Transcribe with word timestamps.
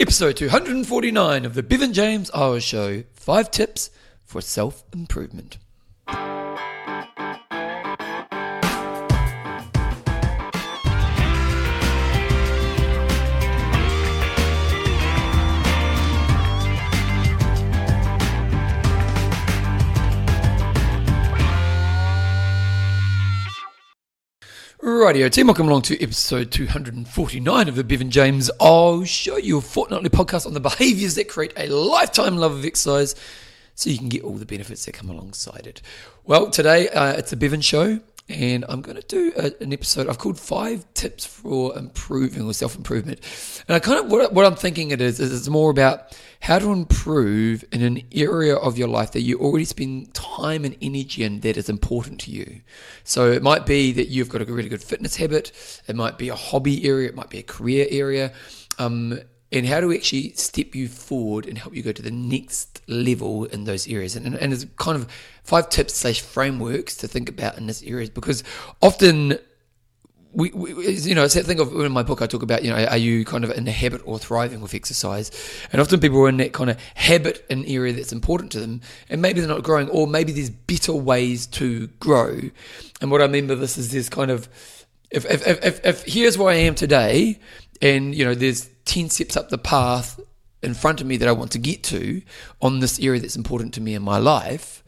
Episode 0.00 0.36
249 0.36 1.44
of 1.44 1.54
the 1.54 1.62
Bevan 1.62 1.92
James 1.92 2.28
Eyles 2.34 2.64
Show 2.64 3.04
Five 3.12 3.52
Tips 3.52 3.90
for 4.24 4.40
Self 4.40 4.82
Improvement. 4.92 5.58
Radio 25.04 25.28
team, 25.28 25.48
welcome 25.48 25.68
along 25.68 25.82
to 25.82 26.02
episode 26.02 26.50
249 26.50 27.68
of 27.68 27.74
the 27.76 27.84
Bevan 27.84 28.10
James 28.10 28.50
Eyles 28.58 29.06
Show 29.06 29.36
you 29.36 29.58
a 29.58 29.60
fortnightly 29.60 30.08
podcast 30.08 30.46
on 30.46 30.54
the 30.54 30.60
behaviors 30.60 31.14
that 31.16 31.28
create 31.28 31.52
a 31.58 31.68
lifetime 31.68 32.38
love 32.38 32.52
of 32.52 32.64
exercise 32.64 33.14
so 33.74 33.90
you 33.90 33.98
can 33.98 34.08
get 34.08 34.24
all 34.24 34.32
the 34.32 34.46
benefits 34.46 34.86
that 34.86 34.92
come 34.92 35.10
alongside 35.10 35.66
it. 35.66 35.82
Well, 36.24 36.48
today 36.48 36.88
uh, 36.88 37.12
it's 37.12 37.34
a 37.34 37.36
Bevan 37.36 37.60
show 37.60 38.00
and 38.28 38.64
I'm 38.68 38.80
going 38.80 38.96
to 38.96 39.06
do 39.06 39.32
a, 39.36 39.52
an 39.62 39.72
episode 39.72 40.08
I've 40.08 40.18
called 40.18 40.38
Five 40.38 40.86
Tips 40.94 41.26
for 41.26 41.76
Improving 41.76 42.42
or 42.42 42.54
Self 42.54 42.74
Improvement. 42.74 43.20
And 43.68 43.76
I 43.76 43.78
kind 43.80 44.02
of, 44.02 44.10
what, 44.10 44.32
what 44.32 44.46
I'm 44.46 44.54
thinking 44.54 44.90
it 44.92 45.00
is, 45.00 45.20
is 45.20 45.32
it's 45.32 45.48
more 45.48 45.70
about 45.70 46.16
how 46.40 46.58
to 46.58 46.72
improve 46.72 47.64
in 47.70 47.82
an 47.82 48.02
area 48.12 48.56
of 48.56 48.78
your 48.78 48.88
life 48.88 49.12
that 49.12 49.20
you 49.20 49.38
already 49.38 49.66
spend 49.66 50.14
time 50.14 50.64
and 50.64 50.76
energy 50.80 51.22
in 51.22 51.40
that 51.40 51.56
is 51.56 51.68
important 51.68 52.20
to 52.20 52.30
you. 52.30 52.62
So 53.02 53.30
it 53.30 53.42
might 53.42 53.66
be 53.66 53.92
that 53.92 54.08
you've 54.08 54.30
got 54.30 54.40
a 54.40 54.46
really 54.46 54.68
good 54.68 54.82
fitness 54.82 55.16
habit, 55.16 55.52
it 55.86 55.94
might 55.94 56.16
be 56.16 56.30
a 56.30 56.34
hobby 56.34 56.86
area, 56.88 57.08
it 57.08 57.14
might 57.14 57.30
be 57.30 57.38
a 57.38 57.42
career 57.42 57.86
area. 57.90 58.32
Um, 58.78 59.20
and 59.54 59.66
how 59.66 59.80
do 59.80 59.88
we 59.88 59.96
actually 59.96 60.32
step 60.32 60.74
you 60.74 60.88
forward 60.88 61.46
and 61.46 61.56
help 61.56 61.74
you 61.74 61.82
go 61.82 61.92
to 61.92 62.02
the 62.02 62.10
next 62.10 62.82
level 62.88 63.44
in 63.46 63.64
those 63.64 63.88
areas 63.88 64.16
and, 64.16 64.34
and, 64.34 64.52
it's 64.52 64.66
kind 64.76 64.96
of 64.96 65.10
five 65.42 65.68
tips 65.68 65.94
slash 65.94 66.20
frameworks 66.20 66.96
to 66.96 67.08
think 67.08 67.28
about 67.28 67.56
in 67.56 67.66
this 67.66 67.82
areas 67.84 68.10
because 68.10 68.42
often 68.82 69.38
we, 70.32 70.50
we, 70.50 70.90
you 70.96 71.14
know, 71.14 71.24
I 71.24 71.28
think 71.28 71.60
of 71.60 71.72
in 71.72 71.92
my 71.92 72.02
book, 72.02 72.20
I 72.20 72.26
talk 72.26 72.42
about, 72.42 72.64
you 72.64 72.70
know, 72.70 72.84
are 72.84 72.96
you 72.96 73.24
kind 73.24 73.44
of 73.44 73.52
in 73.52 73.64
the 73.64 73.70
habit 73.70 74.02
or 74.04 74.18
thriving 74.18 74.60
with 74.60 74.74
exercise? 74.74 75.30
And 75.70 75.80
often 75.80 76.00
people 76.00 76.20
are 76.22 76.28
in 76.28 76.38
that 76.38 76.52
kind 76.52 76.70
of 76.70 76.80
habit 76.94 77.44
an 77.50 77.64
area 77.66 77.92
that's 77.92 78.12
important 78.12 78.50
to 78.52 78.60
them, 78.60 78.80
and 79.08 79.22
maybe 79.22 79.38
they're 79.38 79.48
not 79.48 79.62
growing, 79.62 79.88
or 79.90 80.08
maybe 80.08 80.32
there's 80.32 80.50
better 80.50 80.92
ways 80.92 81.46
to 81.48 81.86
grow. 82.00 82.40
And 83.00 83.12
what 83.12 83.22
I 83.22 83.28
mean 83.28 83.46
by 83.46 83.54
this 83.54 83.78
is 83.78 83.92
this 83.92 84.08
kind 84.08 84.32
of, 84.32 84.48
if, 85.10 85.24
if, 85.24 85.46
if, 85.46 85.86
if 85.86 86.04
here's 86.04 86.36
where 86.36 86.52
I 86.52 86.56
am 86.56 86.74
today, 86.74 87.38
and, 87.80 88.12
you 88.12 88.24
know, 88.24 88.34
there's 88.34 88.68
10 88.84 89.10
steps 89.10 89.36
up 89.36 89.48
the 89.48 89.58
path 89.58 90.20
in 90.62 90.74
front 90.74 91.00
of 91.00 91.06
me 91.06 91.16
that 91.18 91.28
I 91.28 91.32
want 91.32 91.52
to 91.52 91.58
get 91.58 91.82
to 91.84 92.22
on 92.60 92.80
this 92.80 92.98
area 92.98 93.20
that's 93.20 93.36
important 93.36 93.74
to 93.74 93.80
me 93.80 93.94
in 93.94 94.02
my 94.02 94.18
life, 94.18 94.82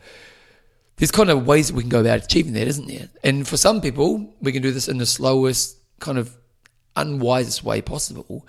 there's 0.97 1.11
kind 1.11 1.31
of 1.31 1.47
ways 1.47 1.69
that 1.69 1.75
we 1.75 1.83
can 1.83 1.91
go 1.91 2.01
about 2.01 2.25
achieving 2.25 2.55
that, 2.55 2.67
isn't 2.67 2.89
there? 2.89 3.09
And 3.23 3.47
for 3.47 3.57
some 3.57 3.81
people, 3.81 4.35
we 4.41 4.53
can 4.53 4.63
do 4.63 4.73
this 4.73 4.89
in 4.89 4.99
the 4.99 5.07
slowest, 5.07 5.77
kind 6.01 6.17
of 6.17 6.35
unwisest 6.97 7.63
way 7.63 7.83
possible. 7.83 8.47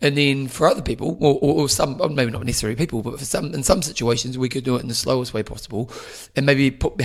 And 0.00 0.16
then 0.16 0.46
for 0.46 0.68
other 0.68 0.82
people, 0.82 1.18
or, 1.20 1.38
or, 1.42 1.68
some, 1.68 2.00
maybe 2.14 2.30
not 2.30 2.46
necessarily 2.46 2.76
people, 2.76 3.02
but 3.02 3.18
for 3.18 3.24
some, 3.24 3.52
in 3.52 3.64
some 3.64 3.82
situations, 3.82 4.38
we 4.38 4.48
could 4.48 4.62
do 4.62 4.76
it 4.76 4.82
in 4.82 4.88
the 4.88 4.94
slowest 4.94 5.34
way 5.34 5.42
possible, 5.42 5.90
and 6.36 6.46
maybe 6.46 6.70
put 6.70 6.96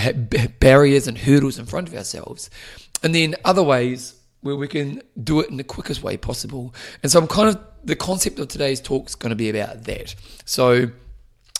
barriers 0.59 1.07
and 1.07 1.17
hurdles 1.17 1.57
in 1.57 1.65
front 1.65 1.87
of 1.87 1.95
ourselves. 1.95 2.51
And 3.01 3.15
then 3.15 3.33
other 3.43 3.63
ways 3.63 4.19
where 4.41 4.55
we 4.55 4.67
can 4.67 5.01
do 5.23 5.39
it 5.39 5.49
in 5.49 5.57
the 5.57 5.63
quickest 5.63 6.03
way 6.03 6.17
possible. 6.17 6.75
And 7.01 7.11
so 7.11 7.19
I'm 7.19 7.27
kind 7.27 7.49
of 7.49 7.59
the 7.83 7.95
concept 7.95 8.39
of 8.39 8.47
today's 8.47 8.79
talk 8.79 9.07
is 9.07 9.15
going 9.15 9.31
to 9.31 9.35
be 9.35 9.49
about 9.49 9.83
that. 9.83 10.15
So 10.45 10.87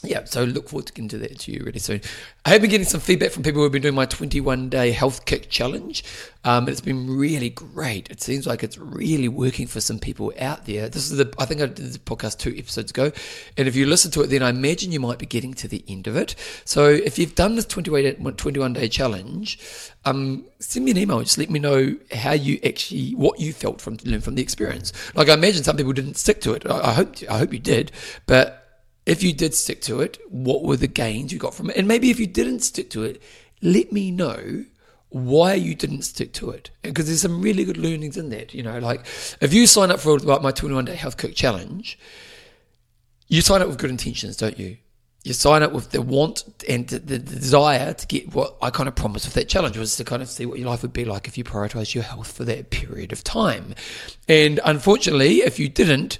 yeah, 0.03 0.25
so 0.25 0.43
look 0.43 0.67
forward 0.67 0.87
to 0.87 0.93
getting 0.93 1.07
to 1.09 1.17
that 1.19 1.39
to 1.39 1.51
you 1.51 1.63
really 1.63 1.79
soon. 1.79 2.01
I 2.43 2.49
have 2.49 2.61
been 2.61 2.69
getting 2.69 2.85
some 2.85 2.99
feedback 2.99 3.31
from 3.31 3.41
people 3.41 3.59
who 3.59 3.63
have 3.63 3.71
been 3.71 3.81
doing 3.81 3.95
my 3.95 4.05
21 4.05 4.67
day 4.67 4.91
health 4.91 5.23
kick 5.23 5.49
challenge. 5.49 6.03
Um, 6.43 6.67
it's 6.67 6.81
been 6.81 7.09
really 7.09 7.49
great. 7.49 8.09
It 8.09 8.21
seems 8.21 8.45
like 8.45 8.63
it's 8.63 8.77
really 8.77 9.29
working 9.29 9.65
for 9.65 9.79
some 9.79 9.99
people 9.99 10.33
out 10.37 10.65
there. 10.65 10.89
This 10.89 11.09
is 11.09 11.17
the, 11.17 11.33
I 11.39 11.45
think 11.45 11.61
I 11.61 11.67
did 11.67 11.77
this 11.77 11.97
podcast 11.97 12.39
two 12.39 12.53
episodes 12.57 12.91
ago. 12.91 13.13
And 13.57 13.65
if 13.69 13.77
you 13.77 13.85
listen 13.85 14.11
to 14.11 14.21
it, 14.23 14.27
then 14.27 14.43
I 14.43 14.49
imagine 14.49 14.91
you 14.91 14.99
might 14.99 15.19
be 15.19 15.25
getting 15.25 15.53
to 15.53 15.69
the 15.69 15.85
end 15.87 16.07
of 16.07 16.17
it. 16.17 16.35
So 16.65 16.85
if 16.89 17.17
you've 17.17 17.35
done 17.35 17.55
this 17.55 17.65
21 17.65 18.73
day 18.73 18.89
challenge, 18.89 19.57
um, 20.03 20.43
send 20.59 20.83
me 20.83 20.91
an 20.91 20.97
email. 20.97 21.21
Just 21.21 21.37
let 21.37 21.49
me 21.49 21.59
know 21.59 21.95
how 22.13 22.33
you 22.33 22.59
actually, 22.65 23.11
what 23.11 23.39
you 23.39 23.53
felt 23.53 23.79
from, 23.79 23.97
from 23.97 24.35
the 24.35 24.41
experience. 24.41 24.91
Like 25.15 25.29
I 25.29 25.33
imagine 25.33 25.63
some 25.63 25.77
people 25.77 25.93
didn't 25.93 26.17
stick 26.17 26.41
to 26.41 26.51
it. 26.55 26.65
I, 26.69 26.89
I 26.89 26.93
hope, 26.93 27.15
I 27.29 27.37
hope 27.37 27.53
you 27.53 27.59
did, 27.59 27.93
but 28.25 28.62
if 29.05 29.21
you 29.23 29.33
did 29.33 29.53
stick 29.53 29.81
to 29.81 30.01
it, 30.01 30.19
what 30.29 30.63
were 30.63 30.77
the 30.77 30.87
gains 30.87 31.33
you 31.33 31.39
got 31.39 31.53
from 31.53 31.69
it? 31.69 31.75
And 31.75 31.87
maybe 31.87 32.09
if 32.09 32.19
you 32.19 32.27
didn't 32.27 32.61
stick 32.61 32.89
to 32.91 33.03
it, 33.03 33.21
let 33.61 33.91
me 33.91 34.11
know 34.11 34.65
why 35.09 35.53
you 35.53 35.75
didn't 35.75 36.03
stick 36.03 36.33
to 36.33 36.49
it. 36.49 36.71
Because 36.81 37.05
there's 37.05 37.21
some 37.21 37.41
really 37.41 37.65
good 37.65 37.77
learnings 37.77 38.17
in 38.17 38.29
that. 38.29 38.53
You 38.53 38.63
know, 38.63 38.79
like 38.79 39.01
if 39.41 39.53
you 39.53 39.67
sign 39.67 39.91
up 39.91 39.99
for 39.99 40.17
my 40.19 40.51
21 40.51 40.85
day 40.85 40.95
health 40.95 41.17
kick 41.17 41.35
challenge, 41.35 41.99
you 43.27 43.41
sign 43.41 43.61
up 43.61 43.67
with 43.67 43.77
good 43.77 43.89
intentions, 43.89 44.37
don't 44.37 44.57
you? 44.57 44.77
You 45.23 45.31
sign 45.33 45.63
up 45.63 45.71
with 45.71 45.91
the 45.91 46.01
want 46.01 46.43
and 46.67 46.85
the, 46.87 46.99
the, 46.99 47.17
desire 47.17 47.93
to 47.93 48.07
get 48.07 48.35
what 48.35 48.57
I 48.61 48.71
kind 48.71 48.89
of 48.89 48.95
promised 48.95 49.25
with 49.25 49.35
that 49.35 49.47
challenge 49.47 49.77
was 49.77 49.95
to 49.95 50.03
kind 50.03 50.21
of 50.21 50.27
see 50.27 50.45
what 50.45 50.59
your 50.59 50.67
life 50.67 50.81
would 50.81 50.91
be 50.91 51.05
like 51.05 51.29
if 51.29 51.37
you 51.37 51.45
prioritize 51.45 51.93
your 51.95 52.03
health 52.03 52.29
for 52.29 52.43
that 52.43 52.71
period 52.71 53.13
of 53.13 53.23
time. 53.23 53.73
And 54.27 54.59
unfortunately, 54.65 55.37
if 55.37 55.59
you 55.59 55.69
didn't, 55.69 56.19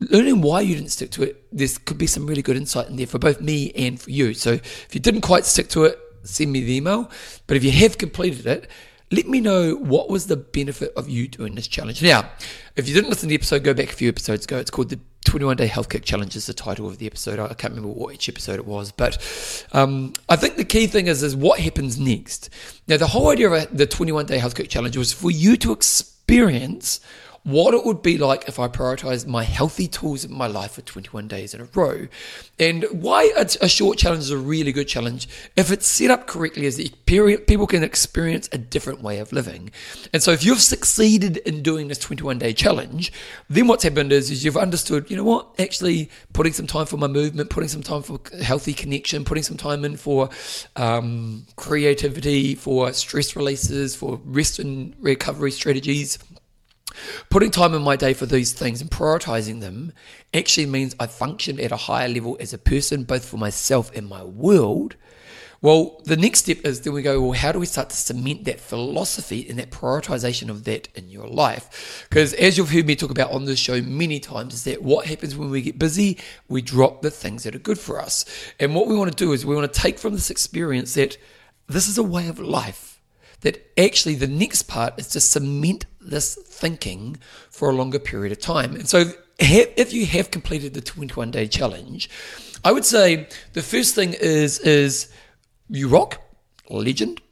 learning 0.00 0.40
why 0.40 0.60
you 0.62 0.74
didn't 0.74 0.90
stick 0.90 1.10
to 1.12 1.22
it, 1.22 1.44
This 1.52 1.78
could 1.78 1.98
be 1.98 2.06
some 2.06 2.26
really 2.26 2.42
good 2.42 2.56
insight 2.56 2.88
in 2.88 2.96
there 2.96 3.06
for 3.06 3.18
both 3.18 3.40
me 3.40 3.72
and 3.72 4.00
for 4.00 4.10
you. 4.10 4.34
So 4.34 4.52
if 4.52 4.88
you 4.92 5.00
didn't 5.00 5.20
quite 5.20 5.44
stick 5.44 5.68
to 5.70 5.84
it, 5.84 5.98
send 6.22 6.52
me 6.52 6.62
the 6.62 6.76
email. 6.76 7.10
But 7.46 7.56
if 7.56 7.64
you 7.64 7.72
have 7.72 7.98
completed 7.98 8.46
it, 8.46 8.70
let 9.12 9.26
me 9.26 9.40
know 9.40 9.74
what 9.74 10.08
was 10.08 10.28
the 10.28 10.36
benefit 10.36 10.92
of 10.96 11.08
you 11.08 11.26
doing 11.26 11.56
this 11.56 11.66
challenge. 11.66 12.00
Now, 12.00 12.30
if 12.76 12.88
you 12.88 12.94
didn't 12.94 13.10
listen 13.10 13.22
to 13.22 13.30
the 13.30 13.34
episode, 13.34 13.64
go 13.64 13.74
back 13.74 13.90
a 13.90 13.92
few 13.92 14.08
episodes 14.08 14.44
ago. 14.44 14.58
It's 14.58 14.70
called 14.70 14.90
the 14.90 15.00
21 15.24 15.56
Day 15.56 15.66
Health 15.66 15.88
Kick 15.88 16.04
Challenge 16.04 16.34
is 16.36 16.46
the 16.46 16.54
title 16.54 16.86
of 16.86 16.98
the 16.98 17.06
episode. 17.06 17.38
I 17.38 17.54
can't 17.54 17.74
remember 17.74 17.88
what 17.88 18.14
each 18.14 18.28
episode 18.28 18.56
it 18.56 18.66
was, 18.66 18.92
but 18.92 19.66
um, 19.72 20.12
I 20.28 20.36
think 20.36 20.56
the 20.56 20.64
key 20.64 20.86
thing 20.86 21.08
is 21.08 21.22
is 21.22 21.36
what 21.36 21.60
happens 21.60 21.98
next. 21.98 22.50
Now, 22.86 22.96
the 22.96 23.08
whole 23.08 23.30
idea 23.30 23.50
of 23.50 23.76
the 23.76 23.86
21 23.86 24.26
Day 24.26 24.38
Health 24.38 24.54
Kick 24.54 24.68
Challenge 24.68 24.96
was 24.96 25.12
for 25.12 25.30
you 25.30 25.56
to 25.58 25.72
experience 25.72 27.00
what 27.42 27.72
it 27.72 27.86
would 27.86 28.02
be 28.02 28.18
like 28.18 28.46
if 28.48 28.58
I 28.58 28.68
prioritized 28.68 29.26
my 29.26 29.44
healthy 29.44 29.88
tools 29.88 30.24
in 30.24 30.32
my 30.32 30.46
life 30.46 30.72
for 30.72 30.82
21 30.82 31.26
days 31.26 31.54
in 31.54 31.60
a 31.62 31.68
row. 31.74 32.06
And 32.58 32.84
why 32.90 33.32
a, 33.36 33.68
short 33.68 33.96
challenge 33.96 34.24
is 34.24 34.30
a 34.30 34.36
really 34.36 34.72
good 34.72 34.88
challenge 34.88 35.26
if 35.56 35.70
it's 35.70 35.86
set 35.86 36.10
up 36.10 36.26
correctly 36.26 36.66
is 36.66 36.76
that 36.76 37.06
people 37.06 37.66
can 37.66 37.82
experience 37.82 38.48
a 38.52 38.58
different 38.58 39.00
way 39.00 39.18
of 39.18 39.32
living. 39.32 39.70
And 40.12 40.22
so 40.22 40.32
if 40.32 40.44
you've 40.44 40.60
succeeded 40.60 41.38
in 41.38 41.62
doing 41.62 41.88
this 41.88 41.98
21 41.98 42.38
day 42.38 42.52
challenge, 42.52 43.10
then 43.48 43.68
what's 43.68 43.84
happened 43.84 44.12
is, 44.12 44.30
is 44.30 44.44
you've 44.44 44.58
understood, 44.58 45.10
you 45.10 45.16
know 45.16 45.24
what, 45.24 45.48
actually 45.58 46.10
putting 46.34 46.52
some 46.52 46.66
time 46.66 46.84
for 46.84 46.98
my 46.98 47.06
movement, 47.06 47.48
putting 47.48 47.70
some 47.70 47.82
time 47.82 48.02
for 48.02 48.20
healthy 48.42 48.74
connection, 48.74 49.24
putting 49.24 49.42
some 49.42 49.56
time 49.56 49.84
in 49.86 49.96
for 49.96 50.28
um, 50.76 51.46
creativity, 51.56 52.54
for 52.54 52.92
stress 52.92 53.34
releases, 53.34 53.96
for 53.96 54.20
rest 54.24 54.58
and 54.58 54.94
recovery 55.00 55.50
strategies 55.50 56.18
Putting 57.28 57.50
time 57.50 57.74
in 57.74 57.82
my 57.82 57.96
day 57.96 58.12
for 58.12 58.26
these 58.26 58.52
things 58.52 58.80
and 58.80 58.90
prioritizing 58.90 59.60
them 59.60 59.92
actually 60.32 60.66
means 60.66 60.94
I 60.98 61.06
function 61.06 61.60
at 61.60 61.72
a 61.72 61.76
higher 61.76 62.08
level 62.08 62.36
as 62.40 62.52
a 62.52 62.58
person, 62.58 63.04
both 63.04 63.24
for 63.24 63.36
myself 63.36 63.90
and 63.94 64.08
my 64.08 64.24
world. 64.24 64.96
Well, 65.62 66.00
the 66.04 66.16
next 66.16 66.40
step 66.40 66.64
is 66.64 66.80
then 66.80 66.94
we 66.94 67.02
go, 67.02 67.20
well, 67.20 67.32
how 67.32 67.52
do 67.52 67.58
we 67.58 67.66
start 67.66 67.90
to 67.90 67.96
cement 67.96 68.44
that 68.44 68.60
philosophy 68.60 69.46
and 69.46 69.58
that 69.58 69.70
prioritization 69.70 70.48
of 70.48 70.64
that 70.64 70.88
in 70.94 71.10
your 71.10 71.26
life? 71.26 72.06
Because 72.08 72.32
as 72.34 72.56
you've 72.56 72.70
heard 72.70 72.86
me 72.86 72.96
talk 72.96 73.10
about 73.10 73.30
on 73.30 73.44
this 73.44 73.58
show 73.58 73.82
many 73.82 74.20
times, 74.20 74.54
is 74.54 74.64
that 74.64 74.82
what 74.82 75.06
happens 75.06 75.36
when 75.36 75.50
we 75.50 75.60
get 75.60 75.78
busy? 75.78 76.16
We 76.48 76.62
drop 76.62 77.02
the 77.02 77.10
things 77.10 77.42
that 77.42 77.54
are 77.54 77.58
good 77.58 77.78
for 77.78 78.00
us. 78.00 78.24
And 78.58 78.74
what 78.74 78.86
we 78.86 78.96
want 78.96 79.10
to 79.10 79.24
do 79.24 79.32
is 79.32 79.44
we 79.44 79.54
want 79.54 79.70
to 79.70 79.80
take 79.80 79.98
from 79.98 80.14
this 80.14 80.30
experience 80.30 80.94
that 80.94 81.18
this 81.68 81.88
is 81.88 81.98
a 81.98 82.02
way 82.02 82.28
of 82.28 82.38
life 82.38 82.90
that 83.42 83.70
actually 83.78 84.14
the 84.14 84.26
next 84.26 84.62
part 84.62 84.98
is 84.98 85.08
to 85.08 85.20
cement 85.20 85.86
this 86.10 86.34
thinking 86.34 87.16
for 87.50 87.70
a 87.70 87.74
longer 87.74 87.98
period 87.98 88.32
of 88.32 88.40
time. 88.40 88.74
And 88.74 88.88
so, 88.88 89.12
if 89.38 89.92
you 89.92 90.04
have 90.06 90.30
completed 90.30 90.74
the 90.74 90.82
21 90.82 91.30
day 91.30 91.46
challenge, 91.46 92.10
I 92.64 92.72
would 92.72 92.84
say 92.84 93.28
the 93.54 93.62
first 93.62 93.94
thing 93.94 94.12
is 94.12 94.58
is 94.58 95.10
you 95.68 95.88
rock, 95.88 96.20
legend. 96.68 97.22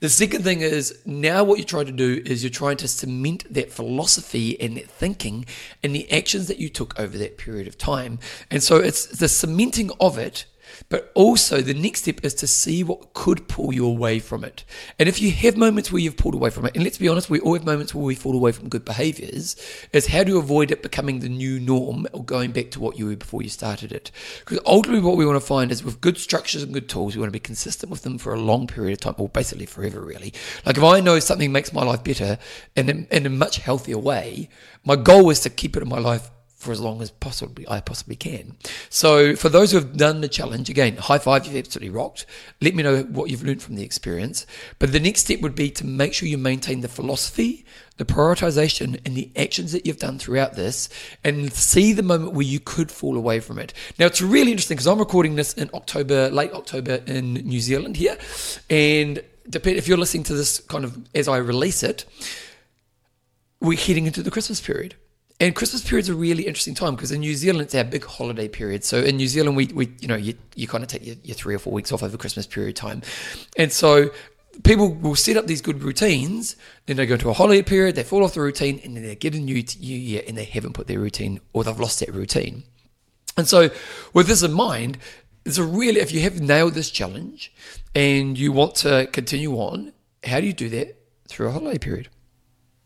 The 0.00 0.08
second 0.08 0.42
thing 0.42 0.60
is 0.60 0.98
now 1.06 1.44
what 1.44 1.58
you're 1.58 1.66
trying 1.66 1.86
to 1.86 1.92
do 1.92 2.22
is 2.26 2.42
you're 2.42 2.50
trying 2.50 2.76
to 2.78 2.88
cement 2.88 3.44
that 3.52 3.72
philosophy 3.72 4.60
and 4.60 4.76
that 4.76 4.90
thinking 4.90 5.46
and 5.82 5.94
the 5.94 6.10
actions 6.12 6.48
that 6.48 6.58
you 6.58 6.68
took 6.68 6.98
over 6.98 7.16
that 7.16 7.38
period 7.38 7.66
of 7.66 7.78
time. 7.78 8.18
And 8.50 8.62
so 8.62 8.76
it's 8.76 9.06
the 9.06 9.28
cementing 9.28 9.90
of 9.98 10.18
it 10.18 10.44
But 10.88 11.10
also, 11.14 11.60
the 11.60 11.74
next 11.74 12.02
step 12.02 12.24
is 12.24 12.34
to 12.34 12.46
see 12.46 12.84
what 12.84 13.14
could 13.14 13.48
pull 13.48 13.72
you 13.72 13.86
away 13.86 14.18
from 14.18 14.44
it. 14.44 14.64
And 14.98 15.08
if 15.08 15.20
you 15.20 15.30
have 15.30 15.56
moments 15.56 15.90
where 15.90 16.00
you've 16.00 16.16
pulled 16.16 16.34
away 16.34 16.50
from 16.50 16.66
it, 16.66 16.74
and 16.74 16.84
let's 16.84 16.98
be 16.98 17.08
honest, 17.08 17.30
we 17.30 17.40
all 17.40 17.54
have 17.54 17.64
moments 17.64 17.94
where 17.94 18.04
we 18.04 18.14
fall 18.14 18.34
away 18.34 18.52
from 18.52 18.68
good 18.68 18.84
behaviors, 18.84 19.56
is 19.92 20.06
how 20.06 20.24
to 20.24 20.38
avoid 20.38 20.70
it 20.70 20.82
becoming 20.82 21.20
the 21.20 21.28
new 21.28 21.58
norm 21.60 22.06
or 22.12 22.24
going 22.24 22.52
back 22.52 22.70
to 22.72 22.80
what 22.80 22.98
you 22.98 23.06
were 23.06 23.16
before 23.16 23.42
you 23.42 23.48
started 23.48 23.92
it. 23.92 24.10
Because 24.40 24.58
ultimately, 24.66 25.02
what 25.02 25.16
we 25.16 25.26
want 25.26 25.40
to 25.40 25.46
find 25.46 25.70
is 25.70 25.84
with 25.84 26.00
good 26.00 26.18
structures 26.18 26.62
and 26.62 26.72
good 26.72 26.88
tools, 26.88 27.14
we 27.14 27.20
want 27.20 27.28
to 27.28 27.32
be 27.32 27.40
consistent 27.40 27.90
with 27.90 28.02
them 28.02 28.18
for 28.18 28.34
a 28.34 28.40
long 28.40 28.66
period 28.66 28.92
of 28.92 29.00
time, 29.00 29.14
or 29.18 29.28
basically 29.28 29.66
forever, 29.66 30.00
really. 30.00 30.32
Like 30.64 30.76
if 30.76 30.84
I 30.84 31.00
know 31.00 31.18
something 31.18 31.52
makes 31.52 31.72
my 31.72 31.84
life 31.84 32.04
better 32.04 32.38
in 32.76 32.88
a, 32.88 33.14
in 33.16 33.26
a 33.26 33.30
much 33.30 33.58
healthier 33.58 33.98
way, 33.98 34.48
my 34.84 34.96
goal 34.96 35.30
is 35.30 35.40
to 35.40 35.50
keep 35.50 35.76
it 35.76 35.82
in 35.82 35.88
my 35.88 35.98
life 35.98 36.30
for 36.62 36.70
as 36.70 36.80
long 36.80 37.02
as 37.02 37.10
possibly 37.10 37.66
I 37.68 37.80
possibly 37.80 38.14
can. 38.14 38.56
So 38.88 39.34
for 39.34 39.48
those 39.48 39.72
who 39.72 39.78
have 39.78 39.96
done 39.96 40.20
the 40.20 40.28
challenge, 40.28 40.70
again, 40.70 40.96
high 40.96 41.18
five, 41.18 41.44
you've 41.44 41.56
absolutely 41.56 41.90
rocked. 41.90 42.24
Let 42.60 42.76
me 42.76 42.84
know 42.84 43.02
what 43.02 43.30
you've 43.30 43.42
learned 43.42 43.62
from 43.62 43.74
the 43.74 43.82
experience. 43.82 44.46
But 44.78 44.92
the 44.92 45.00
next 45.00 45.22
step 45.22 45.40
would 45.40 45.56
be 45.56 45.70
to 45.72 45.84
make 45.84 46.14
sure 46.14 46.28
you 46.28 46.38
maintain 46.38 46.80
the 46.80 46.88
philosophy, 46.88 47.64
the 47.96 48.04
prioritization, 48.04 49.00
and 49.04 49.16
the 49.16 49.32
actions 49.34 49.72
that 49.72 49.86
you've 49.86 49.98
done 49.98 50.20
throughout 50.20 50.54
this, 50.54 50.88
and 51.24 51.52
see 51.52 51.92
the 51.92 52.04
moment 52.04 52.32
where 52.32 52.46
you 52.46 52.60
could 52.60 52.92
fall 52.92 53.16
away 53.16 53.40
from 53.40 53.58
it. 53.58 53.74
Now 53.98 54.06
it's 54.06 54.22
really 54.22 54.52
interesting 54.52 54.76
because 54.76 54.86
I'm 54.86 55.00
recording 55.00 55.34
this 55.34 55.54
in 55.54 55.68
October, 55.74 56.30
late 56.30 56.52
October 56.52 57.02
in 57.06 57.34
New 57.34 57.60
Zealand 57.60 57.96
here, 57.96 58.16
and 58.70 59.20
depend 59.50 59.78
if 59.78 59.88
you're 59.88 59.98
listening 59.98 60.22
to 60.24 60.34
this 60.34 60.60
kind 60.60 60.84
of 60.84 60.96
as 61.12 61.26
I 61.26 61.38
release 61.38 61.82
it, 61.82 62.04
we're 63.60 63.78
heading 63.78 64.06
into 64.06 64.22
the 64.22 64.30
Christmas 64.30 64.60
period. 64.60 64.94
And 65.42 65.56
Christmas 65.56 65.82
period 65.82 66.04
is 66.04 66.08
a 66.08 66.14
really 66.14 66.46
interesting 66.46 66.72
time 66.72 66.94
because 66.94 67.10
in 67.10 67.18
New 67.18 67.34
Zealand 67.34 67.62
it's 67.62 67.74
our 67.74 67.82
big 67.82 68.04
holiday 68.04 68.46
period. 68.46 68.84
So 68.84 68.98
in 68.98 69.16
New 69.16 69.26
Zealand, 69.26 69.56
we, 69.56 69.66
we 69.74 69.92
you 69.98 70.06
know 70.06 70.14
you, 70.14 70.34
you 70.54 70.68
kind 70.68 70.84
of 70.84 70.88
take 70.88 71.04
your, 71.04 71.16
your 71.24 71.34
three 71.34 71.52
or 71.52 71.58
four 71.58 71.72
weeks 71.72 71.90
off 71.90 72.04
over 72.04 72.16
Christmas 72.16 72.46
period 72.46 72.76
time, 72.76 73.02
and 73.56 73.72
so 73.72 74.10
people 74.62 74.94
will 74.94 75.16
set 75.16 75.36
up 75.36 75.48
these 75.48 75.60
good 75.60 75.82
routines. 75.82 76.54
Then 76.86 76.96
they 76.96 77.06
go 77.06 77.14
into 77.14 77.28
a 77.28 77.32
holiday 77.32 77.62
period, 77.62 77.96
they 77.96 78.04
fall 78.04 78.22
off 78.22 78.34
the 78.34 78.40
routine, 78.40 78.80
and 78.84 78.96
then 78.96 79.02
they 79.02 79.16
get 79.16 79.34
a 79.34 79.40
new, 79.40 79.64
new 79.80 79.98
year 79.98 80.22
and 80.28 80.38
they 80.38 80.44
haven't 80.44 80.74
put 80.74 80.86
their 80.86 81.00
routine 81.00 81.40
or 81.52 81.64
they've 81.64 81.80
lost 81.80 81.98
that 81.98 82.14
routine. 82.14 82.62
And 83.36 83.48
so 83.48 83.70
with 84.12 84.28
this 84.28 84.44
in 84.44 84.52
mind, 84.52 84.96
it's 85.44 85.58
a 85.58 85.64
really 85.64 86.00
if 86.00 86.12
you 86.12 86.20
have 86.20 86.40
nailed 86.40 86.74
this 86.74 86.88
challenge 86.88 87.52
and 87.96 88.38
you 88.38 88.52
want 88.52 88.76
to 88.76 89.08
continue 89.10 89.54
on, 89.54 89.92
how 90.22 90.38
do 90.38 90.46
you 90.46 90.52
do 90.52 90.68
that 90.68 90.98
through 91.26 91.48
a 91.48 91.50
holiday 91.50 91.78
period? 91.78 92.10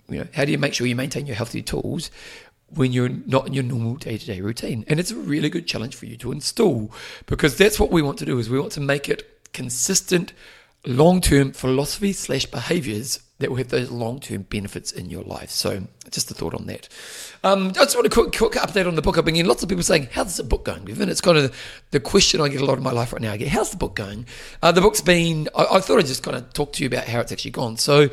You 0.09 0.21
know, 0.21 0.27
how 0.35 0.45
do 0.45 0.53
you 0.53 0.59
make 0.59 0.75
sure 0.75 0.87
you 0.87 0.95
maintain 0.95 1.27
your 1.27 1.37
healthy 1.37 1.63
tools 1.63 2.11
when 2.69 2.93
you're 2.93 3.09
not 3.09 3.47
in 3.47 3.55
your 3.55 3.65
normal 3.65 3.95
day-to-day 3.97 4.41
routine. 4.41 4.85
And 4.89 4.99
it's 4.99 5.11
a 5.11 5.17
really 5.17 5.49
good 5.49 5.67
challenge 5.67 5.95
for 5.95 6.07
you 6.07 6.17
to 6.19 6.33
install 6.33 6.91
because 7.27 7.57
that's 7.57 7.79
what 7.79 7.91
we 7.91 8.03
want 8.03 8.19
to 8.19 8.25
do 8.25 8.39
is 8.39 8.51
we 8.51 8.59
want 8.59 8.73
to 8.73 8.81
make 8.81 9.09
it 9.09 9.53
consistent 9.53 10.33
long-term 10.85 11.53
philosophy 11.53 12.13
slash 12.13 12.47
behaviors 12.47 13.21
that 13.39 13.51
will 13.51 13.59
have 13.59 13.69
those 13.69 13.91
long-term 13.91 14.43
benefits 14.43 14.91
in 14.91 15.11
your 15.11 15.23
life. 15.23 15.51
So 15.51 15.83
just 16.11 16.31
a 16.31 16.35
thought 16.35 16.55
on 16.55 16.67
that. 16.67 16.89
Um, 17.45 17.69
i 17.69 17.85
just 17.85 17.95
want 17.95 18.07
a 18.07 18.11
quick, 18.11 18.33
quick 18.33 18.53
update 18.53 18.87
on 18.87 18.95
the 18.95 19.03
book. 19.03 19.19
I've 19.19 19.25
been 19.25 19.35
getting 19.35 19.49
lots 19.49 19.63
of 19.63 19.69
people 19.69 19.85
saying 19.85 20.09
how's 20.13 20.37
the 20.37 20.45
book 20.45 20.65
going 20.65 20.89
and 20.89 21.11
it's 21.11 21.21
kind 21.21 21.37
of 21.37 21.55
the 21.91 22.01
question 22.01 22.41
i 22.41 22.49
get 22.49 22.63
a 22.63 22.65
lot 22.65 22.79
of 22.79 22.83
my 22.83 22.93
life 22.93 23.13
right 23.13 23.21
now. 23.21 23.33
I 23.33 23.37
get 23.37 23.49
how's 23.49 23.71
the 23.71 23.77
book 23.77 23.95
going? 23.95 24.27
Uh, 24.63 24.73
the 24.73 24.81
book's 24.81 25.03
been 25.03 25.49
I, 25.55 25.67
I 25.73 25.81
thought 25.81 25.99
i'd 25.99 26.07
just 26.07 26.23
kind 26.23 26.37
of 26.37 26.51
talk 26.55 26.73
to 26.75 26.83
you 26.83 26.87
about 26.87 27.05
how 27.05 27.21
it's 27.21 27.31
actually 27.31 27.51
gone. 27.51 27.77
So 27.77 28.09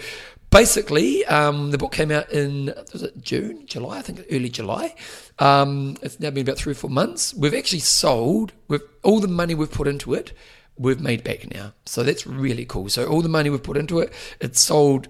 basically, 0.54 1.26
um, 1.26 1.72
the 1.72 1.78
book 1.78 1.92
came 1.92 2.12
out 2.12 2.32
in 2.32 2.74
was 2.94 3.04
it 3.04 3.22
June, 3.22 3.66
July? 3.66 3.98
I 3.98 4.02
think 4.02 4.24
early 4.32 4.50
July. 4.50 4.96
Um, 5.40 5.98
it's 6.02 6.20
now 6.20 6.30
been 6.30 6.44
about 6.44 6.58
three 6.58 6.72
or 6.72 6.76
four 6.76 6.90
months. 6.90 7.34
We've 7.34 7.56
actually 7.56 7.80
sold 7.80 8.54
with 8.68 8.84
all 9.04 9.20
the 9.20 9.28
money 9.28 9.56
we've 9.56 9.72
put 9.72 9.88
into 9.88 10.14
it. 10.14 10.34
We've 10.78 11.02
made 11.02 11.24
back 11.24 11.52
now, 11.54 11.74
so 11.86 12.04
that's 12.04 12.26
really 12.26 12.66
cool. 12.66 12.90
So 12.90 13.08
all 13.08 13.22
the 13.22 13.30
money 13.30 13.50
we've 13.50 13.62
put 13.62 13.78
into 13.78 14.00
it, 14.00 14.14
it's 14.40 14.62
sold 14.62 15.08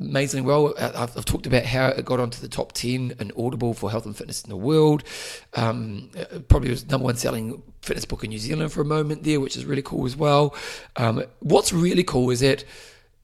amazingly 0.00 0.46
well. 0.46 0.74
I've, 0.78 1.16
I've, 1.16 1.24
talked 1.24 1.46
about 1.46 1.64
how 1.64 1.88
it 1.88 2.04
got 2.04 2.18
onto 2.18 2.40
the 2.40 2.48
top 2.48 2.72
10 2.72 3.14
in 3.18 3.32
Audible 3.36 3.74
for 3.74 3.90
health 3.90 4.06
and 4.06 4.16
fitness 4.16 4.42
in 4.42 4.50
the 4.50 4.56
world. 4.56 5.04
Um, 5.54 6.10
probably 6.48 6.70
was 6.70 6.88
number 6.88 7.04
one 7.04 7.16
selling 7.16 7.62
fitness 7.82 8.04
book 8.04 8.24
in 8.24 8.30
New 8.30 8.38
Zealand 8.38 8.72
for 8.72 8.80
a 8.80 8.86
moment 8.86 9.22
there, 9.22 9.38
which 9.38 9.56
is 9.56 9.64
really 9.64 9.82
cool 9.82 10.06
as 10.06 10.16
well. 10.16 10.54
Um, 10.96 11.24
what's 11.40 11.72
really 11.72 12.04
cool 12.04 12.30
is 12.30 12.40
that 12.40 12.64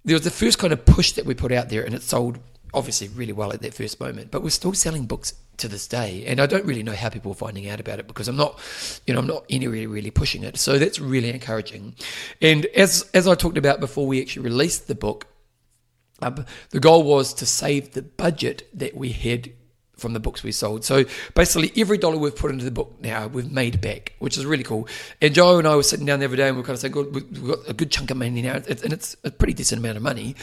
there 0.09 0.15
was 0.15 0.25
the 0.25 0.31
first 0.31 0.59
kind 0.59 0.73
of 0.73 0.85
push 0.85 1.13
that 1.13 1.27
we 1.27 1.35
put 1.35 1.53
out 1.53 1.69
there, 1.69 1.83
and 1.83 1.95
it 1.95 2.03
sold 2.03 2.39
obviously 2.75 3.09
really 3.09 3.33
well 3.33 3.53
at 3.53 3.63
that 3.63 3.75
first 3.75 4.01
moment. 4.01 4.31
But 4.31 4.43
we're 4.43 4.51
still 4.51 4.75
selling 4.75 5.07
books 5.07 5.35
to 5.59 5.69
this 5.69 5.87
day, 5.87 6.25
and 6.27 6.41
I 6.41 6.47
don't 6.47 6.65
really 6.65 6.83
know 6.83 6.95
how 6.95 7.09
people 7.09 7.33
are 7.33 7.37
finding 7.37 7.69
out 7.69 7.81
about 7.81 7.99
it 7.99 8.07
because 8.07 8.29
I'm 8.29 8.37
not, 8.37 8.59
you 9.07 9.15
know, 9.15 9.21
I'm 9.21 9.27
not 9.27 9.45
any 9.51 9.67
really 9.67 10.11
pushing 10.11 10.45
it. 10.45 10.57
So 10.57 10.79
that's 10.79 10.99
really 10.99 11.31
encouraging. 11.31 11.95
And 12.41 12.67
as 12.67 13.09
as 13.15 13.29
I 13.29 13.35
talked 13.35 13.59
about 13.59 13.81
before, 13.81 14.07
we 14.07 14.21
actually 14.21 14.45
released 14.45 14.89
the 14.89 14.95
book. 14.95 15.27
Um, 16.21 16.47
the 16.71 16.81
goal 16.81 17.05
was 17.05 17.33
to 17.35 17.47
save 17.47 17.93
the 17.93 18.03
budget 18.03 18.69
that 18.75 18.97
we 18.97 19.11
had 19.11 19.53
from 19.99 20.15
the 20.15 20.21
books 20.21 20.43
we 20.43 20.53
sold. 20.53 20.85
So 20.85 21.05
basically, 21.35 21.73
every 21.77 21.99
dollar 21.99 22.17
we've 22.17 22.35
put 22.35 22.50
into 22.50 22.65
the 22.65 22.71
book 22.71 22.95
now, 23.00 23.27
we've 23.27 23.50
made 23.50 23.81
back, 23.81 24.15
which 24.19 24.39
is 24.39 24.47
really 24.47 24.65
cool. 24.65 24.89
And 25.21 25.35
Joe 25.35 25.59
and 25.59 25.69
I 25.69 25.77
were 25.77 25.83
sitting 25.83 26.06
down 26.06 26.21
the 26.21 26.27
other 26.27 26.37
day 26.37 26.49
and 26.49 26.56
we 26.56 26.62
are 26.62 26.65
kind 26.65 26.75
of 26.75 26.81
saying, 26.81 26.93
"Good, 26.93 27.15
we've 27.15 27.47
got 27.47 27.59
a 27.69 27.75
good 27.75 27.91
chunk 27.91 28.11
of 28.11 28.17
money 28.17 28.41
now, 28.43 28.55
and 28.55 28.93
it's 28.93 29.17
a 29.25 29.31
pretty 29.31 29.53
decent 29.53 29.81
amount 29.81 29.97
of 29.97 30.03
money." 30.03 30.35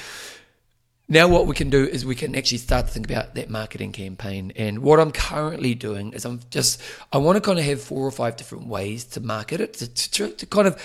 Now, 1.07 1.27
what 1.27 1.45
we 1.45 1.53
can 1.53 1.69
do 1.69 1.85
is 1.85 2.03
we 2.03 2.15
can 2.15 2.35
actually 2.35 2.57
start 2.57 2.87
to 2.87 2.91
think 2.91 3.05
about 3.05 3.35
that 3.35 3.47
marketing 3.47 3.91
campaign. 3.91 4.51
And 4.55 4.79
what 4.79 4.99
I'm 4.99 5.11
currently 5.11 5.75
doing 5.75 6.13
is 6.13 6.25
I'm 6.25 6.39
just, 6.49 6.81
I 7.13 7.19
want 7.19 7.35
to 7.35 7.41
kind 7.41 7.59
of 7.59 7.65
have 7.65 7.79
four 7.79 8.07
or 8.07 8.09
five 8.09 8.37
different 8.37 8.65
ways 8.65 9.05
to 9.05 9.19
market 9.19 9.61
it, 9.61 9.73
to, 9.75 9.87
to, 9.87 10.31
to 10.31 10.45
kind 10.47 10.67
of, 10.67 10.81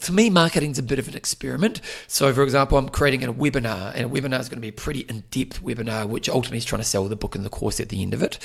to 0.00 0.12
me, 0.12 0.28
marketing's 0.28 0.80
a 0.80 0.82
bit 0.82 0.98
of 0.98 1.06
an 1.06 1.14
experiment. 1.14 1.80
So, 2.08 2.32
for 2.32 2.42
example, 2.42 2.78
I'm 2.78 2.88
creating 2.88 3.22
a 3.22 3.32
webinar, 3.32 3.92
and 3.94 4.06
a 4.06 4.08
webinar 4.08 4.40
is 4.40 4.48
going 4.48 4.58
to 4.58 4.60
be 4.60 4.68
a 4.68 4.72
pretty 4.72 5.00
in 5.00 5.22
depth 5.30 5.62
webinar, 5.62 6.08
which 6.08 6.28
ultimately 6.28 6.58
is 6.58 6.64
trying 6.64 6.82
to 6.82 6.88
sell 6.88 7.06
the 7.06 7.14
book 7.14 7.36
and 7.36 7.44
the 7.44 7.50
course 7.50 7.78
at 7.78 7.90
the 7.90 8.02
end 8.02 8.12
of 8.12 8.24
it. 8.24 8.40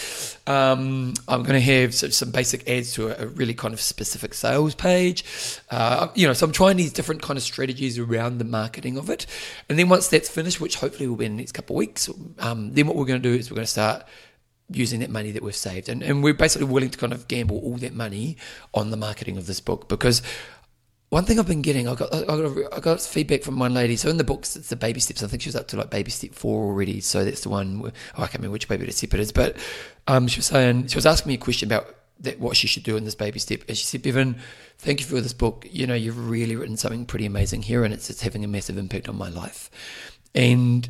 Um, 0.46 1.16
I'm 1.28 1.42
going 1.42 1.60
to 1.60 1.72
have 1.82 1.96
some 1.96 2.30
basic 2.30 2.70
ads 2.70 2.94
to 2.94 3.20
a, 3.20 3.26
really 3.26 3.56
kind 3.56 3.74
of 3.74 3.82
specific 3.82 4.36
sales 4.36 4.76
page. 4.76 5.24
Uh, 5.72 6.10
you 6.14 6.28
know, 6.28 6.34
so 6.34 6.46
I'm 6.46 6.52
trying 6.52 6.78
these 6.78 6.94
different 6.94 7.24
kind 7.24 7.38
of 7.38 7.42
strategies 7.44 7.98
around 7.98 8.38
the 8.38 8.46
marketing 8.46 8.96
of 8.98 9.10
it. 9.10 9.26
And 9.70 9.80
then 9.80 9.90
once 9.90 10.08
that's 10.08 10.30
finished, 10.30 10.62
which 10.62 10.76
hopefully 10.76 10.99
hopefully 11.00 11.08
will 11.08 11.18
be 11.18 11.26
in 11.26 11.36
the 11.36 11.42
next 11.42 11.54
couple 11.54 11.76
of 11.76 11.78
weeks. 11.78 12.10
Um, 12.40 12.74
then 12.74 12.88
what 12.88 12.96
we're 12.96 13.06
going 13.06 13.22
to 13.22 13.30
do 13.30 13.36
is 13.38 13.50
we're 13.50 13.56
going 13.56 13.66
to 13.66 13.72
start 13.72 14.04
using 14.72 15.00
that 15.00 15.10
money 15.10 15.32
that 15.32 15.42
we've 15.42 15.56
saved, 15.56 15.90
and, 15.90 16.04
and 16.04 16.24
we're 16.24 16.34
basically 16.34 16.68
willing 16.68 16.90
to 16.90 16.98
kind 16.98 17.14
of 17.14 17.28
gamble 17.28 17.58
all 17.60 17.78
that 17.78 17.94
money 17.94 18.38
on 18.74 18.92
the 18.92 18.98
marketing 18.98 19.38
of 19.38 19.48
this 19.48 19.60
book 19.60 19.88
because. 19.88 20.22
One 21.12 21.26
thing 21.26 21.40
I've 21.40 21.48
been 21.48 21.64
getting, 21.64 21.88
I 21.88 21.96
got, 21.96 22.14
I 22.14 22.24
got, 22.24 22.74
I 22.78 22.80
got 22.80 23.02
feedback 23.02 23.42
from 23.42 23.58
one 23.58 23.74
lady. 23.74 23.96
So 23.96 24.10
in 24.12 24.18
the 24.18 24.24
books, 24.24 24.56
it's 24.56 24.70
the 24.70 24.76
baby 24.76 25.00
steps. 25.00 25.24
I 25.24 25.28
think 25.28 25.42
she 25.42 25.48
was 25.48 25.56
up 25.56 25.68
to 25.70 25.76
like 25.76 25.90
baby 25.90 26.12
step 26.12 26.36
four 26.36 26.66
already. 26.66 27.02
So 27.02 27.26
that's 27.26 27.42
the 27.42 27.50
one. 27.50 27.80
Where, 27.80 27.92
oh, 28.16 28.22
I 28.22 28.28
can't 28.28 28.36
remember 28.36 28.52
which 28.52 28.68
baby 28.68 28.92
step 28.92 29.16
it 29.16 29.20
is, 29.20 29.32
but 29.32 29.58
um, 30.06 30.28
she 30.28 30.38
was 30.38 30.46
saying 30.46 30.86
she 30.86 30.98
was 30.98 31.08
asking 31.08 31.30
me 31.32 31.34
a 31.34 31.40
question 31.40 31.68
about 31.68 31.96
that 32.20 32.40
what 32.40 32.56
she 32.56 32.68
should 32.68 32.84
do 32.84 32.96
in 32.96 33.06
this 33.06 33.16
baby 33.16 33.40
step. 33.40 33.62
And 33.68 33.76
she 33.76 33.86
said, 33.86 34.04
Bevan, 34.04 34.40
thank 34.78 35.00
you 35.00 35.08
for 35.08 35.20
this 35.20 35.34
book. 35.34 35.66
You 35.72 35.88
know, 35.88 35.96
you've 35.96 36.30
really 36.30 36.56
written 36.56 36.78
something 36.78 37.08
pretty 37.08 37.26
amazing 37.26 37.64
here, 37.64 37.84
and 37.84 37.92
it's 37.92 38.12
it's 38.12 38.22
having 38.22 38.46
a 38.46 38.48
massive 38.48 38.78
impact 38.78 39.10
on 39.10 39.18
my 39.18 39.30
life 39.30 39.72
and 40.34 40.90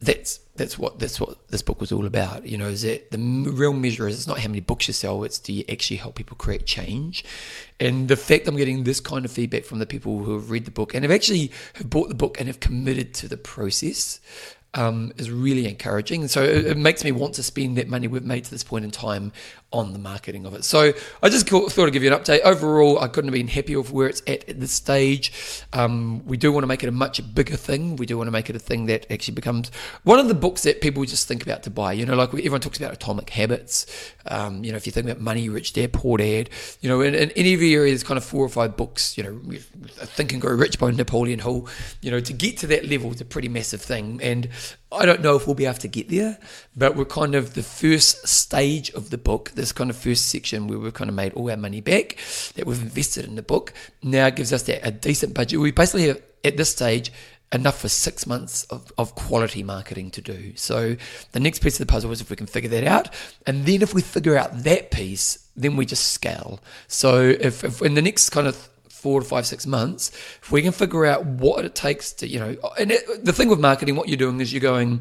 that's 0.00 0.40
that's 0.56 0.78
what 0.78 0.98
that's 0.98 1.20
what 1.20 1.48
this 1.48 1.62
book 1.62 1.80
was 1.80 1.92
all 1.92 2.06
about. 2.06 2.46
You 2.46 2.58
know, 2.58 2.68
is 2.68 2.82
that 2.82 3.10
the 3.10 3.18
real 3.18 3.72
measure 3.72 4.08
is 4.08 4.16
it's 4.16 4.26
not 4.26 4.38
how 4.38 4.48
many 4.48 4.60
books 4.60 4.88
you 4.88 4.94
sell; 4.94 5.24
it's 5.24 5.38
do 5.38 5.52
you 5.52 5.64
actually 5.68 5.96
help 5.96 6.14
people 6.14 6.36
create 6.36 6.66
change. 6.66 7.24
And 7.80 8.08
the 8.08 8.16
fact 8.16 8.46
I'm 8.46 8.56
getting 8.56 8.84
this 8.84 9.00
kind 9.00 9.24
of 9.24 9.32
feedback 9.32 9.64
from 9.64 9.78
the 9.78 9.86
people 9.86 10.22
who 10.22 10.34
have 10.34 10.50
read 10.50 10.64
the 10.64 10.70
book 10.70 10.94
and 10.94 11.04
have 11.04 11.10
actually 11.10 11.50
have 11.74 11.90
bought 11.90 12.08
the 12.08 12.14
book 12.14 12.38
and 12.38 12.46
have 12.46 12.60
committed 12.60 13.14
to 13.14 13.28
the 13.28 13.36
process 13.36 14.20
um, 14.76 15.12
is 15.16 15.30
really 15.30 15.66
encouraging. 15.66 16.20
And 16.22 16.30
so 16.30 16.42
it, 16.42 16.66
it, 16.66 16.76
makes 16.76 17.02
me 17.02 17.12
want 17.12 17.34
to 17.34 17.42
spend 17.42 17.78
that 17.78 17.88
money 17.88 18.08
we've 18.08 18.22
made 18.22 18.44
to 18.44 18.50
this 18.50 18.62
point 18.62 18.84
in 18.84 18.90
time 18.90 19.32
on 19.72 19.92
the 19.92 19.98
marketing 19.98 20.46
of 20.46 20.54
it. 20.54 20.64
So 20.64 20.92
I 21.22 21.28
just 21.28 21.48
thought 21.48 21.78
I'd 21.78 21.92
give 21.92 22.02
you 22.02 22.12
an 22.12 22.18
update. 22.18 22.40
Overall, 22.42 22.98
I 23.00 23.08
couldn't 23.08 23.28
have 23.28 23.34
been 23.34 23.48
happier 23.48 23.80
with 23.80 23.90
where 23.90 24.08
it's 24.08 24.22
at 24.26 24.48
at 24.48 24.60
this 24.60 24.72
stage. 24.72 25.32
Um, 25.72 26.24
we 26.24 26.36
do 26.36 26.52
want 26.52 26.62
to 26.62 26.68
make 26.68 26.82
it 26.82 26.88
a 26.88 26.92
much 26.92 27.20
bigger 27.34 27.56
thing. 27.56 27.96
We 27.96 28.06
do 28.06 28.16
want 28.16 28.28
to 28.28 28.32
make 28.32 28.48
it 28.48 28.56
a 28.56 28.60
thing 28.60 28.86
that 28.86 29.10
actually 29.10 29.34
becomes 29.34 29.70
one 30.04 30.18
of 30.18 30.28
the 30.28 30.34
books 30.34 30.62
that 30.62 30.80
people 30.80 31.04
just 31.04 31.28
think 31.28 31.42
about 31.42 31.64
to 31.64 31.70
buy. 31.70 31.92
You 31.92 32.06
know, 32.06 32.14
like 32.14 32.30
everyone 32.30 32.60
talks 32.60 32.78
about 32.78 32.92
Atomic 32.92 33.30
Habits. 33.30 33.86
Um, 34.26 34.64
you 34.64 34.70
know, 34.70 34.76
if 34.76 34.86
you 34.86 34.92
think 34.92 35.06
about 35.06 35.20
Money 35.20 35.48
Rich 35.48 35.72
Dad 35.72 35.92
Poor 35.92 36.18
Dad, 36.18 36.48
you 36.80 36.88
know, 36.88 37.00
in, 37.00 37.14
in 37.14 37.30
any 37.32 37.54
of 37.54 37.62
your 37.62 37.82
areas, 37.82 38.02
kind 38.02 38.18
of 38.18 38.24
four 38.24 38.44
or 38.44 38.48
five 38.48 38.76
books. 38.76 39.18
You 39.18 39.24
know, 39.24 39.58
Think 39.88 40.32
and 40.32 40.40
Grow 40.40 40.54
Rich 40.54 40.78
by 40.78 40.90
Napoleon 40.90 41.40
Hill. 41.40 41.68
You 42.00 42.10
know, 42.10 42.20
to 42.20 42.32
get 42.32 42.58
to 42.58 42.66
that 42.68 42.88
level 42.88 43.12
is 43.12 43.20
a 43.20 43.24
pretty 43.24 43.48
massive 43.48 43.82
thing, 43.82 44.20
and 44.22 44.48
I 44.96 45.06
don't 45.06 45.22
know 45.22 45.36
if 45.36 45.46
we'll 45.46 45.54
be 45.54 45.66
able 45.66 45.78
to 45.78 45.88
get 45.88 46.08
there, 46.08 46.38
but 46.76 46.96
we're 46.96 47.04
kind 47.04 47.34
of 47.34 47.54
the 47.54 47.62
first 47.62 48.26
stage 48.26 48.90
of 48.90 49.10
the 49.10 49.18
book, 49.18 49.52
this 49.54 49.72
kind 49.72 49.90
of 49.90 49.96
first 49.96 50.26
section 50.26 50.66
where 50.66 50.78
we've 50.78 50.94
kind 50.94 51.10
of 51.10 51.16
made 51.16 51.32
all 51.34 51.50
our 51.50 51.56
money 51.56 51.80
back 51.80 52.16
that 52.54 52.66
we've 52.66 52.82
invested 52.82 53.24
in 53.24 53.36
the 53.36 53.42
book, 53.42 53.72
now 54.02 54.30
gives 54.30 54.52
us 54.52 54.62
that 54.64 54.86
a 54.86 54.90
decent 54.90 55.34
budget. 55.34 55.60
We 55.60 55.70
basically 55.70 56.08
have, 56.08 56.22
at 56.44 56.56
this 56.56 56.70
stage, 56.70 57.12
enough 57.52 57.80
for 57.80 57.88
six 57.88 58.26
months 58.26 58.64
of, 58.64 58.92
of 58.98 59.14
quality 59.14 59.62
marketing 59.62 60.10
to 60.12 60.20
do. 60.20 60.52
So 60.56 60.96
the 61.32 61.40
next 61.40 61.60
piece 61.60 61.78
of 61.80 61.86
the 61.86 61.90
puzzle 61.90 62.10
is 62.10 62.20
if 62.20 62.30
we 62.30 62.36
can 62.36 62.46
figure 62.46 62.70
that 62.70 62.84
out. 62.84 63.08
And 63.46 63.64
then 63.64 63.82
if 63.82 63.94
we 63.94 64.02
figure 64.02 64.36
out 64.36 64.64
that 64.64 64.90
piece, 64.90 65.48
then 65.54 65.76
we 65.76 65.86
just 65.86 66.12
scale. 66.12 66.60
So 66.88 67.20
if, 67.20 67.62
if 67.64 67.82
in 67.82 67.94
the 67.94 68.02
next 68.02 68.30
kind 68.30 68.46
of 68.46 68.68
four 69.06 69.20
to 69.20 69.26
five, 69.26 69.46
six 69.46 69.68
months, 69.68 70.10
if 70.42 70.50
we 70.50 70.62
can 70.62 70.72
figure 70.72 71.06
out 71.06 71.24
what 71.24 71.64
it 71.64 71.76
takes 71.76 72.12
to, 72.12 72.26
you 72.26 72.40
know, 72.40 72.56
and 72.76 72.90
it, 72.90 73.24
the 73.24 73.32
thing 73.32 73.48
with 73.48 73.60
marketing, 73.60 73.94
what 73.94 74.08
you're 74.08 74.16
doing 74.16 74.40
is 74.40 74.52
you're 74.52 74.60
going, 74.60 75.00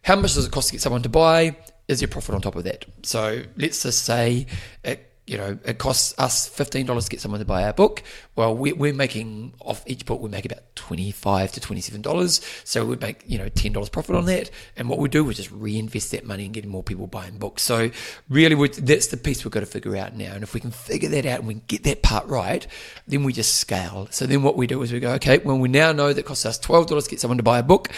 how 0.00 0.16
much 0.16 0.32
does 0.32 0.46
it 0.46 0.50
cost 0.50 0.68
to 0.68 0.72
get 0.72 0.80
someone 0.80 1.02
to 1.02 1.10
buy? 1.10 1.54
Is 1.86 2.00
your 2.00 2.08
profit 2.08 2.34
on 2.34 2.40
top 2.40 2.56
of 2.56 2.64
that? 2.64 2.86
So 3.02 3.42
let's 3.58 3.82
just 3.82 4.06
say 4.06 4.46
it 4.84 5.11
you 5.26 5.38
know, 5.38 5.56
it 5.64 5.78
costs 5.78 6.14
us 6.18 6.50
$15 6.50 7.04
to 7.04 7.08
get 7.08 7.20
someone 7.20 7.38
to 7.38 7.44
buy 7.44 7.62
our 7.62 7.72
book. 7.72 8.02
Well, 8.34 8.56
we, 8.56 8.72
we're 8.72 8.92
making 8.92 9.54
off 9.60 9.84
each 9.86 10.04
book, 10.04 10.20
we 10.20 10.28
make 10.28 10.44
about 10.44 10.74
25 10.74 11.52
to 11.52 11.60
$27. 11.60 12.66
So 12.66 12.84
we 12.84 12.96
make, 12.96 13.22
you 13.26 13.38
know, 13.38 13.46
$10 13.46 13.92
profit 13.92 14.16
on 14.16 14.26
that. 14.26 14.50
And 14.76 14.88
what 14.88 14.98
we 14.98 15.08
do 15.08 15.28
is 15.30 15.36
just 15.36 15.52
reinvest 15.52 16.10
that 16.10 16.26
money 16.26 16.44
and 16.44 16.52
get 16.52 16.66
more 16.66 16.82
people 16.82 17.06
buying 17.06 17.38
books. 17.38 17.62
So 17.62 17.90
really, 18.28 18.68
that's 18.68 19.08
the 19.08 19.16
piece 19.16 19.44
we've 19.44 19.52
got 19.52 19.60
to 19.60 19.66
figure 19.66 19.94
out 19.96 20.16
now. 20.16 20.32
And 20.32 20.42
if 20.42 20.54
we 20.54 20.60
can 20.60 20.72
figure 20.72 21.10
that 21.10 21.24
out 21.24 21.38
and 21.38 21.46
we 21.46 21.54
get 21.54 21.84
that 21.84 22.02
part 22.02 22.26
right, 22.26 22.66
then 23.06 23.22
we 23.22 23.32
just 23.32 23.54
scale. 23.56 24.08
So 24.10 24.26
then 24.26 24.42
what 24.42 24.56
we 24.56 24.66
do 24.66 24.82
is 24.82 24.92
we 24.92 24.98
go, 24.98 25.12
okay, 25.12 25.38
well, 25.38 25.58
we 25.58 25.68
now 25.68 25.92
know 25.92 26.12
that 26.12 26.24
costs 26.24 26.46
us 26.46 26.58
$12 26.58 27.04
to 27.04 27.10
get 27.10 27.20
someone 27.20 27.36
to 27.36 27.44
buy 27.44 27.60
a 27.60 27.62
book. 27.62 27.90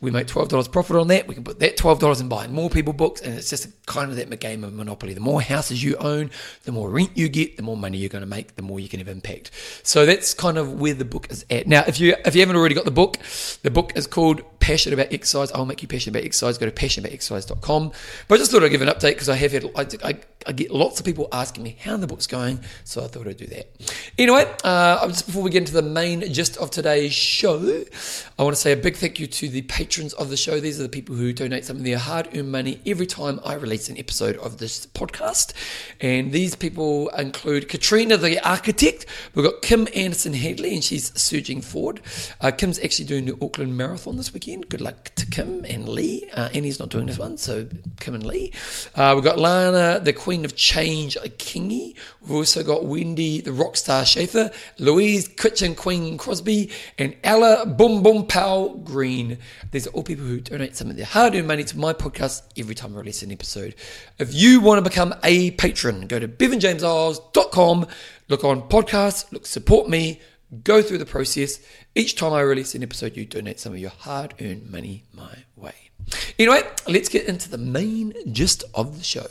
We 0.00 0.10
make 0.10 0.26
$12 0.26 0.72
profit 0.72 0.96
on 0.96 1.06
that. 1.08 1.28
We 1.28 1.36
can 1.36 1.44
put 1.44 1.60
that 1.60 1.76
$12 1.76 2.20
in 2.20 2.28
buying 2.28 2.52
more 2.52 2.70
people 2.70 2.92
books. 2.92 3.20
And 3.20 3.34
it's 3.34 3.50
just 3.50 3.86
kind 3.86 4.10
of 4.10 4.16
that 4.16 4.40
game 4.40 4.64
of 4.64 4.72
monopoly. 4.72 5.14
The 5.14 5.20
more 5.20 5.40
houses 5.40 5.84
you 5.84 5.96
own, 5.96 6.30
the 6.64 6.71
more 6.72 6.90
rent 6.90 7.10
you 7.14 7.28
get, 7.28 7.56
the 7.56 7.62
more 7.62 7.76
money 7.76 7.98
you're 7.98 8.08
going 8.08 8.22
to 8.22 8.28
make, 8.28 8.56
the 8.56 8.62
more 8.62 8.80
you 8.80 8.88
can 8.88 8.98
have 8.98 9.08
impact. 9.08 9.50
So 9.82 10.06
that's 10.06 10.34
kind 10.34 10.58
of 10.58 10.80
where 10.80 10.94
the 10.94 11.04
book 11.04 11.30
is 11.30 11.44
at. 11.50 11.66
Now, 11.66 11.84
if 11.86 12.00
you 12.00 12.16
if 12.24 12.34
you 12.34 12.40
haven't 12.40 12.56
already 12.56 12.74
got 12.74 12.84
the 12.84 12.90
book, 12.90 13.18
the 13.62 13.70
book 13.70 13.92
is 13.94 14.06
called 14.06 14.42
Passionate 14.62 14.94
About 14.94 15.12
Exercise. 15.12 15.50
I'll 15.50 15.66
make 15.66 15.82
you 15.82 15.88
passionate 15.88 16.16
about 16.16 16.24
exercise. 16.24 16.56
Go 16.56 16.66
to 16.66 16.72
passionateaboutexercise.com. 16.72 17.90
But 18.28 18.34
I 18.36 18.38
just 18.38 18.52
thought 18.52 18.62
I'd 18.62 18.70
give 18.70 18.80
an 18.80 18.88
update 18.88 19.14
because 19.14 19.28
I 19.28 19.34
have 19.34 19.50
had 19.50 19.64
I, 19.74 20.08
I, 20.08 20.14
I, 20.46 20.52
get 20.52 20.70
lots 20.70 21.00
of 21.00 21.04
people 21.04 21.26
asking 21.32 21.64
me 21.64 21.76
how 21.80 21.96
the 21.96 22.06
book's 22.06 22.28
going, 22.28 22.60
so 22.84 23.02
I 23.02 23.08
thought 23.08 23.26
I'd 23.26 23.38
do 23.38 23.46
that. 23.46 23.66
Anyway, 24.16 24.48
uh, 24.62 25.04
just 25.08 25.26
before 25.26 25.42
we 25.42 25.50
get 25.50 25.58
into 25.62 25.72
the 25.72 25.82
main 25.82 26.32
gist 26.32 26.56
of 26.58 26.70
today's 26.70 27.12
show, 27.12 27.58
I 28.38 28.44
want 28.44 28.54
to 28.54 28.60
say 28.60 28.70
a 28.70 28.76
big 28.76 28.94
thank 28.94 29.18
you 29.18 29.26
to 29.26 29.48
the 29.48 29.62
patrons 29.62 30.12
of 30.14 30.30
the 30.30 30.36
show. 30.36 30.60
These 30.60 30.78
are 30.78 30.84
the 30.84 30.88
people 30.88 31.16
who 31.16 31.32
donate 31.32 31.64
some 31.64 31.78
of 31.78 31.82
their 31.82 31.98
hard-earned 31.98 32.52
money 32.52 32.80
every 32.86 33.06
time 33.06 33.40
I 33.44 33.54
release 33.54 33.88
an 33.88 33.98
episode 33.98 34.36
of 34.36 34.58
this 34.58 34.86
podcast, 34.86 35.54
and 36.00 36.30
these 36.30 36.54
people 36.54 37.08
include 37.08 37.68
Katrina, 37.68 38.16
the 38.16 38.38
architect. 38.48 39.06
We've 39.34 39.44
got 39.44 39.60
Kim 39.60 39.88
Anderson 39.92 40.34
Hadley, 40.34 40.72
and 40.74 40.84
she's 40.84 41.12
surging 41.20 41.62
forward. 41.62 42.00
Uh, 42.40 42.52
Kim's 42.52 42.78
actually 42.78 43.06
doing 43.06 43.24
the 43.24 43.36
Auckland 43.44 43.76
Marathon 43.76 44.16
this 44.16 44.32
weekend. 44.32 44.51
Good 44.60 44.80
luck 44.80 45.10
to 45.16 45.26
Kim 45.26 45.64
and 45.64 45.88
Lee. 45.88 46.28
Uh, 46.34 46.50
Annie's 46.54 46.78
not 46.78 46.90
doing 46.90 47.06
this 47.06 47.18
one, 47.18 47.36
so 47.36 47.66
Kim 48.00 48.14
and 48.14 48.24
Lee. 48.24 48.52
Uh, 48.94 49.12
we've 49.14 49.24
got 49.24 49.38
Lana, 49.38 50.00
the 50.00 50.12
Queen 50.12 50.44
of 50.44 50.54
Change, 50.54 51.16
Kingy. 51.38 51.96
We've 52.20 52.32
also 52.32 52.62
got 52.62 52.84
Wendy, 52.84 53.40
the 53.40 53.50
Rockstar 53.50 54.06
Schaefer, 54.06 54.50
Louise, 54.78 55.28
Kitchen 55.28 55.74
Queen 55.74 56.18
Crosby, 56.18 56.70
and 56.98 57.16
Ella 57.24 57.66
Boom 57.66 58.02
Boom 58.02 58.26
Pow 58.26 58.80
Green. 58.84 59.38
These 59.70 59.86
are 59.86 59.90
all 59.90 60.02
people 60.02 60.24
who 60.24 60.40
donate 60.40 60.76
some 60.76 60.90
of 60.90 60.96
their 60.96 61.06
hard 61.06 61.34
earned 61.34 61.48
money 61.48 61.64
to 61.64 61.78
my 61.78 61.92
podcast 61.92 62.42
every 62.56 62.74
time 62.74 62.94
I 62.94 63.00
release 63.00 63.22
an 63.22 63.32
episode. 63.32 63.74
If 64.18 64.34
you 64.34 64.60
want 64.60 64.84
to 64.84 64.88
become 64.88 65.14
a 65.24 65.52
patron, 65.52 66.06
go 66.06 66.18
to 66.18 66.28
bevanjameseyles.com, 66.28 67.86
look 68.28 68.44
on 68.44 68.68
podcasts, 68.68 69.32
look 69.32 69.46
support 69.46 69.88
me, 69.88 70.20
go 70.64 70.82
through 70.82 70.98
the 70.98 71.06
process. 71.06 71.60
Each 71.94 72.14
time 72.14 72.32
I 72.32 72.40
release 72.40 72.74
an 72.74 72.82
episode, 72.82 73.16
you 73.16 73.24
donate 73.24 73.60
some 73.60 73.72
of 73.72 73.78
your 73.78 73.90
hard 73.90 74.34
earned 74.40 74.70
money 74.70 75.04
my 75.12 75.44
way. 75.56 75.74
Anyway, 76.38 76.62
let's 76.88 77.08
get 77.08 77.26
into 77.26 77.48
the 77.48 77.58
main 77.58 78.12
gist 78.32 78.64
of 78.74 78.98
the 78.98 79.04
show. 79.04 79.26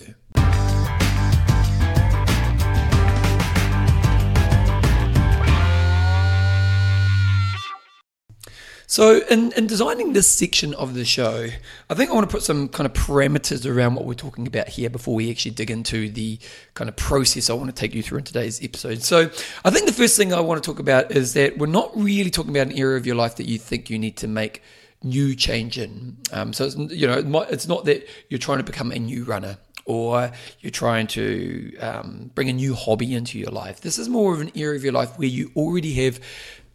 So, 8.91 9.21
in, 9.29 9.53
in 9.53 9.67
designing 9.67 10.11
this 10.11 10.29
section 10.29 10.73
of 10.73 10.95
the 10.95 11.05
show, 11.05 11.47
I 11.89 11.93
think 11.93 12.09
I 12.09 12.13
want 12.13 12.29
to 12.29 12.35
put 12.35 12.43
some 12.43 12.67
kind 12.67 12.85
of 12.85 12.91
parameters 12.91 13.65
around 13.65 13.95
what 13.95 14.03
we're 14.03 14.15
talking 14.15 14.45
about 14.45 14.67
here 14.67 14.89
before 14.89 15.15
we 15.15 15.31
actually 15.31 15.51
dig 15.51 15.71
into 15.71 16.09
the 16.09 16.37
kind 16.73 16.89
of 16.89 16.97
process 16.97 17.49
I 17.49 17.53
want 17.53 17.69
to 17.69 17.73
take 17.73 17.95
you 17.95 18.03
through 18.03 18.17
in 18.17 18.25
today's 18.25 18.61
episode. 18.61 19.01
So, 19.01 19.29
I 19.63 19.69
think 19.69 19.85
the 19.85 19.93
first 19.93 20.17
thing 20.17 20.33
I 20.33 20.41
want 20.41 20.61
to 20.61 20.69
talk 20.69 20.79
about 20.79 21.09
is 21.09 21.35
that 21.35 21.57
we're 21.57 21.67
not 21.67 21.95
really 21.95 22.29
talking 22.29 22.51
about 22.51 22.67
an 22.67 22.77
area 22.77 22.97
of 22.97 23.05
your 23.05 23.15
life 23.15 23.37
that 23.37 23.45
you 23.45 23.57
think 23.57 23.89
you 23.89 23.97
need 23.97 24.17
to 24.17 24.27
make 24.27 24.61
new 25.01 25.35
change 25.35 25.77
in. 25.77 26.17
Um, 26.33 26.51
so, 26.51 26.65
it's, 26.65 26.75
you 26.75 27.07
know, 27.07 27.45
it's 27.49 27.69
not 27.69 27.85
that 27.85 28.05
you're 28.27 28.39
trying 28.39 28.57
to 28.57 28.65
become 28.65 28.91
a 28.91 28.99
new 28.99 29.23
runner 29.23 29.57
or 29.85 30.31
you're 30.59 30.71
trying 30.71 31.07
to 31.07 31.77
um, 31.77 32.31
bring 32.35 32.49
a 32.49 32.53
new 32.53 32.75
hobby 32.75 33.15
into 33.15 33.39
your 33.39 33.51
life. 33.51 33.81
This 33.81 33.97
is 33.97 34.09
more 34.09 34.33
of 34.33 34.41
an 34.41 34.51
area 34.55 34.77
of 34.77 34.83
your 34.83 34.93
life 34.93 35.17
where 35.17 35.27
you 35.27 35.51
already 35.55 35.93
have 36.05 36.19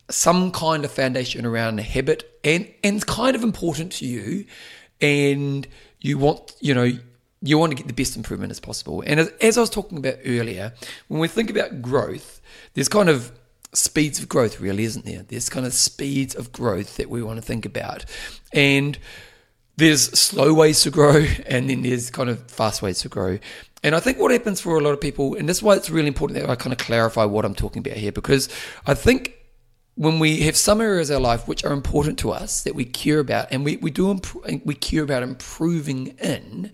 some 0.09 0.53
kind 0.53 0.85
of 0.85 0.91
foundation 0.91 1.45
around 1.45 1.79
a 1.79 1.83
habit 1.83 2.39
and 2.45 2.69
and 2.85 2.97
it's 2.97 3.05
kind 3.05 3.35
of 3.35 3.43
important 3.43 3.93
to 3.93 4.07
you 4.07 4.45
and 5.01 5.67
you 6.01 6.19
want 6.19 6.55
you 6.61 6.75
know 6.75 6.91
you 7.43 7.59
want 7.59 7.71
to 7.71 7.77
get 7.77 7.87
the 7.87 7.93
best 7.93 8.17
improvement 8.17 8.51
as 8.51 8.61
possible. 8.61 9.03
And 9.07 9.21
as, 9.21 9.29
as 9.41 9.59
i 9.59 9.61
was 9.61 9.71
talking 9.71 9.99
about 9.99 10.17
earlier 10.25 10.73
when 11.09 11.21
we 11.21 11.29
think 11.29 11.51
about 11.51 11.83
growth 11.83 12.41
there's 12.75 12.89
kind 12.89 13.09
of 13.09 13.33
speeds 13.73 14.19
of 14.19 14.29
growth 14.29 14.61
really 14.61 14.85
isn't 14.85 15.05
there? 15.05 15.23
There's 15.23 15.49
kind 15.49 15.67
of 15.67 15.73
speeds 15.73 16.35
of 16.35 16.53
growth 16.53 16.97
that 16.97 17.11
we 17.11 17.23
want 17.23 17.39
to 17.39 17.43
think 17.43 17.67
about. 17.67 18.05
And 18.53 18.99
there's 19.77 20.19
slow 20.19 20.55
ways 20.55 20.83
to 20.83 20.91
grow 20.91 21.27
and 21.47 21.69
then 21.69 21.83
there's 21.83 22.11
kind 22.11 22.31
of 22.31 22.51
fast 22.51 22.83
ways 22.83 23.01
to 23.01 23.09
grow. 23.09 23.39
And 23.83 23.95
I 23.95 24.01
think 24.01 24.19
what 24.19 24.33
happens 24.33 24.61
for 24.61 24.77
a 24.77 24.81
lot 24.81 24.93
of 24.93 25.01
people, 25.01 25.35
and 25.35 25.49
that's 25.49 25.63
why 25.63 25.77
it's 25.77 25.91
really 25.91 26.09
important 26.09 26.41
that 26.41 26.51
I 26.51 26.57
kind 26.57 26.73
of 26.73 26.79
clarify 26.79 27.25
what 27.25 27.45
I'm 27.45 27.55
talking 27.55 27.81
about 27.81 27.97
here, 27.97 28.11
because 28.11 28.49
I 28.87 28.95
think 28.95 29.36
when 29.97 30.19
we 30.19 30.43
have 30.43 30.57
some 30.57 30.81
areas 30.81 31.11
of 31.11 31.17
our 31.17 31.21
life 31.21 31.49
which 31.49 31.65
are 31.65 31.73
important 31.73 32.19
to 32.21 32.31
us 32.31 32.63
that 32.63 32.75
we 32.75 32.85
care 32.85 33.19
about 33.19 33.49
and 33.51 33.65
we, 33.65 33.77
we 33.79 33.91
do 33.91 34.11
imp- 34.11 34.65
we 34.65 34.75
care 34.75 35.03
about 35.03 35.23
improving 35.23 36.09
in 36.19 36.71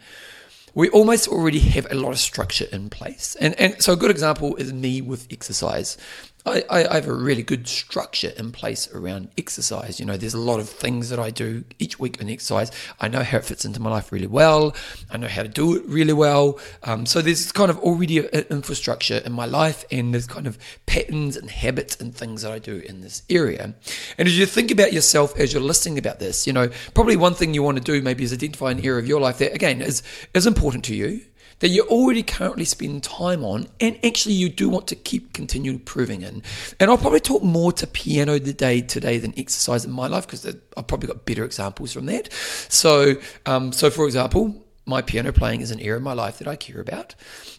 we 0.74 0.88
almost 0.90 1.28
already 1.28 1.58
have 1.58 1.86
a 1.90 1.94
lot 1.94 2.12
of 2.12 2.18
structure 2.18 2.66
in 2.72 2.88
place. 2.90 3.36
And 3.40 3.58
and 3.60 3.82
so 3.82 3.92
a 3.92 3.96
good 3.96 4.10
example 4.10 4.56
is 4.56 4.72
me 4.72 5.00
with 5.00 5.26
exercise 5.30 5.98
I, 6.44 6.64
I, 6.68 6.94
have 6.94 7.06
a 7.06 7.14
really 7.14 7.42
good 7.42 7.68
structure 7.68 8.32
in 8.36 8.50
place 8.50 8.92
around 8.92 9.28
exercise. 9.38 10.00
You 10.00 10.06
know, 10.06 10.16
there's 10.16 10.34
a 10.34 10.40
lot 10.40 10.58
of 10.58 10.68
things 10.68 11.08
that 11.10 11.20
I 11.20 11.30
do 11.30 11.64
each 11.78 12.00
week 12.00 12.20
in 12.20 12.28
exercise. 12.28 12.72
I 13.00 13.08
know 13.08 13.22
how 13.22 13.38
it 13.38 13.44
fits 13.44 13.64
into 13.64 13.80
my 13.80 13.90
life 13.90 14.10
really 14.10 14.26
well. 14.26 14.74
I 15.10 15.18
know 15.18 15.28
how 15.28 15.42
to 15.42 15.48
do 15.48 15.76
it 15.76 15.84
really 15.86 16.12
well. 16.12 16.58
Um, 16.82 17.06
so 17.06 17.22
there's 17.22 17.52
kind 17.52 17.70
of 17.70 17.78
already 17.78 18.18
an 18.18 18.44
infrastructure 18.50 19.18
in 19.18 19.32
my 19.32 19.44
life, 19.44 19.84
and 19.92 20.12
there's 20.12 20.26
kind 20.26 20.48
of 20.48 20.58
patterns 20.86 21.36
and 21.36 21.48
habits 21.48 22.00
and 22.00 22.14
things 22.14 22.42
that 22.42 22.50
I 22.50 22.58
do 22.58 22.78
in 22.78 23.02
this 23.02 23.22
area. 23.30 23.74
And 24.18 24.26
as 24.26 24.36
you 24.36 24.46
think 24.46 24.70
about 24.72 24.92
yourself 24.92 25.38
as 25.38 25.52
you're 25.52 25.62
listening 25.62 25.96
about 25.98 26.18
this, 26.18 26.46
you 26.46 26.52
know, 26.52 26.70
probably 26.94 27.16
one 27.16 27.34
thing 27.34 27.54
you 27.54 27.62
want 27.62 27.78
to 27.78 27.84
do 27.84 28.02
maybe 28.02 28.24
is 28.24 28.32
identify 28.32 28.72
an 28.72 28.84
area 28.84 28.98
of 28.98 29.06
your 29.06 29.20
life 29.20 29.38
that 29.38 29.54
again 29.54 29.80
is 29.80 30.02
is 30.34 30.46
important 30.46 30.84
to 30.86 30.94
you 30.94 31.20
that 31.60 31.68
you 31.68 31.82
already 31.82 32.22
currently 32.22 32.64
spend 32.64 33.02
time 33.02 33.44
on 33.44 33.66
and 33.80 33.98
actually 34.04 34.34
you 34.34 34.48
do 34.48 34.68
want 34.68 34.86
to 34.88 34.96
keep 34.96 35.32
continue 35.32 35.72
improving 35.72 36.22
in. 36.22 36.42
And 36.80 36.90
I'll 36.90 36.98
probably 36.98 37.20
talk 37.20 37.42
more 37.42 37.72
to 37.72 37.86
piano 37.86 38.38
today 38.38 38.80
today 38.80 39.18
than 39.18 39.34
exercise 39.36 39.84
in 39.84 39.92
my 39.92 40.06
life 40.06 40.26
because 40.26 40.46
I've 40.46 40.86
probably 40.86 41.08
got 41.08 41.24
better 41.24 41.44
examples 41.44 41.92
from 41.92 42.06
that. 42.06 42.32
So, 42.32 43.14
um, 43.46 43.72
so 43.72 43.90
for 43.90 44.06
example, 44.06 44.62
my 44.84 45.00
piano 45.00 45.32
playing 45.32 45.60
is 45.60 45.70
an 45.70 45.80
area 45.80 45.96
of 45.96 46.02
my 46.02 46.12
life 46.12 46.38
that 46.38 46.48
I 46.48 46.56
care 46.56 46.80
about. 46.80 47.14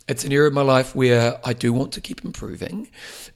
It's 0.07 0.25
an 0.25 0.33
area 0.33 0.47
of 0.47 0.53
my 0.53 0.61
life 0.61 0.93
where 0.95 1.39
I 1.45 1.53
do 1.53 1.71
want 1.71 1.93
to 1.93 2.01
keep 2.01 2.25
improving. 2.25 2.89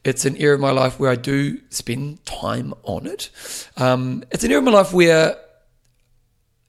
It's 0.03 0.25
an 0.25 0.35
area 0.37 0.55
of 0.55 0.59
my 0.59 0.71
life 0.71 0.99
where 0.99 1.09
I 1.09 1.15
do 1.15 1.59
spend 1.69 2.25
time 2.25 2.73
on 2.83 3.07
it. 3.07 3.29
Um, 3.77 4.23
it's 4.31 4.43
an 4.43 4.51
area 4.51 4.59
of 4.59 4.65
my 4.65 4.71
life 4.71 4.93
where 4.93 5.37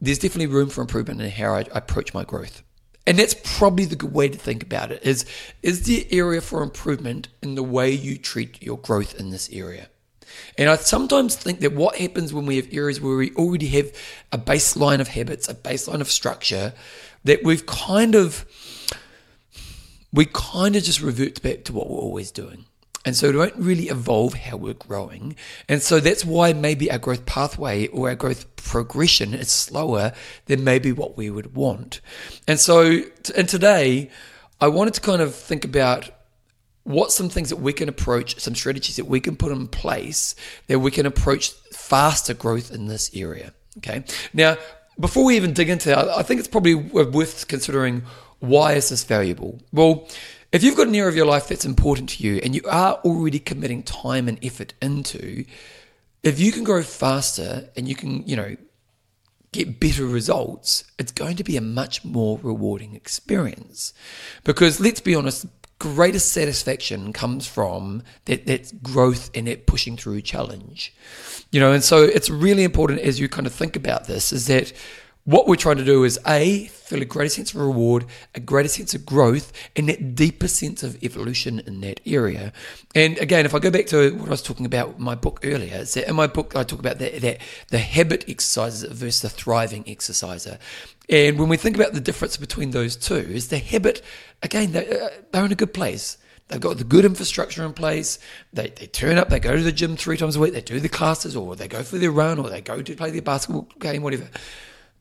there's 0.00 0.18
definitely 0.18 0.46
room 0.46 0.68
for 0.70 0.80
improvement 0.80 1.20
in 1.20 1.30
how 1.30 1.54
I 1.54 1.64
approach 1.72 2.14
my 2.14 2.22
growth. 2.22 2.62
And 3.08 3.18
that's 3.18 3.34
probably 3.56 3.86
the 3.86 3.96
good 3.96 4.12
way 4.12 4.28
to 4.28 4.36
think 4.36 4.62
about 4.62 4.92
it 4.92 5.02
is 5.02 5.24
is 5.62 5.84
the 5.84 6.06
area 6.12 6.42
for 6.42 6.62
improvement 6.62 7.28
in 7.42 7.54
the 7.54 7.62
way 7.62 7.90
you 7.90 8.18
treat 8.18 8.62
your 8.62 8.76
growth 8.76 9.18
in 9.18 9.30
this 9.30 9.48
area. 9.50 9.88
And 10.58 10.68
I 10.68 10.76
sometimes 10.76 11.34
think 11.34 11.60
that 11.60 11.72
what 11.72 11.96
happens 11.96 12.34
when 12.34 12.44
we 12.44 12.56
have 12.56 12.68
areas 12.70 13.00
where 13.00 13.16
we 13.16 13.32
already 13.32 13.68
have 13.68 13.90
a 14.30 14.36
baseline 14.36 15.00
of 15.00 15.08
habits, 15.08 15.48
a 15.48 15.54
baseline 15.54 16.02
of 16.02 16.10
structure, 16.10 16.74
that 17.24 17.42
we've 17.42 17.64
kind 17.64 18.14
of 18.14 18.44
we 20.12 20.26
kind 20.26 20.76
of 20.76 20.82
just 20.82 21.00
revert 21.00 21.40
back 21.42 21.64
to 21.64 21.72
what 21.72 21.88
we're 21.88 21.96
always 21.96 22.30
doing. 22.30 22.66
And 23.04 23.16
so 23.16 23.32
don't 23.32 23.56
really 23.56 23.88
evolve 23.88 24.34
how 24.34 24.56
we're 24.56 24.74
growing. 24.74 25.36
And 25.68 25.80
so 25.82 26.00
that's 26.00 26.24
why 26.24 26.52
maybe 26.52 26.90
our 26.90 26.98
growth 26.98 27.24
pathway 27.26 27.86
or 27.88 28.08
our 28.08 28.14
growth 28.14 28.56
progression 28.56 29.34
is 29.34 29.50
slower 29.50 30.12
than 30.46 30.64
maybe 30.64 30.92
what 30.92 31.16
we 31.16 31.30
would 31.30 31.54
want. 31.54 32.00
And 32.46 32.58
so, 32.58 33.02
and 33.36 33.48
today, 33.48 34.10
I 34.60 34.68
wanted 34.68 34.94
to 34.94 35.00
kind 35.00 35.22
of 35.22 35.34
think 35.34 35.64
about 35.64 36.10
what 36.82 37.12
some 37.12 37.28
things 37.28 37.50
that 37.50 37.56
we 37.56 37.72
can 37.72 37.88
approach, 37.88 38.40
some 38.40 38.54
strategies 38.54 38.96
that 38.96 39.04
we 39.04 39.20
can 39.20 39.36
put 39.36 39.52
in 39.52 39.68
place 39.68 40.34
that 40.66 40.80
we 40.80 40.90
can 40.90 41.06
approach 41.06 41.50
faster 41.72 42.34
growth 42.34 42.72
in 42.72 42.86
this 42.88 43.10
area. 43.14 43.52
Okay. 43.78 44.04
Now, 44.32 44.56
before 44.98 45.24
we 45.24 45.36
even 45.36 45.52
dig 45.52 45.68
into 45.68 45.92
it, 45.92 45.96
I 45.96 46.22
think 46.22 46.40
it's 46.40 46.48
probably 46.48 46.74
worth 46.74 47.46
considering 47.46 48.02
why 48.40 48.72
is 48.72 48.88
this 48.88 49.04
valuable? 49.04 49.60
Well, 49.72 50.08
if 50.52 50.62
you've 50.62 50.76
got 50.76 50.88
an 50.88 50.94
area 50.94 51.08
of 51.08 51.16
your 51.16 51.26
life 51.26 51.48
that's 51.48 51.64
important 51.64 52.10
to 52.10 52.22
you 52.22 52.40
and 52.42 52.54
you 52.54 52.62
are 52.68 52.94
already 53.04 53.38
committing 53.38 53.82
time 53.82 54.28
and 54.28 54.42
effort 54.42 54.74
into, 54.80 55.44
if 56.22 56.40
you 56.40 56.52
can 56.52 56.64
grow 56.64 56.82
faster 56.82 57.68
and 57.76 57.88
you 57.88 57.94
can, 57.94 58.26
you 58.26 58.36
know, 58.36 58.56
get 59.52 59.80
better 59.80 60.06
results, 60.06 60.84
it's 60.98 61.12
going 61.12 61.36
to 61.36 61.44
be 61.44 61.56
a 61.56 61.60
much 61.60 62.04
more 62.04 62.38
rewarding 62.42 62.94
experience. 62.94 63.92
Because 64.44 64.80
let's 64.80 65.00
be 65.00 65.14
honest, 65.14 65.46
greatest 65.78 66.32
satisfaction 66.32 67.12
comes 67.12 67.46
from 67.46 68.02
that, 68.24 68.46
that 68.46 68.82
growth 68.82 69.30
and 69.34 69.46
that 69.46 69.66
pushing 69.66 69.96
through 69.96 70.20
challenge. 70.22 70.94
You 71.50 71.60
know, 71.60 71.72
and 71.72 71.84
so 71.84 72.02
it's 72.02 72.28
really 72.28 72.64
important 72.64 73.00
as 73.00 73.20
you 73.20 73.28
kind 73.28 73.46
of 73.46 73.52
think 73.52 73.76
about 73.76 74.06
this 74.06 74.32
is 74.32 74.46
that 74.48 74.72
what 75.28 75.46
we're 75.46 75.56
trying 75.56 75.76
to 75.76 75.84
do 75.84 76.04
is 76.04 76.18
A, 76.26 76.68
feel 76.68 77.02
a 77.02 77.04
greater 77.04 77.28
sense 77.28 77.52
of 77.52 77.60
reward, 77.60 78.06
a 78.34 78.40
greater 78.40 78.70
sense 78.70 78.94
of 78.94 79.04
growth, 79.04 79.52
and 79.76 79.86
that 79.90 80.14
deeper 80.14 80.48
sense 80.48 80.82
of 80.82 81.02
evolution 81.04 81.60
in 81.66 81.82
that 81.82 82.00
area. 82.06 82.50
And 82.94 83.18
again, 83.18 83.44
if 83.44 83.54
I 83.54 83.58
go 83.58 83.70
back 83.70 83.84
to 83.88 84.14
what 84.14 84.28
I 84.28 84.30
was 84.30 84.40
talking 84.40 84.64
about 84.64 84.98
my 84.98 85.14
book 85.14 85.40
earlier, 85.44 85.84
that 85.84 86.08
in 86.08 86.16
my 86.16 86.28
book 86.28 86.56
I 86.56 86.62
talk 86.62 86.78
about 86.78 86.98
that, 87.00 87.20
that 87.20 87.42
the 87.68 87.78
habit 87.78 88.26
exerciser 88.26 88.88
versus 88.88 89.20
the 89.20 89.28
thriving 89.28 89.86
exerciser. 89.86 90.58
And 91.10 91.38
when 91.38 91.50
we 91.50 91.58
think 91.58 91.76
about 91.76 91.92
the 91.92 92.00
difference 92.00 92.38
between 92.38 92.70
those 92.70 92.96
two, 92.96 93.16
is 93.16 93.48
the 93.48 93.58
habit, 93.58 94.00
again, 94.42 94.72
they're, 94.72 94.90
uh, 94.90 95.08
they're 95.30 95.44
in 95.44 95.52
a 95.52 95.56
good 95.56 95.74
place. 95.74 96.16
They've 96.48 96.58
got 96.58 96.78
the 96.78 96.84
good 96.84 97.04
infrastructure 97.04 97.66
in 97.66 97.74
place. 97.74 98.18
They, 98.54 98.68
they 98.68 98.86
turn 98.86 99.18
up, 99.18 99.28
they 99.28 99.40
go 99.40 99.54
to 99.54 99.62
the 99.62 99.72
gym 99.72 99.94
three 99.98 100.16
times 100.16 100.36
a 100.36 100.40
week, 100.40 100.54
they 100.54 100.62
do 100.62 100.80
the 100.80 100.88
classes, 100.88 101.36
or 101.36 101.54
they 101.54 101.68
go 101.68 101.82
for 101.82 101.98
their 101.98 102.12
run, 102.12 102.38
or 102.38 102.48
they 102.48 102.62
go 102.62 102.80
to 102.80 102.96
play 102.96 103.10
their 103.10 103.20
basketball 103.20 103.68
game, 103.78 104.00
whatever 104.00 104.30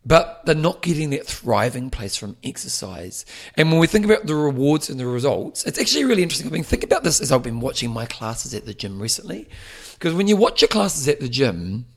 but 0.07 0.41
they're 0.45 0.55
not 0.55 0.81
getting 0.81 1.09
that 1.09 1.27
thriving 1.27 1.89
place 1.89 2.15
from 2.15 2.37
exercise. 2.41 3.25
And 3.55 3.69
when 3.69 3.79
we 3.79 3.87
think 3.87 4.05
about 4.05 4.25
the 4.25 4.35
rewards 4.35 4.89
and 4.89 4.97
the 4.97 5.05
results, 5.05 5.65
it's 5.65 5.77
actually 5.77 6.05
really 6.05 6.23
interesting. 6.23 6.47
I 6.47 6.51
mean, 6.51 6.63
think 6.63 6.85
about 6.85 7.03
this 7.03 7.19
as 7.19 7.29
I've 7.29 7.43
been 7.43 7.59
watching 7.59 7.91
my 7.91 8.05
classes 8.05 8.53
at 8.53 8.65
the 8.65 8.73
gym 8.73 9.01
recently. 9.01 9.49
Because 9.93 10.13
when 10.13 10.29
you 10.29 10.37
watch 10.37 10.61
your 10.61 10.69
classes 10.69 11.09
at 11.09 11.19
the 11.19 11.27
gym, 11.27 11.87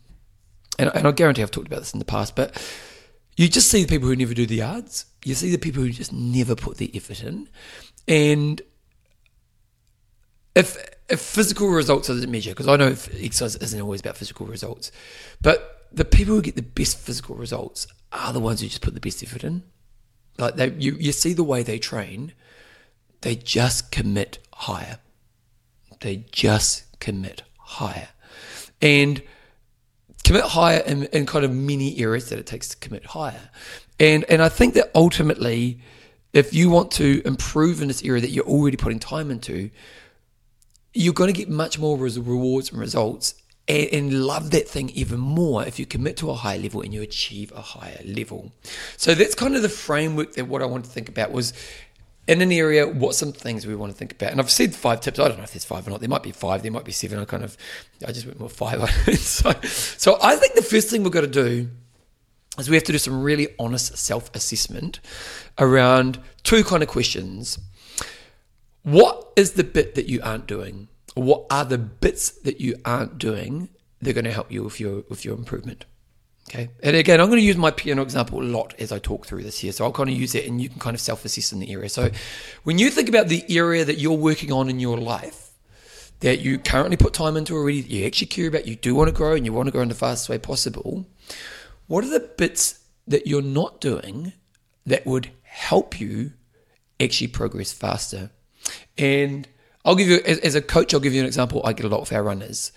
and, 0.76 0.90
and 0.92 1.06
I 1.06 1.12
guarantee 1.12 1.42
I've 1.42 1.52
talked 1.52 1.68
about 1.68 1.80
this 1.80 1.92
in 1.92 2.00
the 2.00 2.04
past, 2.04 2.34
but 2.34 2.60
you 3.36 3.48
just 3.48 3.70
see 3.70 3.84
the 3.84 3.88
people 3.88 4.08
who 4.08 4.16
never 4.16 4.34
do 4.34 4.44
the 4.44 4.56
yards. 4.56 5.04
You 5.24 5.34
see 5.34 5.52
the 5.52 5.58
people 5.58 5.82
who 5.84 5.90
just 5.90 6.12
never 6.12 6.56
put 6.56 6.78
the 6.78 6.90
effort 6.96 7.22
in. 7.22 7.48
And 8.08 8.60
if 10.56 10.76
if 11.08 11.20
physical 11.20 11.68
results 11.68 12.08
the 12.08 12.26
measure, 12.26 12.50
because 12.50 12.66
I 12.66 12.74
know 12.74 12.88
exercise 12.88 13.54
isn't 13.54 13.80
always 13.80 14.00
about 14.00 14.16
physical 14.16 14.46
results, 14.46 14.90
but 15.40 15.86
the 15.92 16.04
people 16.04 16.34
who 16.34 16.42
get 16.42 16.56
the 16.56 16.62
best 16.62 16.98
physical 16.98 17.36
results 17.36 17.86
are 18.12 18.32
the 18.32 18.40
ones 18.40 18.60
who 18.60 18.68
just 18.68 18.82
put 18.82 18.94
the 18.94 19.00
best 19.00 19.22
effort 19.22 19.44
in. 19.44 19.62
Like 20.38 20.56
they, 20.56 20.70
you, 20.70 20.96
you 20.98 21.12
see 21.12 21.32
the 21.32 21.44
way 21.44 21.62
they 21.62 21.78
train, 21.78 22.32
they 23.20 23.36
just 23.36 23.90
commit 23.90 24.38
higher. 24.52 24.98
They 26.00 26.24
just 26.32 26.98
commit 26.98 27.42
higher. 27.58 28.08
And 28.80 29.22
commit 30.24 30.44
higher 30.44 30.78
in, 30.86 31.04
in 31.04 31.26
kind 31.26 31.44
of 31.44 31.52
many 31.52 31.98
areas 31.98 32.28
that 32.30 32.38
it 32.38 32.46
takes 32.46 32.68
to 32.68 32.76
commit 32.76 33.04
higher. 33.06 33.50
And 33.98 34.24
and 34.24 34.40
I 34.42 34.48
think 34.48 34.74
that 34.74 34.90
ultimately, 34.94 35.80
if 36.32 36.54
you 36.54 36.70
want 36.70 36.90
to 36.92 37.20
improve 37.24 37.82
in 37.82 37.88
this 37.88 38.02
area 38.02 38.20
that 38.22 38.30
you're 38.30 38.46
already 38.46 38.76
putting 38.76 38.98
time 38.98 39.30
into, 39.30 39.70
you're 40.94 41.14
going 41.14 41.32
to 41.32 41.38
get 41.38 41.48
much 41.48 41.78
more 41.78 41.98
rewards 41.98 42.70
and 42.70 42.80
results 42.80 43.34
and, 43.70 43.88
and 43.92 44.24
love 44.24 44.50
that 44.50 44.68
thing 44.68 44.90
even 44.90 45.20
more 45.20 45.64
if 45.64 45.78
you 45.78 45.86
commit 45.86 46.16
to 46.18 46.30
a 46.30 46.34
higher 46.34 46.58
level 46.58 46.82
and 46.82 46.92
you 46.92 47.02
achieve 47.02 47.52
a 47.54 47.60
higher 47.60 48.00
level. 48.04 48.52
So 48.96 49.14
that's 49.14 49.34
kind 49.34 49.54
of 49.54 49.62
the 49.62 49.68
framework 49.68 50.34
that 50.34 50.48
what 50.48 50.62
I 50.62 50.66
want 50.66 50.84
to 50.84 50.90
think 50.90 51.08
about 51.08 51.30
was 51.30 51.52
in 52.26 52.40
an 52.42 52.52
area, 52.52 52.86
what 52.86 53.14
some 53.14 53.32
things 53.32 53.66
we 53.66 53.74
want 53.74 53.92
to 53.92 53.98
think 53.98 54.12
about. 54.12 54.32
And 54.32 54.40
I've 54.40 54.50
said 54.50 54.74
five 54.74 55.00
tips. 55.00 55.18
I 55.18 55.28
don't 55.28 55.38
know 55.38 55.44
if 55.44 55.52
there's 55.52 55.64
five 55.64 55.86
or 55.86 55.90
not. 55.90 56.00
There 56.00 56.08
might 56.08 56.22
be 56.22 56.32
five. 56.32 56.62
There 56.62 56.72
might 56.72 56.84
be 56.84 56.92
seven. 56.92 57.18
I 57.18 57.24
kind 57.24 57.44
of, 57.44 57.56
I 58.06 58.12
just 58.12 58.26
went 58.26 58.38
more 58.38 58.48
five. 58.48 58.88
so, 59.18 59.52
so 59.62 60.18
I 60.22 60.36
think 60.36 60.54
the 60.54 60.62
first 60.62 60.90
thing 60.90 61.02
we've 61.02 61.12
got 61.12 61.22
to 61.22 61.26
do 61.26 61.70
is 62.58 62.68
we 62.68 62.76
have 62.76 62.84
to 62.84 62.92
do 62.92 62.98
some 62.98 63.22
really 63.22 63.48
honest 63.58 63.96
self-assessment 63.96 65.00
around 65.58 66.20
two 66.42 66.62
kind 66.64 66.82
of 66.82 66.88
questions. 66.88 67.58
What 68.82 69.32
is 69.36 69.52
the 69.52 69.64
bit 69.64 69.94
that 69.94 70.06
you 70.06 70.20
aren't 70.22 70.46
doing? 70.46 70.88
What 71.14 71.46
are 71.50 71.64
the 71.64 71.78
bits 71.78 72.30
that 72.30 72.60
you 72.60 72.76
aren't 72.84 73.18
doing 73.18 73.68
that 74.00 74.10
are 74.10 74.14
going 74.14 74.25
to 74.25 74.32
help 74.32 74.50
you 74.50 74.62
with 74.62 74.80
your 74.80 75.04
with 75.08 75.25
your 75.25 75.36
improvement 75.36 75.84
okay? 76.49 76.70
And 76.82 76.96
again 76.96 77.20
i'm 77.20 77.28
going 77.28 77.40
to 77.40 77.44
use 77.44 77.56
my 77.56 77.70
piano 77.70 78.02
example 78.02 78.42
a 78.42 78.44
lot 78.44 78.75
as 78.78 78.92
i 78.92 78.99
talk 78.99 79.26
through 79.26 79.42
this 79.42 79.58
here 79.58 79.73
so 79.73 79.84
i'll 79.84 79.92
kind 79.92 80.08
of 80.08 80.16
use 80.16 80.34
it 80.34 80.46
and 80.46 80.60
you 80.60 80.68
can 80.68 80.78
kind 80.78 80.94
of 80.94 81.00
self-assess 81.00 81.52
in 81.52 81.60
the 81.60 81.73
area. 81.73 81.88
So 81.88 82.10
when 82.64 82.78
you 82.78 82.90
think 82.90 83.08
about 83.08 83.28
the 83.28 83.44
area 83.49 83.84
that 83.84 83.99
you're 83.99 84.12
working 84.12 84.52
on 84.52 84.68
in 84.68 84.80
your 84.80 84.99
life 84.99 85.49
that 86.20 86.40
you 86.40 86.58
currently 86.58 86.96
put 86.96 87.14
time 87.14 87.36
into 87.36 87.54
already 87.54 87.80
you 87.80 88.06
actually 88.06 88.26
care 88.26 88.49
about 88.49 88.66
you 88.66 88.76
do 88.76 88.94
want 88.94 89.08
to 89.08 89.14
grow 89.14 89.34
and 89.34 89.44
you 89.44 89.52
want 89.52 89.66
to 89.66 89.73
grow 89.73 89.82
in 89.82 89.88
the 89.88 89.94
fastest 89.94 90.28
way 90.28 90.38
possible 90.38 91.06
what 91.86 92.04
are 92.04 92.10
the 92.10 92.20
bits 92.20 92.80
that 93.08 93.26
you're 93.26 93.42
not 93.42 93.80
doing 93.80 94.32
that 94.86 95.04
would 95.04 95.30
help 95.42 96.00
you 96.00 96.32
actually 97.00 97.26
progress 97.26 97.73
faster? 97.73 98.30
And 98.96 99.49
I'll 99.84 99.97
give 99.97 100.08
you, 100.08 100.21
as, 100.26 100.38
as 100.40 100.54
a 100.54 100.62
coach, 100.62 100.93
I'll 100.93 101.00
give 101.00 101.14
you 101.14 101.21
an 101.21 101.26
example. 101.26 101.62
I 101.64 101.73
get 101.73 101.86
a 101.86 101.88
lot 101.88 102.00
of 102.00 102.12
our 102.12 102.23
runners. 102.23 102.73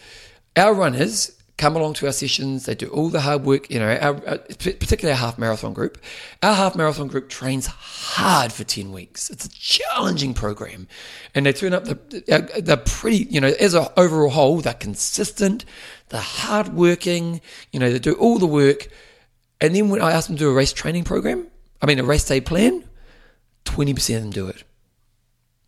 Our 0.56 0.74
runners 0.74 1.38
come 1.58 1.76
along 1.76 1.94
to 1.94 2.08
our 2.08 2.12
sessions. 2.12 2.66
They 2.66 2.76
do 2.76 2.88
all 2.88 3.10
the 3.10 3.22
hard 3.22 3.44
work. 3.44 3.70
You 3.70 3.80
know, 3.80 3.88
our, 3.88 4.28
our, 4.28 4.38
particularly 4.38 5.12
our 5.12 5.18
half 5.18 5.38
marathon 5.38 5.74
group. 5.74 6.02
Our 6.42 6.56
half 6.56 6.76
marathon 6.76 7.08
group 7.08 7.30
trains 7.30 7.68
hard 7.68 8.52
for 8.52 8.64
ten 8.64 8.92
weeks. 8.92 9.30
It's 9.30 9.46
a 9.46 9.50
challenging 9.50 10.34
program, 10.34 10.88
and 11.36 11.46
they 11.46 11.54
turn 11.54 11.74
up. 11.74 11.86
The, 11.86 12.62
they're 12.64 12.78
pretty. 12.78 13.28
You 13.30 13.42
know, 13.42 13.54
as 13.60 13.74
an 13.74 13.88
overall 13.98 14.30
whole, 14.30 14.62
they're 14.62 14.74
consistent. 14.74 15.66
They're 16.10 16.22
hardworking. 16.22 17.42
You 17.72 17.80
know, 17.80 17.92
they 17.92 18.00
do 18.00 18.14
all 18.14 18.40
the 18.40 18.48
work. 18.48 18.88
And 19.62 19.76
then 19.76 19.90
when 19.90 20.02
I 20.02 20.12
ask 20.12 20.28
them 20.28 20.36
to 20.36 20.40
do 20.40 20.50
a 20.50 20.54
race 20.54 20.74
training 20.74 21.04
program, 21.04 21.48
I 21.82 21.86
mean 21.86 22.00
a 22.00 22.04
race 22.04 22.26
day 22.26 22.42
plan, 22.42 22.84
twenty 23.64 23.94
percent 23.94 24.18
of 24.18 24.24
them 24.24 24.32
do 24.32 24.48
it. 24.48 24.64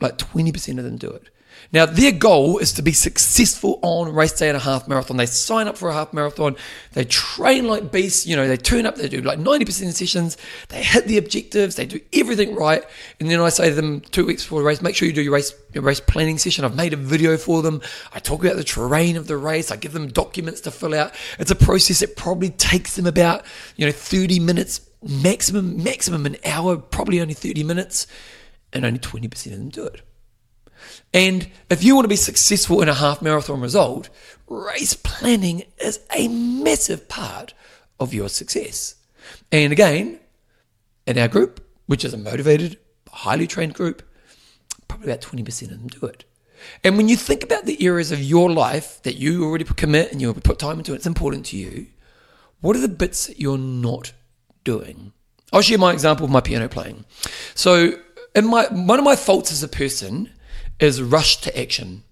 Like 0.02 0.18
20% 0.18 0.78
of 0.78 0.84
them 0.84 0.98
do 0.98 1.10
it. 1.10 1.30
Now, 1.72 1.86
their 1.86 2.12
goal 2.12 2.58
is 2.58 2.72
to 2.74 2.82
be 2.82 2.92
successful 2.92 3.80
on 3.82 4.14
race 4.14 4.34
day 4.34 4.48
and 4.48 4.58
a 4.58 4.62
half 4.62 4.88
marathon. 4.88 5.18
They 5.18 5.26
sign 5.26 5.68
up 5.68 5.78
for 5.78 5.90
a 5.90 5.94
half 5.94 6.14
marathon. 6.14 6.56
They 6.94 7.06
train 7.06 7.68
like 7.68 7.92
beasts. 7.92 8.26
You 8.26 8.36
know, 8.36 8.48
they 8.48 8.58
turn 8.58 8.86
up, 8.86 8.96
they 8.96 9.10
do 9.10 9.22
like 9.22 9.40
90% 9.40 9.90
of 9.90 9.96
sessions. 9.96 10.38
They 10.70 10.84
hit 10.84 11.08
the 11.08 11.18
objectives. 11.18 11.76
They 11.76 11.86
do 11.86 12.00
everything 12.14 12.56
right. 12.56 12.84
And 13.20 13.30
then 13.30 13.40
I 13.40 13.50
say 13.50 13.70
to 13.70 13.76
them 13.76 14.02
two 14.02 14.26
weeks 14.26 14.44
before 14.44 14.60
the 14.60 14.66
race, 14.66 14.82
make 14.82 14.96
sure 14.96 15.08
you 15.08 15.14
do 15.14 15.22
your 15.22 15.34
race, 15.34 15.54
your 15.74 15.84
race 15.84 16.00
planning 16.00 16.38
session. 16.38 16.66
I've 16.66 16.76
made 16.76 16.94
a 16.94 16.98
video 16.98 17.38
for 17.38 17.62
them. 17.62 17.82
I 18.14 18.20
talk 18.20 18.44
about 18.44 18.58
the 18.58 18.64
terrain 18.64 19.18
of 19.18 19.28
the 19.28 19.38
race. 19.38 19.72
I 19.72 19.76
give 19.76 19.94
them 19.94 20.08
documents 20.08 20.62
to 20.62 20.72
fill 20.72 20.94
out. 20.94 21.14
It's 21.40 21.52
a 21.52 21.56
process 21.56 22.00
that 22.02 22.16
probably 22.16 22.52
takes 22.52 22.96
them 22.96 23.06
about, 23.06 23.44
you 23.76 23.86
know, 23.86 23.92
30 23.92 24.40
minutes 24.40 24.82
maximum, 25.02 25.84
maximum 25.84 26.26
an 26.26 26.38
hour, 26.46 26.78
probably 26.78 27.22
only 27.22 27.34
30 27.34 27.64
minutes 27.64 28.08
and 28.76 28.86
only 28.86 29.00
20% 29.00 29.46
of 29.48 29.52
them 29.54 29.70
do 29.70 29.86
it. 29.86 30.02
And 31.14 31.48
if 31.70 31.84
you 31.84 31.96
want 31.96 32.06
to 32.06 32.10
be 32.10 32.16
successful 32.16 32.82
in 32.82 32.90
a 32.90 32.94
half 32.94 33.22
marathon 33.22 33.62
result, 33.62 34.10
race 34.48 34.94
planning 34.94 35.64
is 35.80 36.00
a 36.14 36.28
massive 36.28 37.08
part 37.08 37.54
of 38.00 38.14
your 38.14 38.30
success. 38.30 38.96
And 39.52 39.72
again, 39.72 40.20
in 41.08 41.18
our 41.18 41.30
group, 41.30 41.66
which 41.86 42.04
is 42.04 42.14
a 42.14 42.18
motivated, 42.18 42.78
highly 43.10 43.48
trained 43.48 43.74
group, 43.74 44.04
probably 44.88 45.08
about 45.08 45.22
20% 45.22 45.62
of 45.64 45.70
them 45.70 45.88
do 45.88 46.06
it. 46.06 46.26
And 46.84 46.98
when 46.98 47.08
you 47.08 47.16
think 47.16 47.44
about 47.44 47.66
the 47.66 47.84
areas 47.86 48.12
of 48.12 48.22
your 48.22 48.52
life 48.52 49.02
that 49.04 49.16
you 49.16 49.46
already 49.46 49.64
commit 49.64 50.12
and 50.12 50.22
you 50.22 50.34
put 50.34 50.60
time 50.60 50.80
into, 50.80 50.94
it's 50.94 51.06
important 51.06 51.46
to 51.48 51.58
you. 51.58 51.88
What 52.62 52.76
are 52.76 52.82
the 52.82 52.88
bits 52.88 53.28
that 53.28 53.40
you're 53.40 53.58
not 53.58 54.14
doing? 54.64 55.14
I'll 55.54 55.62
share 55.62 55.78
my 55.78 55.94
example 55.94 56.26
of 56.26 56.32
my 56.32 56.42
piano 56.42 56.68
playing. 56.68 57.06
So 57.54 58.00
and 58.36 58.48
my 58.48 58.66
one 58.66 59.00
of 59.00 59.06
my 59.06 59.16
faults 59.16 59.52
as 59.52 59.64
a 59.64 59.68
person 59.68 60.30
is 60.80 61.02
rush 61.02 61.38
to 61.42 61.60
action. 61.60 62.04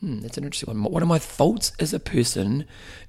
Hmm, 0.00 0.20
that's 0.20 0.38
an 0.38 0.44
interesting 0.44 0.74
one. 0.80 0.92
One 0.92 1.02
of 1.02 1.08
my 1.08 1.18
faults 1.18 1.72
as 1.80 1.92
a 1.92 2.00
person 2.00 2.66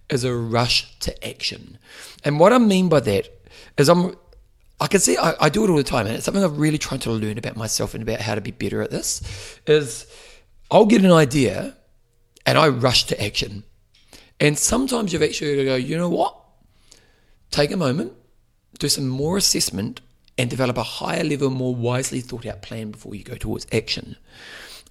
is 0.09 0.23
a 0.23 0.33
rush 0.33 0.97
to 0.99 1.27
action. 1.27 1.77
And 2.23 2.39
what 2.39 2.53
I 2.53 2.57
mean 2.57 2.89
by 2.89 3.01
that 3.01 3.29
is 3.77 3.89
I'm 3.89 4.15
I 4.79 4.87
can 4.87 4.99
see 4.99 5.17
I, 5.17 5.35
I 5.39 5.49
do 5.49 5.63
it 5.63 5.69
all 5.69 5.77
the 5.77 5.83
time, 5.83 6.07
and 6.07 6.15
it's 6.15 6.25
something 6.25 6.43
I've 6.43 6.57
really 6.57 6.77
tried 6.77 7.01
to 7.01 7.11
learn 7.11 7.37
about 7.37 7.55
myself 7.55 7.93
and 7.93 8.01
about 8.01 8.21
how 8.21 8.35
to 8.35 8.41
be 8.41 8.51
better 8.51 8.81
at 8.81 8.91
this. 8.91 9.59
Is 9.67 10.07
I'll 10.71 10.85
get 10.85 11.03
an 11.03 11.11
idea 11.11 11.77
and 12.45 12.57
I 12.57 12.69
rush 12.69 13.05
to 13.05 13.23
action. 13.23 13.63
And 14.39 14.57
sometimes 14.57 15.13
you've 15.13 15.21
actually 15.21 15.51
got 15.51 15.61
to 15.61 15.65
go, 15.65 15.75
you 15.75 15.97
know 15.97 16.09
what? 16.09 16.35
Take 17.51 17.71
a 17.71 17.77
moment, 17.77 18.13
do 18.79 18.89
some 18.89 19.07
more 19.07 19.37
assessment 19.37 20.01
and 20.41 20.49
develop 20.49 20.77
a 20.77 20.83
higher 20.83 21.23
level, 21.23 21.51
more 21.51 21.75
wisely 21.75 22.19
thought 22.19 22.47
out 22.47 22.63
plan 22.63 22.89
before 22.89 23.13
you 23.13 23.23
go 23.23 23.35
towards 23.35 23.67
action. 23.71 24.17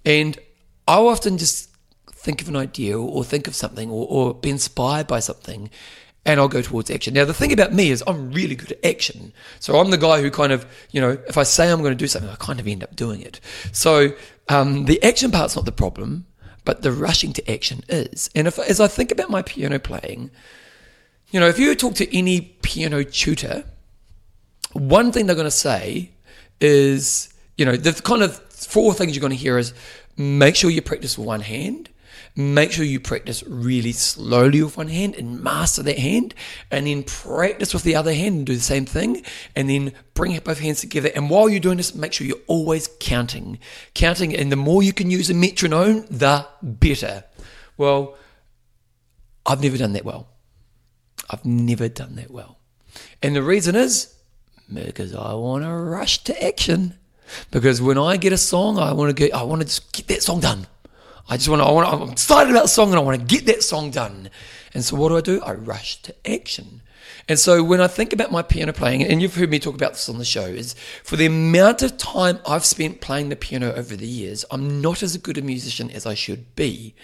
And 0.05 0.39
I'll 0.87 1.09
often 1.09 1.37
just 1.37 1.69
think 2.09 2.41
of 2.41 2.47
an 2.47 2.55
idea 2.55 2.97
or 2.97 3.23
think 3.23 3.47
of 3.47 3.55
something 3.55 3.89
or, 3.89 4.07
or 4.09 4.33
be 4.33 4.49
inspired 4.49 5.07
by 5.07 5.19
something 5.19 5.69
and 6.25 6.39
I'll 6.39 6.47
go 6.47 6.61
towards 6.61 6.89
action. 6.89 7.15
Now, 7.15 7.25
the 7.25 7.33
thing 7.33 7.51
about 7.51 7.73
me 7.73 7.89
is 7.91 8.03
I'm 8.07 8.31
really 8.31 8.55
good 8.55 8.71
at 8.71 8.85
action. 8.85 9.33
So 9.59 9.79
I'm 9.79 9.89
the 9.89 9.97
guy 9.97 10.21
who 10.21 10.31
kind 10.31 10.53
of, 10.53 10.65
you 10.91 11.01
know, 11.01 11.17
if 11.27 11.37
I 11.37 11.43
say 11.43 11.69
I'm 11.69 11.79
going 11.79 11.91
to 11.91 11.95
do 11.95 12.07
something, 12.07 12.29
I 12.29 12.35
kind 12.35 12.59
of 12.59 12.67
end 12.67 12.83
up 12.83 12.95
doing 12.95 13.21
it. 13.21 13.41
So 13.71 14.13
um, 14.47 14.85
the 14.85 15.01
action 15.03 15.31
part's 15.31 15.55
not 15.55 15.65
the 15.65 15.71
problem, 15.71 16.27
but 16.63 16.83
the 16.83 16.91
rushing 16.91 17.33
to 17.33 17.51
action 17.51 17.83
is. 17.89 18.29
And 18.35 18.47
if, 18.47 18.57
as 18.59 18.79
I 18.79 18.87
think 18.87 19.11
about 19.11 19.31
my 19.31 19.41
piano 19.41 19.79
playing, 19.79 20.29
you 21.31 21.39
know, 21.39 21.47
if 21.47 21.57
you 21.57 21.73
talk 21.75 21.95
to 21.95 22.15
any 22.17 22.41
piano 22.61 23.03
tutor, 23.03 23.65
one 24.73 25.11
thing 25.11 25.25
they're 25.25 25.35
going 25.35 25.45
to 25.45 25.51
say 25.51 26.11
is, 26.59 27.33
you 27.57 27.65
know, 27.65 27.75
the 27.75 27.93
kind 27.93 28.23
of 28.23 28.37
four 28.37 28.93
things 28.93 29.15
you're 29.15 29.21
going 29.21 29.31
to 29.31 29.37
hear 29.37 29.57
is 29.57 29.73
make 30.17 30.55
sure 30.55 30.69
you 30.69 30.81
practice 30.81 31.17
with 31.17 31.27
one 31.27 31.41
hand 31.41 31.89
Make 32.35 32.71
sure 32.71 32.85
you 32.85 33.01
practice 33.01 33.43
really 33.43 33.91
slowly 33.91 34.63
with 34.63 34.77
one 34.77 34.87
hand 34.87 35.15
and 35.15 35.43
master 35.43 35.83
that 35.83 35.99
hand, 35.99 36.33
and 36.69 36.87
then 36.87 37.03
practice 37.03 37.73
with 37.73 37.83
the 37.83 37.95
other 37.95 38.13
hand 38.13 38.35
and 38.35 38.45
do 38.45 38.55
the 38.55 38.61
same 38.61 38.85
thing, 38.85 39.25
and 39.53 39.69
then 39.69 39.91
bring 40.13 40.37
both 40.39 40.59
hands 40.59 40.79
together. 40.79 41.11
And 41.13 41.29
while 41.29 41.49
you're 41.49 41.59
doing 41.59 41.75
this, 41.75 41.93
make 41.93 42.13
sure 42.13 42.25
you're 42.25 42.37
always 42.47 42.89
counting. 43.01 43.59
Counting, 43.95 44.33
and 44.33 44.49
the 44.49 44.55
more 44.55 44.81
you 44.81 44.93
can 44.93 45.11
use 45.11 45.29
a 45.29 45.33
metronome, 45.33 46.05
the 46.09 46.47
better. 46.61 47.25
Well, 47.75 48.15
I've 49.45 49.61
never 49.61 49.77
done 49.77 49.91
that 49.93 50.05
well. 50.05 50.29
I've 51.29 51.43
never 51.43 51.89
done 51.89 52.15
that 52.15 52.31
well. 52.31 52.59
And 53.21 53.35
the 53.35 53.43
reason 53.43 53.75
is 53.75 54.15
because 54.71 55.13
I 55.13 55.33
want 55.33 55.63
to 55.63 55.71
rush 55.71 56.23
to 56.25 56.43
action. 56.43 56.95
Because 57.49 57.81
when 57.81 57.97
I 57.97 58.17
get 58.17 58.33
a 58.33 58.37
song, 58.37 58.77
I 58.77 58.93
want 58.93 59.09
to 59.09 59.13
get, 59.13 59.33
I 59.33 59.43
want 59.43 59.61
to 59.61 59.67
just 59.67 59.93
get 59.93 60.07
that 60.07 60.23
song 60.23 60.39
done. 60.39 60.67
I 61.29 61.37
just 61.37 61.49
want 61.49 61.61
to, 61.61 61.65
I 61.65 61.71
want 61.71 61.87
to, 61.87 61.95
I'm 61.95 62.09
excited 62.11 62.51
about 62.51 62.63
the 62.63 62.69
song 62.69 62.89
and 62.89 62.97
I 62.97 63.03
want 63.03 63.19
to 63.19 63.25
get 63.25 63.45
that 63.45 63.63
song 63.63 63.91
done. 63.91 64.29
And 64.73 64.83
so 64.83 64.95
what 64.95 65.09
do 65.09 65.17
I 65.17 65.21
do? 65.21 65.41
I 65.41 65.53
rush 65.53 66.01
to 66.03 66.29
action. 66.29 66.81
And 67.27 67.39
so 67.39 67.63
when 67.63 67.81
I 67.81 67.87
think 67.87 68.13
about 68.13 68.31
my 68.31 68.41
piano 68.41 68.73
playing, 68.73 69.03
and 69.03 69.21
you've 69.21 69.35
heard 69.35 69.49
me 69.49 69.59
talk 69.59 69.75
about 69.75 69.93
this 69.93 70.09
on 70.09 70.17
the 70.17 70.25
show, 70.25 70.45
is 70.45 70.75
for 71.03 71.15
the 71.15 71.25
amount 71.25 71.81
of 71.81 71.97
time 71.97 72.39
I've 72.47 72.65
spent 72.65 73.01
playing 73.01 73.29
the 73.29 73.35
piano 73.35 73.73
over 73.73 73.95
the 73.95 74.07
years, 74.07 74.45
I'm 74.51 74.81
not 74.81 75.03
as 75.03 75.17
good 75.17 75.37
a 75.37 75.41
musician 75.41 75.89
as 75.91 76.05
I 76.05 76.13
should 76.13 76.55
be. 76.55 76.95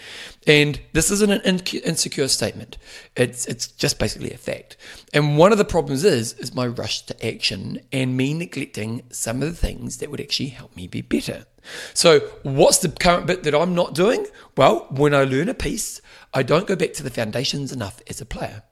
And 0.45 0.79
this 0.93 1.11
isn't 1.11 1.31
an 1.31 1.41
insecure 1.41 2.27
statement. 2.27 2.77
It's 3.15 3.45
it's 3.45 3.67
just 3.67 3.99
basically 3.99 4.31
a 4.31 4.37
fact. 4.37 4.77
And 5.13 5.37
one 5.37 5.51
of 5.51 5.57
the 5.57 5.65
problems 5.65 6.03
is 6.03 6.33
is 6.33 6.53
my 6.53 6.67
rush 6.67 7.05
to 7.07 7.25
action 7.25 7.79
and 7.91 8.17
me 8.17 8.33
neglecting 8.33 9.03
some 9.09 9.41
of 9.41 9.49
the 9.49 9.55
things 9.55 9.97
that 9.97 10.09
would 10.09 10.21
actually 10.21 10.49
help 10.49 10.75
me 10.75 10.87
be 10.87 11.01
better. 11.01 11.45
So, 11.93 12.19
what's 12.43 12.77
the 12.79 12.89
current 12.89 13.27
bit 13.27 13.43
that 13.43 13.55
I'm 13.55 13.75
not 13.75 13.93
doing? 13.93 14.25
Well, 14.55 14.87
when 14.89 15.13
I 15.13 15.23
learn 15.23 15.49
a 15.49 15.53
piece, 15.53 16.01
I 16.33 16.43
don't 16.43 16.67
go 16.67 16.75
back 16.75 16.93
to 16.93 17.03
the 17.03 17.09
foundations 17.09 17.71
enough 17.71 18.01
as 18.07 18.21
a 18.21 18.25
player. 18.25 18.63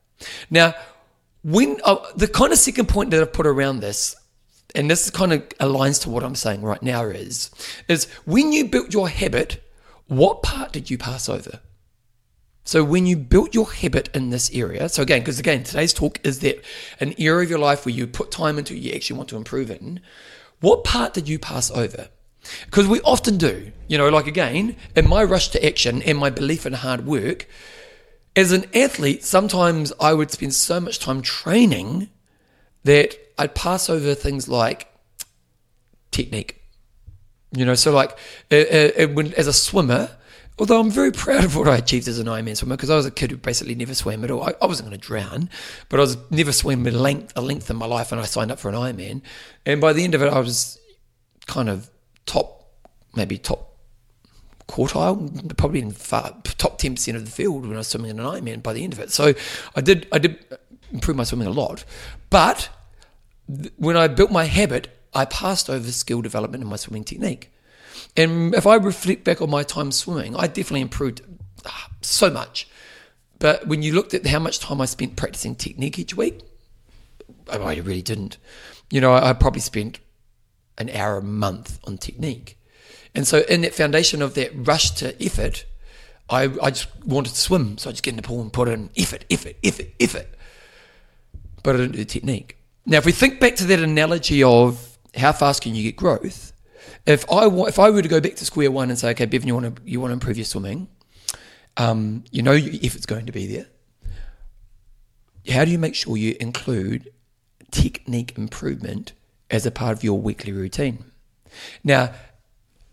Now, 0.49 0.75
when 1.45 1.77
uh, 1.84 1.97
the 2.15 2.27
kind 2.27 2.51
of 2.51 2.58
second 2.58 2.89
point 2.89 3.12
that 3.12 3.21
I've 3.21 3.31
put 3.31 3.45
around 3.45 3.79
this, 3.79 4.15
and 4.73 4.89
this 4.89 5.12
kind 5.12 5.31
of 5.31 5.47
aligns 5.60 6.01
to 6.01 6.10
what 6.10 6.23
I'm 6.23 6.34
saying 6.34 6.63
right 6.63 6.81
now, 6.81 7.03
is 7.03 7.51
is 7.88 8.05
when 8.25 8.51
you 8.51 8.65
built 8.65 8.91
your 8.91 9.08
habit, 9.08 9.63
what 10.08 10.41
part 10.41 10.73
did 10.73 10.89
you 10.89 10.97
pass 10.97 11.29
over? 11.29 11.60
So 12.63 12.84
when 12.84 13.05
you 13.05 13.15
built 13.15 13.53
your 13.53 13.71
habit 13.71 14.10
in 14.15 14.31
this 14.31 14.49
area, 14.55 14.89
so 14.89 15.03
again, 15.03 15.21
because 15.21 15.38
again, 15.38 15.63
today's 15.63 15.93
talk 15.93 16.19
is 16.23 16.39
that 16.39 16.65
an 16.99 17.13
area 17.19 17.43
of 17.43 17.49
your 17.51 17.60
life 17.60 17.86
where 17.86 17.93
you 17.93 18.08
put 18.08 18.31
time 18.31 18.58
into, 18.58 18.75
you 18.75 18.93
actually 18.93 19.17
want 19.17 19.29
to 19.29 19.38
improve 19.38 19.69
in. 19.69 19.99
What 20.62 20.84
part 20.84 21.13
did 21.13 21.29
you 21.29 21.38
pass 21.38 21.69
over? 21.69 22.10
Because 22.65 22.88
we 22.88 23.01
often 23.01 23.38
do, 23.38 23.71
you 23.88 23.99
know, 23.99 24.10
like 24.10 24.25
again, 24.25 24.75
in 24.95 25.08
my 25.08 25.23
rush 25.23 25.49
to 25.49 25.63
action 25.63 26.01
and 26.01 26.17
my 26.17 26.31
belief 26.31 26.65
in 26.65 26.73
hard 26.73 27.05
work, 27.05 27.47
as 28.36 28.52
an 28.52 28.65
athlete, 28.76 29.24
sometimes 29.24 29.93
I 30.00 30.13
would 30.13 30.32
spend 30.32 30.54
so 30.54 30.80
much 30.80 31.00
time 31.00 31.21
training 31.21 32.10
that 32.84 33.15
I'd 33.38 33.56
pass 33.56 33.89
over 33.89 34.13
things 34.13 34.48
like 34.48 34.88
technique. 36.12 36.62
You 37.52 37.65
know, 37.65 37.76
so 37.76 37.93
like 37.93 38.17
uh, 38.52 38.56
uh, 38.56 39.08
when, 39.08 39.34
as 39.36 39.48
a 39.48 39.54
swimmer, 39.54 40.10
although 40.60 40.80
I'm 40.80 40.91
very 40.91 41.12
proud 41.12 41.45
of 41.45 41.56
what 41.56 41.69
I 41.69 41.78
achieved 41.78 42.08
as 42.08 42.19
an 42.19 42.28
Ironman 42.28 42.58
swimmer 42.58 42.76
because 42.76 42.89
I 42.89 42.95
was 42.95 43.06
a 43.06 43.12
kid 43.12 43.32
who 43.32 43.38
basically 43.38 43.76
never 43.76 43.95
swam 43.95 44.24
at 44.26 44.32
all. 44.32 44.43
I, 44.43 44.54
I 44.62 44.65
wasn't 44.65 44.89
going 44.89 45.00
to 45.00 45.08
drown, 45.08 45.50
but 45.88 46.00
I 46.00 46.02
was 46.02 46.17
never 46.30 46.52
swam 46.52 46.86
a 46.86 46.91
length 46.91 47.32
a 47.36 47.41
length 47.41 47.69
in 47.69 47.78
my 47.78 47.86
life, 47.86 48.12
and 48.12 48.19
I 48.19 48.26
signed 48.26 48.52
up 48.52 48.60
for 48.60 48.67
an 48.67 48.76
Ironman. 48.76 49.21
And 49.65 49.80
by 49.80 49.93
the 49.93 50.04
end 50.04 50.13
of 50.15 50.21
it, 50.21 50.32
I 50.32 50.39
was 50.39 50.78
kind 51.48 51.69
of 51.69 51.89
top, 52.26 52.67
maybe 53.15 53.38
top 53.38 53.64
quartile, 54.67 55.58
probably 55.58 55.82
in 55.82 55.91
far, 55.91 56.36
top 56.43 56.78
ten 56.78 56.95
percent 56.95 57.17
of 57.17 57.25
the 57.25 57.32
field 57.32 57.63
when 57.63 57.73
I 57.73 57.78
was 57.78 57.88
swimming 57.88 58.12
in 58.12 58.19
an 58.19 58.25
Ironman 58.25 58.63
by 58.63 58.73
the 58.73 58.84
end 58.84 58.93
of 58.93 58.99
it. 58.99 59.12
So 59.12 59.34
I 59.75 59.82
did 59.82 60.08
I 60.12 60.19
did 60.19 60.43
improve 60.91 61.17
my 61.17 61.23
swimming 61.23 61.47
a 61.47 61.51
lot, 61.51 61.86
but 62.30 62.69
th- 63.47 63.73
when 63.78 63.97
I 63.97 64.08
built 64.08 64.32
my 64.32 64.45
habit, 64.45 64.88
I 65.13 65.25
passed 65.25 65.69
over 65.69 65.91
skill 65.91 66.21
development 66.21 66.63
in 66.63 66.69
my 66.69 66.75
swimming 66.78 67.04
technique. 67.04 67.51
And 68.17 68.54
if 68.56 68.67
I 68.67 68.75
reflect 68.75 69.23
back 69.23 69.41
on 69.41 69.49
my 69.49 69.63
time 69.63 69.91
swimming, 69.91 70.36
I 70.36 70.47
definitely 70.47 70.82
improved 70.82 71.21
ah, 71.65 71.89
so 72.01 72.30
much. 72.30 72.67
But 73.39 73.67
when 73.67 73.82
you 73.82 73.93
looked 73.93 74.13
at 74.13 74.25
how 74.25 74.39
much 74.39 74.60
time 74.60 74.82
I 74.82 74.86
spent 74.86 75.15
practicing 75.15 75.56
technique 75.56 75.99
each 75.99 76.15
week, 76.15 76.41
I 77.51 77.58
really 77.58 78.01
didn't. 78.01 78.38
You 78.91 79.01
know, 79.01 79.13
I 79.13 79.34
probably 79.34 79.62
spent 79.62 79.99
an 80.78 80.89
hour 80.89 81.17
a 81.17 81.21
month 81.21 81.80
on 81.86 81.97
technique. 81.97 82.58
And 83.15 83.28
so, 83.28 83.39
in 83.49 83.62
that 83.62 83.73
foundation 83.73 84.21
of 84.21 84.34
that 84.36 84.51
rush 84.54 84.91
to 84.91 85.23
effort, 85.23 85.65
I, 86.30 86.43
I 86.62 86.69
just 86.69 86.88
wanted 87.06 87.30
to 87.30 87.39
swim. 87.39 87.78
So 87.78 87.89
I 87.89 87.93
just 87.93 88.04
get 88.04 88.12
in 88.12 88.17
the 88.17 88.23
pool 88.23 88.41
and 88.41 88.51
put 88.51 88.67
in 88.67 88.89
effort, 88.97 89.25
effort, 89.30 89.56
effort, 89.63 89.88
effort. 89.99 90.28
But 91.63 91.75
I 91.75 91.80
didn't 91.80 91.93
do 91.93 91.99
the 91.99 92.06
technique. 92.06 92.58
Now, 92.86 92.97
if 92.97 93.06
we 93.06 93.12
think 93.12 93.39
back 93.39 93.56
to 93.58 93.65
that 93.65 93.80
analogy 93.80 94.43
of 94.43 94.97
how 95.15 95.32
fast 95.32 95.63
can 95.63 95.73
you 95.75 95.84
get 95.84 95.95
growth, 95.95 96.51
if 97.06 97.30
I 97.32 97.47
if 97.67 97.80
I 97.80 97.89
were 97.89 98.01
to 98.01 98.08
go 98.08 98.19
back 98.19 98.36
to 98.36 98.45
square 98.45 98.69
one 98.69 98.89
and 98.89 98.99
say, 98.99 99.12
okay, 99.12 99.25
Bevan, 99.25 99.47
you 99.47 99.56
want 99.56 99.75
to 99.75 99.82
you 99.86 99.99
want 99.99 100.10
to 100.10 100.13
improve 100.13 100.38
your 100.38 100.45
swimming, 100.45 100.88
um, 101.78 102.23
you 102.32 102.41
know 102.41 102.51
your 102.51 102.73
effort's 102.84 103.06
going 103.06 103.25
to 103.28 103.32
be 103.32 103.47
there. 103.47 103.67
How 105.49 105.63
do 105.63 105.71
you 105.71 105.80
make 105.80 105.95
sure 105.95 106.17
you 106.17 106.36
include 106.39 107.12
technique 107.71 108.38
improvement 108.38 109.13
as 109.51 109.65
a 109.65 109.71
part 109.71 109.95
of 109.95 110.04
your 110.04 110.19
weekly 110.19 110.51
routine. 110.51 111.04
Now, 111.84 112.13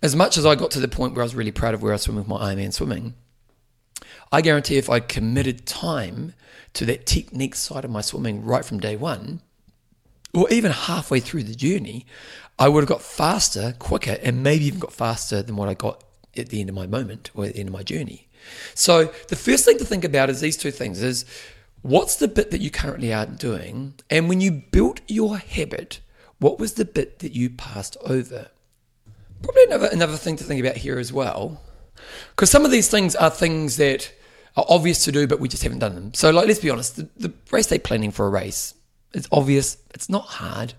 as 0.02 0.16
much 0.16 0.36
as 0.36 0.44
I 0.44 0.54
got 0.54 0.70
to 0.72 0.80
the 0.80 0.88
point 0.88 1.14
where 1.14 1.22
I 1.22 1.24
was 1.24 1.34
really 1.34 1.52
proud 1.52 1.74
of 1.74 1.82
where 1.82 1.94
I 1.94 1.96
swim 1.96 2.16
with 2.16 2.28
my 2.28 2.52
Ironman 2.52 2.72
swimming, 2.72 3.14
I 4.30 4.40
guarantee 4.40 4.76
if 4.76 4.90
I 4.90 5.00
committed 5.00 5.66
time 5.66 6.34
to 6.74 6.84
that 6.86 7.06
technique 7.06 7.54
side 7.54 7.84
of 7.84 7.90
my 7.90 8.00
swimming 8.00 8.44
right 8.44 8.64
from 8.64 8.80
day 8.80 8.96
one, 8.96 9.40
or 10.34 10.48
even 10.50 10.72
halfway 10.72 11.20
through 11.20 11.44
the 11.44 11.54
journey, 11.54 12.06
I 12.58 12.68
would 12.68 12.82
have 12.82 12.88
got 12.88 13.02
faster, 13.02 13.74
quicker, 13.78 14.18
and 14.22 14.42
maybe 14.42 14.64
even 14.64 14.78
got 14.78 14.92
faster 14.92 15.42
than 15.42 15.56
what 15.56 15.68
I 15.68 15.74
got 15.74 16.02
at 16.36 16.48
the 16.48 16.60
end 16.60 16.68
of 16.68 16.74
my 16.74 16.86
moment 16.86 17.30
or 17.34 17.44
at 17.44 17.54
the 17.54 17.60
end 17.60 17.68
of 17.68 17.74
my 17.74 17.82
journey. 17.82 18.28
So 18.74 19.12
the 19.28 19.36
first 19.36 19.64
thing 19.64 19.78
to 19.78 19.84
think 19.84 20.04
about 20.04 20.30
is 20.30 20.40
these 20.40 20.56
two 20.56 20.70
things 20.70 21.02
is 21.02 21.24
what's 21.82 22.16
the 22.16 22.28
bit 22.28 22.50
that 22.50 22.60
you 22.60 22.70
currently 22.70 23.12
aren't 23.12 23.38
doing? 23.38 23.94
And 24.08 24.28
when 24.28 24.40
you 24.40 24.50
built 24.50 25.00
your 25.06 25.36
habit 25.38 26.00
what 26.42 26.58
was 26.58 26.72
the 26.72 26.84
bit 26.84 27.20
that 27.20 27.36
you 27.36 27.48
passed 27.48 27.96
over? 28.04 28.48
Probably 29.42 29.64
another, 29.64 29.88
another 29.92 30.16
thing 30.16 30.37
to 30.37 30.44
think 30.44 30.61
about 30.61 30.76
here 30.76 30.98
as 30.98 31.12
well, 31.12 31.61
because 32.31 32.50
some 32.50 32.64
of 32.64 32.70
these 32.70 32.88
things 32.88 33.16
are 33.16 33.31
things 33.31 33.76
that 33.76 34.12
are 34.57 34.64
obvious 34.68 35.05
to 35.05 35.12
do, 35.12 35.26
but 35.26 35.40
we 35.40 35.48
just 35.48 35.62
haven't 35.62 35.81
done 35.81 35.94
them. 35.94 36.14
So, 36.14 36.31
like, 36.31 36.46
let's 36.46 36.61
be 36.61 36.70
honest, 36.70 36.96
the, 36.96 37.09
the 37.16 37.33
race 37.50 37.66
day 37.66 37.78
planning 37.78 38.11
for 38.11 38.26
a 38.26 38.31
race, 38.31 38.74
it's 39.12 39.28
obvious, 39.33 39.78
it's 39.94 40.09
not 40.09 40.24
hard. 40.24 40.74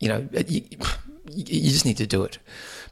You 0.00 0.08
know, 0.08 0.28
you, 0.46 0.62
you 1.32 1.70
just 1.70 1.84
need 1.84 1.96
to 1.98 2.06
do 2.06 2.24
it. 2.24 2.38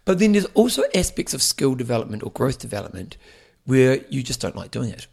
But 0.05 0.19
then 0.19 0.33
there's 0.33 0.47
also 0.55 0.83
aspects 0.95 1.35
of 1.35 1.43
skill 1.43 1.75
development 1.75 2.23
or 2.23 2.31
growth 2.31 2.59
development 2.59 3.17
where 3.65 4.05
you 4.09 4.23
just 4.23 4.41
don't 4.41 4.57
like 4.57 4.71
doing 4.71 4.91
it. 4.91 5.07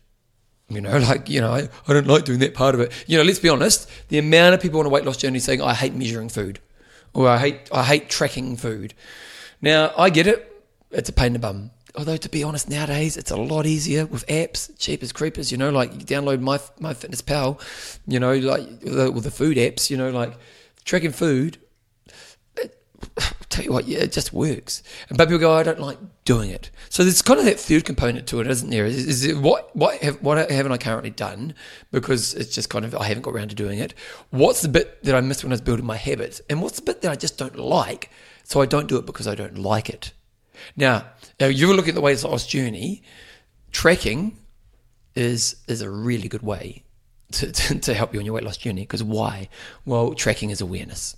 You 0.69 0.81
know, 0.81 0.97
like, 0.99 1.29
you 1.29 1.41
know, 1.41 1.51
I, 1.51 1.69
I 1.87 1.93
don't 1.93 2.07
like 2.07 2.25
doing 2.25 2.39
that 2.39 2.53
part 2.53 2.75
of 2.75 2.81
it. 2.81 2.91
You 3.07 3.17
know, 3.17 3.23
let's 3.23 3.39
be 3.39 3.49
honest, 3.49 3.89
the 4.09 4.17
amount 4.17 4.55
of 4.55 4.61
people 4.61 4.79
on 4.79 4.85
a 4.85 4.89
weight 4.89 5.05
loss 5.05 5.17
journey 5.17 5.39
saying, 5.39 5.61
I 5.61 5.73
hate 5.73 5.93
measuring 5.93 6.29
food 6.29 6.59
or 7.13 7.27
I 7.27 7.37
hate, 7.37 7.69
I 7.71 7.83
hate 7.83 8.09
tracking 8.09 8.55
food. 8.55 8.93
Now, 9.61 9.93
I 9.97 10.09
get 10.09 10.27
it. 10.27 10.45
It's 10.91 11.09
a 11.09 11.13
pain 11.13 11.27
in 11.27 11.33
the 11.33 11.39
bum. 11.39 11.71
Although, 11.95 12.17
to 12.17 12.29
be 12.29 12.43
honest, 12.43 12.69
nowadays 12.69 13.17
it's 13.17 13.31
a 13.31 13.35
lot 13.35 13.65
easier 13.65 14.05
with 14.05 14.25
apps, 14.27 14.71
cheap 14.77 15.03
as 15.03 15.11
creepers. 15.11 15.51
You 15.51 15.57
know, 15.57 15.69
like 15.69 15.93
you 15.93 15.99
download 15.99 16.39
my 16.39 16.57
MyFitnessPal, 16.57 17.59
you 18.07 18.19
know, 18.19 18.33
like 18.35 18.67
with 18.83 19.23
the 19.23 19.31
food 19.31 19.57
apps. 19.57 19.89
You 19.89 19.97
know, 19.97 20.09
like 20.11 20.37
tracking 20.85 21.11
food 21.11 21.57
tell 23.49 23.63
you 23.63 23.71
what, 23.71 23.87
yeah, 23.87 23.99
it 23.99 24.11
just 24.11 24.33
works. 24.33 24.83
And 25.09 25.17
but 25.17 25.27
people 25.27 25.39
go, 25.39 25.53
I 25.53 25.63
don't 25.63 25.79
like 25.79 25.97
doing 26.25 26.49
it. 26.49 26.69
So 26.89 27.03
there's 27.03 27.21
kind 27.21 27.39
of 27.39 27.45
that 27.45 27.59
third 27.59 27.85
component 27.85 28.27
to 28.27 28.39
it, 28.39 28.47
isn't 28.47 28.69
there? 28.69 28.85
Is, 28.85 29.07
is 29.07 29.25
it 29.25 29.37
what 29.37 29.75
what 29.75 30.01
have, 30.01 30.21
what 30.21 30.49
haven't 30.49 30.71
I 30.71 30.77
currently 30.77 31.09
done 31.09 31.53
because 31.91 32.33
it's 32.33 32.53
just 32.53 32.69
kind 32.69 32.85
of 32.85 32.95
I 32.95 33.05
haven't 33.05 33.23
got 33.23 33.33
around 33.33 33.49
to 33.49 33.55
doing 33.55 33.79
it. 33.79 33.93
What's 34.29 34.61
the 34.61 34.69
bit 34.69 35.03
that 35.03 35.15
I 35.15 35.21
missed 35.21 35.43
when 35.43 35.51
I 35.51 35.55
was 35.55 35.61
building 35.61 35.85
my 35.85 35.97
habits, 35.97 36.41
and 36.49 36.61
what's 36.61 36.77
the 36.77 36.85
bit 36.85 37.01
that 37.01 37.11
I 37.11 37.15
just 37.15 37.37
don't 37.37 37.57
like? 37.57 38.11
So 38.49 38.61
I 38.61 38.65
don't 38.65 38.87
do 38.87 38.97
it 38.97 39.05
because 39.05 39.27
I 39.27 39.35
don't 39.35 39.59
like 39.59 39.91
it. 39.91 40.11
Now, 40.75 41.05
now 41.39 41.45
you 41.45 41.67
were 41.67 41.75
looking 41.75 41.89
at 41.89 41.95
the 41.95 42.01
weight 42.01 42.23
loss 42.23 42.47
journey. 42.47 43.03
Tracking 43.71 44.39
is 45.13 45.57
is 45.67 45.83
a 45.83 45.89
really 45.89 46.27
good 46.27 46.41
way 46.41 46.83
to, 47.33 47.51
to, 47.59 47.79
to 47.79 47.93
help 47.93 48.11
you 48.11 48.19
on 48.19 48.25
your 48.25 48.33
weight 48.33 48.43
loss 48.43 48.57
journey. 48.57 48.81
Because 48.81 49.03
why? 49.03 49.49
Well, 49.85 50.15
tracking 50.15 50.49
is 50.49 50.61
awareness, 50.61 51.15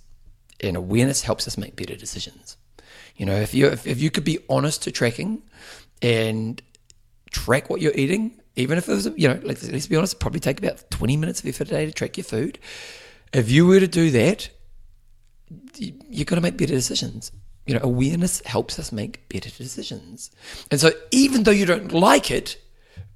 and 0.60 0.76
awareness 0.76 1.22
helps 1.22 1.48
us 1.48 1.56
make 1.56 1.74
better 1.74 1.96
decisions. 1.96 2.58
You 3.16 3.24
know, 3.24 3.36
if 3.36 3.54
you 3.54 3.66
if, 3.68 3.86
if 3.86 3.98
you 3.98 4.10
could 4.10 4.24
be 4.24 4.38
honest 4.50 4.82
to 4.82 4.90
tracking 4.90 5.42
and 6.02 6.60
track 7.30 7.70
what 7.70 7.80
you're 7.80 7.94
eating, 7.94 8.42
even 8.56 8.76
if 8.76 8.90
it 8.90 8.92
was, 8.92 9.06
you 9.16 9.28
know, 9.28 9.40
let's, 9.42 9.66
let's 9.70 9.86
be 9.86 9.96
honest, 9.96 10.20
probably 10.20 10.40
take 10.40 10.58
about 10.58 10.90
20 10.90 11.16
minutes 11.16 11.40
of 11.40 11.46
effort 11.46 11.68
a 11.68 11.70
day 11.70 11.86
to 11.86 11.92
track 11.92 12.18
your 12.18 12.24
food. 12.24 12.58
If 13.32 13.50
you 13.50 13.66
were 13.66 13.80
to 13.80 13.88
do 13.88 14.10
that, 14.10 14.50
you're 15.76 16.24
going 16.24 16.36
to 16.36 16.42
make 16.42 16.56
better 16.56 16.74
decisions. 16.74 17.32
You 17.66 17.74
know, 17.74 17.80
awareness 17.82 18.40
helps 18.44 18.78
us 18.78 18.90
make 18.90 19.28
better 19.28 19.50
decisions. 19.50 20.30
And 20.70 20.80
so, 20.80 20.90
even 21.10 21.44
though 21.44 21.52
you 21.52 21.64
don't 21.64 21.92
like 21.92 22.30
it, 22.30 22.58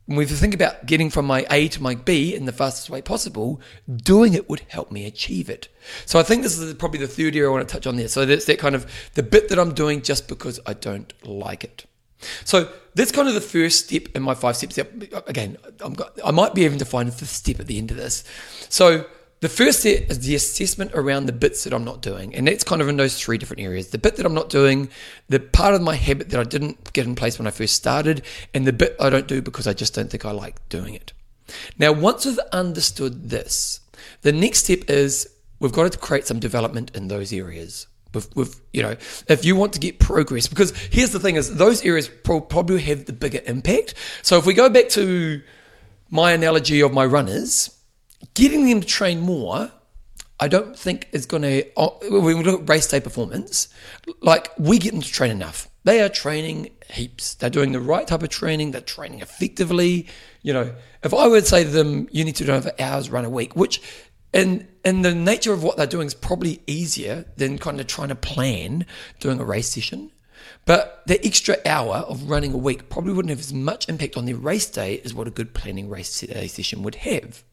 when 0.06 0.18
we 0.18 0.24
think 0.24 0.54
about 0.54 0.86
getting 0.86 1.10
from 1.10 1.26
my 1.26 1.44
A 1.50 1.66
to 1.68 1.82
my 1.82 1.96
B 1.96 2.34
in 2.34 2.44
the 2.44 2.52
fastest 2.52 2.88
way 2.88 3.02
possible, 3.02 3.60
doing 3.96 4.34
it 4.34 4.48
would 4.48 4.60
help 4.68 4.92
me 4.92 5.04
achieve 5.04 5.50
it. 5.50 5.68
So 6.06 6.20
I 6.20 6.22
think 6.22 6.42
this 6.42 6.56
is 6.56 6.72
probably 6.74 7.00
the 7.00 7.08
third 7.08 7.34
area 7.34 7.48
I 7.48 7.52
want 7.52 7.68
to 7.68 7.72
touch 7.72 7.88
on 7.88 7.96
there. 7.96 8.06
So 8.06 8.24
that's 8.24 8.44
that 8.44 8.60
kind 8.60 8.76
of 8.76 8.86
the 9.14 9.24
bit 9.24 9.48
that 9.48 9.58
I'm 9.58 9.74
doing 9.74 10.02
just 10.02 10.28
because 10.28 10.60
I 10.64 10.74
don't 10.74 11.12
like 11.26 11.64
it. 11.64 11.86
So 12.44 12.70
that's 12.94 13.12
kind 13.12 13.28
of 13.28 13.34
the 13.34 13.40
first 13.40 13.86
step 13.86 14.04
in 14.14 14.22
my 14.22 14.34
five 14.34 14.56
steps. 14.56 14.78
Again, 14.78 15.56
I'm, 15.80 15.96
I 16.24 16.30
might 16.30 16.54
be 16.54 16.62
even 16.62 16.78
to 16.78 16.84
find 16.84 17.08
a 17.08 17.12
fifth 17.12 17.30
step 17.30 17.58
at 17.58 17.66
the 17.66 17.78
end 17.78 17.90
of 17.90 17.96
this. 17.96 18.22
So 18.68 19.06
the 19.40 19.48
first 19.48 19.80
step 19.80 20.10
is 20.10 20.20
the 20.20 20.34
assessment 20.34 20.92
around 20.94 21.26
the 21.26 21.32
bits 21.32 21.64
that 21.64 21.74
I'm 21.74 21.84
not 21.84 22.00
doing. 22.00 22.34
And 22.34 22.48
that's 22.48 22.64
kind 22.64 22.80
of 22.80 22.88
in 22.88 22.96
those 22.96 23.20
three 23.20 23.36
different 23.36 23.62
areas. 23.62 23.90
The 23.90 23.98
bit 23.98 24.16
that 24.16 24.24
I'm 24.24 24.34
not 24.34 24.48
doing, 24.48 24.88
the 25.28 25.40
part 25.40 25.74
of 25.74 25.82
my 25.82 25.94
habit 25.94 26.30
that 26.30 26.40
I 26.40 26.44
didn't 26.44 26.92
get 26.94 27.06
in 27.06 27.14
place 27.14 27.38
when 27.38 27.46
I 27.46 27.50
first 27.50 27.74
started, 27.74 28.22
and 28.54 28.66
the 28.66 28.72
bit 28.72 28.96
I 28.98 29.10
don't 29.10 29.28
do 29.28 29.42
because 29.42 29.66
I 29.66 29.74
just 29.74 29.94
don't 29.94 30.10
think 30.10 30.24
I 30.24 30.30
like 30.30 30.66
doing 30.68 30.94
it. 30.94 31.12
Now, 31.78 31.92
once 31.92 32.24
we've 32.24 32.38
understood 32.52 33.28
this, 33.28 33.80
the 34.22 34.32
next 34.32 34.64
step 34.64 34.88
is 34.88 35.28
we've 35.60 35.72
got 35.72 35.92
to 35.92 35.98
create 35.98 36.26
some 36.26 36.40
development 36.40 36.90
in 36.94 37.08
those 37.08 37.32
areas. 37.32 37.86
With, 38.14 38.34
with 38.34 38.62
you 38.72 38.82
know, 38.82 38.96
if 39.28 39.44
you 39.44 39.54
want 39.56 39.74
to 39.74 39.78
get 39.78 39.98
progress, 39.98 40.46
because 40.46 40.74
here's 40.90 41.10
the 41.10 41.20
thing: 41.20 41.36
is 41.36 41.56
those 41.56 41.84
areas 41.84 42.08
probably 42.08 42.80
have 42.82 43.04
the 43.04 43.12
bigger 43.12 43.40
impact. 43.44 43.94
So 44.22 44.38
if 44.38 44.46
we 44.46 44.54
go 44.54 44.70
back 44.70 44.88
to 44.90 45.42
my 46.08 46.32
analogy 46.32 46.80
of 46.80 46.94
my 46.94 47.04
runners, 47.04 47.75
getting 48.34 48.66
them 48.68 48.80
to 48.80 48.86
train 48.86 49.20
more, 49.20 49.70
I 50.38 50.48
don't 50.48 50.78
think 50.78 51.08
is 51.12 51.26
going 51.26 51.42
to. 51.42 51.64
Oh, 51.76 51.98
when 52.02 52.24
we 52.24 52.34
look 52.34 52.60
at 52.60 52.68
race 52.68 52.86
day 52.86 53.00
performance, 53.00 53.68
like 54.20 54.50
we 54.58 54.78
get 54.78 54.92
them 54.92 55.02
to 55.02 55.12
train 55.12 55.30
enough. 55.30 55.68
They 55.84 56.02
are 56.02 56.08
training 56.08 56.70
heaps. 56.90 57.34
They're 57.34 57.48
doing 57.48 57.72
the 57.72 57.80
right 57.80 58.06
type 58.06 58.22
of 58.22 58.28
training. 58.28 58.72
They're 58.72 58.80
training 58.80 59.20
effectively. 59.20 60.08
You 60.42 60.52
know, 60.52 60.74
if 61.02 61.14
I 61.14 61.26
would 61.28 61.46
say 61.46 61.64
to 61.64 61.70
them, 61.70 62.08
you 62.10 62.24
need 62.24 62.36
to 62.36 62.44
do 62.44 62.52
over 62.52 62.72
hours 62.78 63.08
run 63.08 63.24
a 63.24 63.30
week, 63.30 63.54
which 63.54 63.80
in 64.32 64.68
in 64.84 65.02
the 65.02 65.14
nature 65.14 65.52
of 65.52 65.62
what 65.62 65.76
they're 65.76 65.86
doing 65.86 66.06
is 66.06 66.14
probably 66.14 66.60
easier 66.66 67.24
than 67.36 67.58
kind 67.58 67.80
of 67.80 67.86
trying 67.86 68.08
to 68.08 68.14
plan 68.14 68.84
doing 69.20 69.40
a 69.40 69.44
race 69.44 69.68
session. 69.68 70.10
But 70.66 71.02
the 71.06 71.24
extra 71.24 71.56
hour 71.64 71.98
of 71.98 72.28
running 72.28 72.52
a 72.52 72.58
week 72.58 72.88
probably 72.88 73.12
wouldn't 73.12 73.30
have 73.30 73.38
as 73.38 73.52
much 73.52 73.88
impact 73.88 74.16
on 74.16 74.26
their 74.26 74.36
race 74.36 74.68
day 74.68 75.00
as 75.04 75.14
what 75.14 75.28
a 75.28 75.30
good 75.30 75.54
planning 75.54 75.88
race 75.88 76.20
day 76.20 76.48
session 76.48 76.82
would 76.82 76.96
have. 76.96 77.44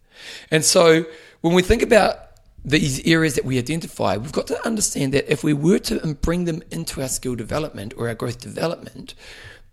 And 0.51 0.63
so 0.63 1.05
when 1.41 1.53
we 1.53 1.61
think 1.61 1.81
about 1.81 2.17
these 2.65 3.05
areas 3.05 3.35
that 3.35 3.45
we 3.45 3.57
identify, 3.57 4.17
we've 4.17 4.31
got 4.31 4.47
to 4.47 4.65
understand 4.65 5.13
that 5.13 5.31
if 5.31 5.43
we 5.43 5.53
were 5.53 5.79
to 5.79 6.15
bring 6.15 6.45
them 6.45 6.63
into 6.71 7.01
our 7.01 7.07
skill 7.07 7.35
development 7.35 7.93
or 7.97 8.07
our 8.07 8.15
growth 8.15 8.39
development, 8.39 9.13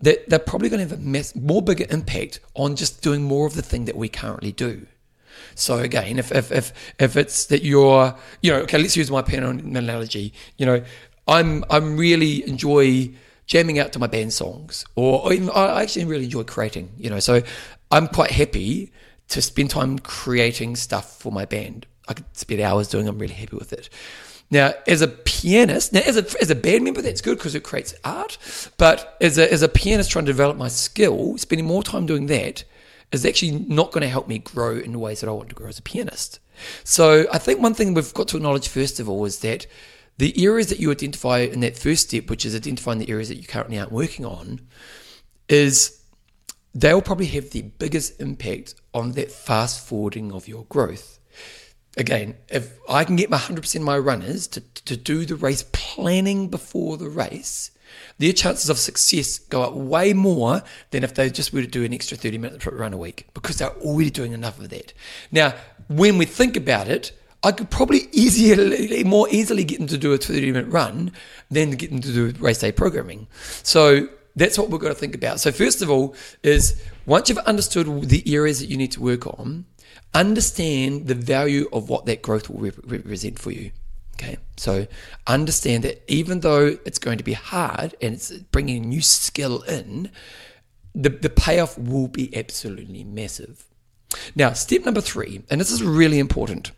that 0.00 0.28
they're 0.28 0.38
probably 0.38 0.68
going 0.68 0.82
to 0.82 0.88
have 0.88 0.98
a 0.98 1.02
mass, 1.02 1.34
more 1.36 1.62
bigger 1.62 1.86
impact 1.90 2.40
on 2.54 2.74
just 2.74 3.02
doing 3.02 3.22
more 3.22 3.46
of 3.46 3.54
the 3.54 3.62
thing 3.62 3.84
that 3.84 3.96
we 3.96 4.08
currently 4.08 4.52
do. 4.52 4.86
So 5.54 5.78
again, 5.78 6.18
if, 6.18 6.32
if, 6.32 6.50
if, 6.50 6.72
if 6.98 7.16
it's 7.16 7.46
that 7.46 7.62
you're, 7.62 8.14
you 8.42 8.50
know, 8.50 8.58
okay, 8.60 8.78
let's 8.78 8.96
use 8.96 9.10
my 9.10 9.22
piano 9.22 9.50
analogy. 9.50 10.32
You 10.56 10.66
know, 10.66 10.84
I'm, 11.28 11.64
I'm 11.70 11.96
really 11.96 12.46
enjoy 12.48 13.10
jamming 13.46 13.78
out 13.78 13.92
to 13.92 13.98
my 13.98 14.06
band 14.06 14.32
songs 14.32 14.84
or 14.94 15.32
even 15.32 15.50
I 15.50 15.82
actually 15.82 16.04
really 16.04 16.24
enjoy 16.24 16.44
creating, 16.44 16.90
you 16.96 17.10
know, 17.10 17.20
so 17.20 17.42
I'm 17.90 18.06
quite 18.08 18.30
happy 18.30 18.92
to 19.30 19.42
spend 19.42 19.70
time 19.70 19.98
creating 19.98 20.76
stuff 20.76 21.18
for 21.18 21.32
my 21.32 21.44
band. 21.44 21.86
I 22.08 22.14
could 22.14 22.36
spend 22.36 22.60
hours 22.60 22.88
doing. 22.88 23.08
I'm 23.08 23.18
really 23.18 23.34
happy 23.34 23.56
with 23.56 23.72
it. 23.72 23.88
Now, 24.50 24.72
as 24.86 25.00
a 25.00 25.08
pianist, 25.08 25.92
now 25.92 26.00
as 26.00 26.16
a 26.16 26.40
as 26.40 26.50
a 26.50 26.56
band 26.56 26.84
member, 26.84 27.02
that's 27.02 27.20
good 27.20 27.38
because 27.38 27.54
it 27.54 27.62
creates 27.62 27.94
art. 28.04 28.36
But 28.76 29.16
as 29.20 29.38
a 29.38 29.50
as 29.50 29.62
a 29.62 29.68
pianist 29.68 30.10
trying 30.10 30.26
to 30.26 30.32
develop 30.32 30.56
my 30.56 30.68
skill, 30.68 31.38
spending 31.38 31.66
more 31.66 31.84
time 31.84 32.06
doing 32.06 32.26
that 32.26 32.64
is 33.12 33.24
actually 33.24 33.52
not 33.52 33.92
going 33.92 34.02
to 34.02 34.08
help 34.08 34.28
me 34.28 34.38
grow 34.38 34.76
in 34.76 34.92
the 34.92 34.98
ways 34.98 35.20
that 35.20 35.28
I 35.28 35.32
want 35.32 35.48
to 35.48 35.54
grow 35.54 35.68
as 35.68 35.78
a 35.78 35.82
pianist. 35.82 36.40
So 36.84 37.26
I 37.32 37.38
think 37.38 37.60
one 37.60 37.74
thing 37.74 37.94
we've 37.94 38.14
got 38.14 38.28
to 38.28 38.36
acknowledge 38.36 38.68
first 38.68 39.00
of 39.00 39.08
all 39.08 39.24
is 39.24 39.40
that 39.40 39.66
the 40.18 40.44
areas 40.44 40.68
that 40.68 40.78
you 40.78 40.90
identify 40.90 41.38
in 41.38 41.60
that 41.60 41.78
first 41.78 42.08
step, 42.08 42.28
which 42.28 42.44
is 42.44 42.54
identifying 42.54 42.98
the 42.98 43.10
areas 43.10 43.28
that 43.28 43.38
you 43.38 43.44
currently 43.44 43.78
aren't 43.78 43.92
working 43.92 44.24
on, 44.26 44.60
is 45.48 45.99
they'll 46.74 47.02
probably 47.02 47.26
have 47.26 47.50
the 47.50 47.62
biggest 47.62 48.20
impact 48.20 48.74
on 48.94 49.12
that 49.12 49.30
fast 49.30 49.86
forwarding 49.86 50.32
of 50.32 50.48
your 50.48 50.64
growth. 50.64 51.18
Again, 51.96 52.36
if 52.48 52.78
I 52.88 53.04
can 53.04 53.16
get 53.16 53.30
my 53.30 53.38
100% 53.38 53.76
of 53.76 53.82
my 53.82 53.98
runners 53.98 54.46
to, 54.48 54.60
to 54.60 54.96
do 54.96 55.26
the 55.26 55.34
race 55.34 55.64
planning 55.72 56.48
before 56.48 56.96
the 56.96 57.08
race, 57.08 57.72
their 58.18 58.32
chances 58.32 58.70
of 58.70 58.78
success 58.78 59.38
go 59.38 59.62
up 59.62 59.74
way 59.74 60.12
more 60.12 60.62
than 60.90 61.02
if 61.02 61.14
they 61.14 61.30
just 61.30 61.52
were 61.52 61.62
to 61.62 61.66
do 61.66 61.84
an 61.84 61.92
extra 61.92 62.16
30 62.16 62.38
minute 62.38 62.66
run 62.66 62.92
a 62.92 62.96
week 62.96 63.26
because 63.34 63.56
they're 63.56 63.76
already 63.78 64.10
doing 64.10 64.32
enough 64.32 64.60
of 64.60 64.68
that. 64.68 64.92
Now, 65.32 65.54
when 65.88 66.16
we 66.16 66.26
think 66.26 66.56
about 66.56 66.86
it, 66.86 67.12
I 67.42 67.52
could 67.52 67.70
probably 67.70 68.08
easier, 68.12 69.04
more 69.04 69.26
easily 69.30 69.64
get 69.64 69.78
them 69.78 69.86
to 69.88 69.98
do 69.98 70.12
a 70.12 70.18
30 70.18 70.52
minute 70.52 70.68
run 70.68 71.12
than 71.50 71.72
get 71.72 71.90
them 71.90 72.00
to 72.00 72.12
do 72.12 72.38
race 72.38 72.58
day 72.58 72.70
programming. 72.70 73.26
So 73.62 74.08
that's 74.36 74.58
what 74.58 74.70
we've 74.70 74.80
got 74.80 74.88
to 74.88 74.94
think 74.94 75.14
about. 75.14 75.40
So 75.40 75.52
first 75.52 75.82
of 75.82 75.90
all, 75.90 76.14
is 76.42 76.82
once 77.06 77.28
you've 77.28 77.38
understood 77.38 78.08
the 78.08 78.22
areas 78.34 78.60
that 78.60 78.66
you 78.66 78.76
need 78.76 78.92
to 78.92 79.00
work 79.00 79.26
on, 79.26 79.66
understand 80.14 81.06
the 81.06 81.14
value 81.14 81.68
of 81.72 81.88
what 81.88 82.06
that 82.06 82.22
growth 82.22 82.48
will 82.48 82.60
rep- 82.60 82.78
represent 82.84 83.38
for 83.38 83.50
you. 83.50 83.70
Okay, 84.14 84.36
so 84.56 84.86
understand 85.26 85.84
that 85.84 86.02
even 86.06 86.40
though 86.40 86.76
it's 86.84 86.98
going 86.98 87.16
to 87.18 87.24
be 87.24 87.32
hard 87.32 87.94
and 88.02 88.14
it's 88.14 88.30
bringing 88.30 88.84
a 88.84 88.86
new 88.86 89.00
skill 89.00 89.62
in, 89.62 90.10
the, 90.94 91.08
the 91.08 91.30
payoff 91.30 91.78
will 91.78 92.08
be 92.08 92.36
absolutely 92.36 93.02
massive. 93.02 93.64
Now, 94.34 94.52
step 94.52 94.84
number 94.84 95.00
three, 95.00 95.42
and 95.50 95.60
this 95.60 95.70
is 95.70 95.82
really 95.82 96.18
important. 96.18 96.72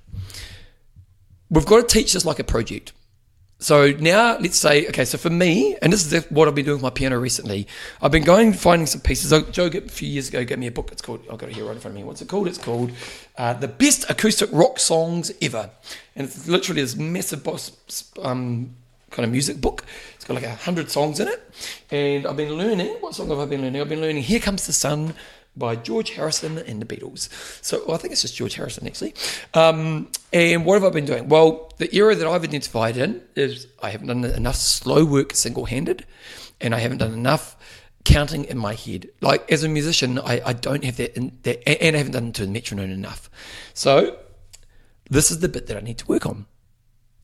We've 1.51 1.67
got 1.67 1.89
to 1.89 1.95
teach 1.95 2.13
this 2.13 2.25
like 2.25 2.39
a 2.39 2.45
project. 2.45 2.93
So 3.63 3.93
now 3.93 4.39
let's 4.39 4.59
say, 4.59 4.89
okay, 4.89 5.05
so 5.05 5.19
for 5.19 5.31
me, 5.31 5.77
and 5.81 5.93
this 5.93 6.13
is 6.13 6.25
what 6.31 6.49
I've 6.49 6.55
been 6.57 6.65
doing 6.65 6.79
with 6.79 6.83
my 6.83 6.91
piano 6.91 7.17
recently, 7.17 7.69
I've 8.01 8.11
been 8.11 8.25
going 8.25 8.53
finding 8.53 8.87
some 8.87 9.01
pieces. 9.01 9.31
Joe 9.53 9.67
a 9.67 9.81
few 9.83 10.09
years 10.09 10.29
ago 10.29 10.45
gave 10.45 10.59
me 10.59 10.67
a 10.67 10.73
book. 10.73 10.91
It's 10.91 11.01
called, 11.01 11.21
I've 11.31 11.39
got 11.39 11.49
it 11.49 11.55
here 11.55 11.65
right 11.65 11.75
in 11.75 11.81
front 11.81 11.97
of 11.97 12.01
me. 12.01 12.05
What's 12.05 12.21
it 12.21 12.29
called? 12.29 12.49
It's 12.49 12.59
called 12.59 12.91
uh, 13.39 13.55
The 13.55 13.69
Best 13.69 14.11
Acoustic 14.11 14.49
Rock 14.53 14.81
Songs 14.81 15.31
Ever. 15.41 15.71
And 16.17 16.27
it's 16.27 16.49
literally 16.49 16.83
this 16.83 16.97
massive 16.97 17.47
um, 18.21 18.75
kind 19.11 19.25
of 19.25 19.31
music 19.31 19.61
book. 19.61 19.85
It's 20.17 20.25
got 20.25 20.35
like 20.35 20.45
a 20.45 20.57
hundred 20.57 20.91
songs 20.91 21.21
in 21.21 21.29
it. 21.29 21.51
And 21.93 22.27
I've 22.27 22.37
been 22.37 22.55
learning, 22.55 22.97
what 22.99 23.15
song 23.15 23.29
have 23.29 23.39
I 23.39 23.45
been 23.45 23.63
learning? 23.63 23.81
I've 23.81 23.89
been 23.89 24.01
learning 24.01 24.25
Here 24.25 24.41
Comes 24.41 24.67
the 24.67 24.73
Sun 24.73 25.15
by 25.57 25.77
George 25.77 26.11
Harrison 26.11 26.59
and 26.59 26.81
the 26.81 26.87
Beatles. 26.87 27.29
So 27.63 27.83
well, 27.87 27.95
I 27.95 27.99
think 27.99 28.13
it's 28.13 28.23
just 28.23 28.37
George 28.37 28.55
Harrison 28.55 28.87
actually. 28.87 29.15
Um, 29.55 30.09
and 30.33 30.65
what 30.65 30.75
have 30.75 30.85
I 30.85 30.91
been 30.91 31.05
doing? 31.05 31.29
Well, 31.29 31.71
the 31.79 31.95
area 31.95 32.17
that 32.17 32.27
I've 32.27 32.45
identified 32.45 32.97
in 32.97 33.23
is 33.37 33.67
I 33.83 33.91
haven't 33.91 34.09
done 34.09 34.25
enough 34.25 34.57
slow 34.57 35.05
work 35.05 35.35
single 35.35 35.67
handed, 35.67 36.07
and 36.61 36.75
I 36.75 36.79
haven't 36.79 36.99
done 36.99 37.13
enough 37.13 37.57
counting 38.05 38.45
in 38.45 38.59
my 38.59 38.75
head. 38.75 39.09
Like 39.21 39.51
as 39.53 39.63
a 39.63 39.69
musician, 39.69 40.19
I, 40.19 40.41
I 40.45 40.53
don't 40.53 40.85
have 40.85 40.97
that, 40.97 41.17
in, 41.17 41.39
that, 41.43 41.69
and 41.69 41.95
I 41.95 41.99
haven't 41.99 42.13
done 42.13 42.29
it 42.29 42.35
to 42.35 42.45
a 42.45 42.47
metronome 42.47 42.91
enough. 42.91 43.31
So 43.75 44.19
this 45.11 45.31
is 45.31 45.41
the 45.41 45.49
bit 45.49 45.67
that 45.67 45.77
I 45.77 45.81
need 45.81 45.99
to 45.99 46.07
work 46.07 46.27
on. 46.27 46.47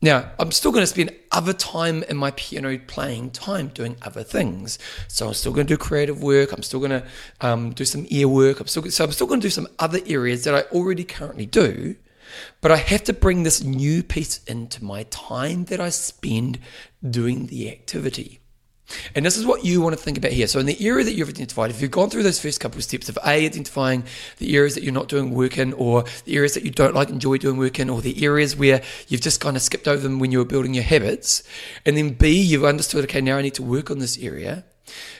Now, 0.01 0.31
I'm 0.39 0.53
still 0.53 0.71
going 0.71 0.83
to 0.83 0.87
spend 0.87 1.13
other 1.33 1.53
time 1.53 2.05
in 2.05 2.17
my 2.17 2.31
piano 2.33 2.79
playing 2.79 3.31
time 3.33 3.69
doing 3.69 3.97
other 4.03 4.23
things. 4.23 4.79
So 5.09 5.27
I'm 5.27 5.35
still 5.35 5.53
going 5.53 5.67
to 5.67 5.75
do 5.75 5.79
creative 5.79 6.23
work. 6.23 6.53
I'm 6.53 6.63
still 6.63 6.79
going 6.79 6.93
to 6.93 7.05
um, 7.41 7.73
do 7.73 7.85
some 7.85 8.07
ear 8.09 8.29
work. 8.29 8.61
I'm 8.61 8.69
still 8.69 8.89
so 8.91 9.05
I'm 9.05 9.13
still 9.13 9.27
going 9.27 9.41
to 9.41 9.47
do 9.47 9.51
some 9.51 9.67
other 9.79 9.99
areas 10.07 10.45
that 10.45 10.55
I 10.55 10.63
already 10.75 11.05
currently 11.05 11.47
do. 11.47 11.97
But 12.61 12.71
I 12.71 12.77
have 12.77 13.05
to 13.05 13.13
bring 13.13 13.43
this 13.43 13.63
new 13.63 14.03
piece 14.03 14.45
into 14.45 14.85
my 14.85 15.05
time 15.05 15.65
that 15.65 15.81
I 15.81 15.89
spend 15.89 16.59
doing 17.09 17.47
the 17.47 17.71
activity. 17.71 18.41
And 19.15 19.25
this 19.25 19.37
is 19.37 19.45
what 19.45 19.65
you 19.65 19.81
want 19.81 19.97
to 19.97 20.03
think 20.03 20.17
about 20.17 20.33
here. 20.33 20.47
So, 20.47 20.59
in 20.59 20.67
the 20.67 20.87
area 20.87 21.05
that 21.05 21.15
you've 21.15 21.29
identified, 21.29 21.71
if 21.71 21.83
you've 21.83 21.91
gone 21.91 22.11
through 22.11 22.23
those 22.23 22.41
first 22.41 22.61
couple 22.61 22.79
of 22.79 22.85
steps 22.85 23.09
of 23.09 23.19
A, 23.25 23.47
identifying 23.47 24.05
the 24.39 24.57
areas 24.57 24.75
that 24.75 24.83
you're 24.83 24.93
not 24.93 25.09
doing 25.09 25.31
work 25.31 25.59
in, 25.59 25.73
or 25.75 26.05
the 26.25 26.37
areas 26.37 26.55
that 26.55 26.65
you 26.65 26.71
don't 26.71 26.95
like, 26.95 27.11
enjoy 27.11 27.39
doing 27.39 27.59
work 27.59 27.79
in, 27.79 27.91
or 27.91 28.01
the 28.01 28.25
areas 28.25 28.57
where 28.57 28.83
you've 29.09 29.21
just 29.21 29.41
kind 29.41 29.57
of 29.57 29.63
skipped 29.63 29.89
over 29.89 30.03
them 30.03 30.19
when 30.19 30.33
you 30.33 30.39
were 30.39 30.45
building 30.45 30.75
your 30.75 30.85
habits, 30.85 31.43
and 31.85 31.97
then 31.97 32.11
B, 32.11 32.41
you've 32.41 32.65
understood, 32.65 33.05
okay, 33.05 33.21
now 33.21 33.37
I 33.37 33.43
need 33.43 33.55
to 33.55 33.63
work 33.63 33.91
on 33.91 33.99
this 33.99 34.19
area. 34.19 34.65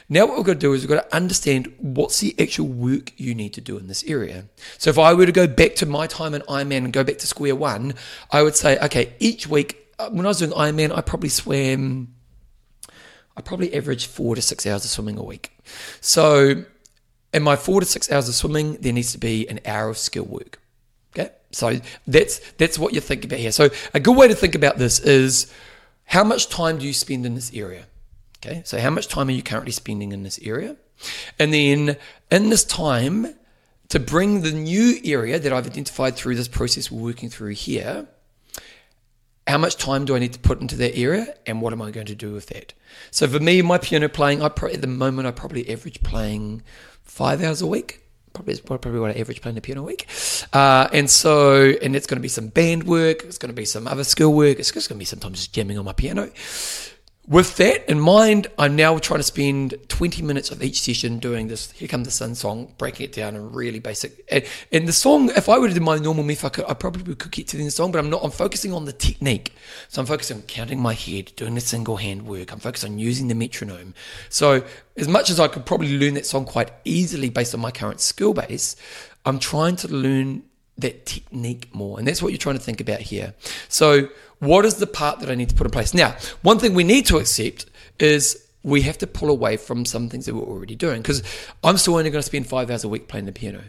Now, 0.09 0.27
what 0.27 0.37
we've 0.37 0.47
got 0.47 0.55
to 0.55 0.59
do 0.59 0.73
is 0.73 0.81
we've 0.81 0.89
got 0.89 1.11
to 1.11 1.17
understand 1.17 1.73
what's 1.79 2.21
the 2.21 2.35
actual 2.41 2.67
work 2.67 3.13
you 3.19 3.35
need 3.35 3.53
to 3.55 3.61
do 3.61 3.77
in 3.77 3.89
this 3.89 4.03
area. 4.05 4.47
So, 4.79 4.89
if 4.89 4.99
I 4.99 5.13
were 5.13 5.27
to 5.27 5.33
go 5.33 5.47
back 5.47 5.75
to 5.77 5.87
my 5.87 6.07
time 6.07 6.35
in 6.35 6.41
Ironman 6.43 6.79
and 6.79 6.93
go 6.93 7.05
back 7.05 7.19
to 7.19 7.27
square 7.27 7.55
one, 7.55 7.95
I 8.31 8.43
would 8.43 8.57
say, 8.57 8.79
okay, 8.79 9.13
each 9.19 9.47
week, 9.47 9.77
uh, 9.99 10.09
when 10.09 10.25
I 10.25 10.29
was 10.29 10.39
doing 10.39 10.53
Ironman, 10.53 10.97
I 10.97 11.03
probably 11.03 11.29
swam, 11.29 12.15
I 13.39 13.41
probably 13.41 13.73
average 13.73 14.07
four 14.07 14.35
to 14.35 14.43
six 14.43 14.67
hours 14.67 14.85
of 14.85 14.91
swimming 14.91 15.17
a 15.17 15.23
week. 15.23 15.57
So, 16.01 16.65
in 17.33 17.43
my 17.45 17.55
four 17.55 17.79
to 17.79 17.87
six 17.87 18.11
hours 18.11 18.29
of 18.29 18.35
swimming, 18.35 18.79
there 18.81 18.93
needs 18.93 19.13
to 19.13 19.19
be 19.19 19.49
an 19.49 19.61
hour 19.65 19.89
of 19.89 19.97
skill 19.97 20.25
work. 20.25 20.61
Okay, 21.17 21.31
so 21.53 21.79
that's 22.09 22.41
that's 22.55 22.81
what 22.81 22.95
you 22.95 23.01
think 23.01 23.25
about 23.25 23.39
here. 23.39 23.53
So, 23.53 23.71
a 23.95 24.01
good 24.01 24.17
way 24.17 24.27
to 24.27 24.35
think 24.35 24.57
about 24.57 24.79
this 24.79 24.99
is 24.99 25.53
how 26.07 26.25
much 26.25 26.49
time 26.49 26.79
do 26.79 26.87
you 26.87 26.93
spend 26.93 27.25
in 27.25 27.37
this 27.37 27.53
area? 27.55 27.87
Okay, 28.39 28.63
so 28.65 28.81
how 28.81 28.91
much 28.91 29.07
time 29.07 29.29
are 29.29 29.33
you 29.33 29.45
currently 29.45 29.73
spending 29.73 30.11
in 30.11 30.25
this 30.25 30.41
area? 30.43 30.77
And 31.39 31.55
then 31.55 31.97
in 32.33 32.51
this 32.51 32.65
time, 32.65 33.37
to 33.91 34.01
bring 34.01 34.41
the 34.41 34.51
new 34.51 34.99
area 35.05 35.39
that 35.39 35.53
I've 35.53 35.67
identified 35.67 36.17
through 36.17 36.35
this 36.35 36.49
process 36.49 36.91
we're 36.91 37.05
working 37.05 37.31
through 37.31 37.55
here, 37.55 38.09
how 39.49 39.59
much 39.59 39.77
time 39.77 40.05
do 40.05 40.15
I 40.15 40.19
need 40.19 40.35
to 40.35 40.39
put 40.39 40.61
into 40.61 40.77
that 40.77 40.97
area 40.97 41.35
and 41.47 41.63
what 41.63 41.73
am 41.73 41.81
I 41.81 41.91
going 41.91 42.07
to 42.07 42.15
do 42.15 42.33
with 42.33 42.47
that? 42.49 42.75
So 43.11 43.27
for 43.27 43.41
me, 43.41 43.63
my 43.63 43.79
piano 43.79 44.09
playing, 44.09 44.43
I 44.43 44.51
pro- 44.51 44.71
at 44.71 44.83
the 44.83 44.87
moment 44.87 45.27
I 45.27 45.31
probably 45.31 45.69
average 45.71 46.03
playing 46.03 46.63
five 47.03 47.43
hours 47.43 47.63
a 47.63 47.67
week. 47.67 48.03
Probably 48.35 48.57
probably 48.59 49.01
what 49.01 49.17
I 49.17 49.19
average 49.19 49.41
playing 49.41 49.55
the 49.55 49.63
piano 49.63 49.81
a 49.81 49.85
week, 49.85 50.07
uh, 50.53 50.89
and 50.93 51.11
so 51.11 51.73
and 51.83 51.97
it's 51.97 52.07
going 52.07 52.19
to 52.19 52.23
be 52.23 52.29
some 52.29 52.49
band 52.49 52.85
work. 52.85 53.25
It's 53.25 53.39
going 53.39 53.49
to 53.49 53.57
be 53.57 53.65
some 53.65 53.89
other 53.89 54.05
skill 54.05 54.33
work. 54.33 54.61
It's 54.61 54.71
just 54.71 54.89
going 54.89 54.97
to 54.97 55.01
be 55.01 55.07
sometimes 55.07 55.39
just 55.39 55.55
jamming 55.55 55.79
on 55.79 55.85
my 55.85 55.95
piano. 55.95 56.31
With 57.29 57.59
that 57.59 57.91
in 57.91 58.01
mind, 58.01 58.47
I'm 58.59 58.75
now 58.75 58.97
trying 58.97 59.21
to 59.21 59.25
spend 59.25 59.75
20 59.89 60.23
minutes 60.23 60.51
of 60.51 60.63
each 60.63 60.81
session 60.81 61.19
doing 61.19 61.49
this 61.49 61.71
Here 61.73 61.87
Come 61.87 62.05
the 62.05 62.11
Sun 62.11 62.35
song, 62.37 62.73
breaking 62.79 63.05
it 63.05 63.13
down 63.13 63.37
in 63.37 63.53
really 63.53 63.81
basic. 63.81 64.25
And, 64.31 64.47
and 64.73 64.89
the 64.89 64.95
song, 64.95 65.29
if 65.37 65.47
I 65.47 65.59
were 65.59 65.69
to 65.69 65.75
do 65.75 65.81
my 65.81 65.99
normal 65.99 66.25
method, 66.25 66.47
I, 66.47 66.49
could, 66.49 66.65
I 66.71 66.73
probably 66.73 67.15
could 67.15 67.31
get 67.31 67.47
to 67.49 67.59
the 67.59 67.69
song, 67.69 67.93
but 67.93 67.99
I'm 67.99 68.09
not. 68.09 68.25
I'm 68.25 68.31
focusing 68.31 68.73
on 68.73 68.87
the 68.87 68.95
technique. 68.95 69.53
So 69.89 70.01
I'm 70.01 70.07
focusing 70.07 70.39
on 70.39 70.45
counting 70.45 70.81
my 70.81 70.95
head, 70.95 71.33
doing 71.37 71.55
the 71.55 71.61
single 71.61 71.99
hand 71.99 72.27
work. 72.27 72.51
I'm 72.51 72.61
focused 72.61 72.87
on 72.87 72.99
using 72.99 73.29
the 73.29 73.35
metronome. 73.35 73.93
So 74.31 74.65
as 74.97 75.07
much 75.07 75.29
as 75.29 75.39
I 75.39 75.49
could 75.49 75.67
probably 75.67 75.99
learn 75.99 76.15
that 76.15 76.25
song 76.25 76.47
quite 76.47 76.71
easily 76.87 77.29
based 77.29 77.53
on 77.53 77.61
my 77.61 77.71
current 77.71 78.01
skill 78.01 78.33
base, 78.33 78.75
I'm 79.27 79.39
trying 79.39 79.77
to 79.77 79.89
learn 79.89 80.45
that 80.79 81.05
technique 81.05 81.75
more. 81.75 81.99
And 81.99 82.09
that's 82.09 82.23
what 82.23 82.33
you're 82.33 82.39
trying 82.39 82.57
to 82.57 82.63
think 82.63 82.81
about 82.81 83.01
here. 83.01 83.35
So, 83.69 84.09
what 84.39 84.65
is 84.65 84.77
the 84.77 84.87
part 84.87 85.21
that 85.21 85.31
I 85.31 85.35
need 85.35 85.49
to 85.51 85.55
put 85.55 85.67
in 85.67 85.71
place? 85.71 85.95
Now, 85.95 86.17
one 86.43 86.59
thing 86.59 86.75
we 86.75 86.85
need 86.85 87.07
to 87.07 87.17
accept 87.17 87.67
is 87.99 88.45
we 88.63 88.83
have 88.83 88.99
to 88.99 89.07
pull 89.07 89.31
away 89.31 89.57
from 89.57 89.85
some 89.85 90.09
things 90.09 90.27
that 90.27 90.35
we're 90.35 90.43
already 90.43 90.77
doing 90.77 91.03
because 91.03 91.23
I'm 91.65 91.77
still 91.77 91.97
only 91.97 92.11
going 92.11 92.23
to 92.23 92.27
spend 92.27 92.47
five 92.47 92.71
hours 92.71 92.85
a 92.85 92.89
week 92.89 93.09
playing 93.09 93.27
the 93.27 93.33
piano. 93.33 93.63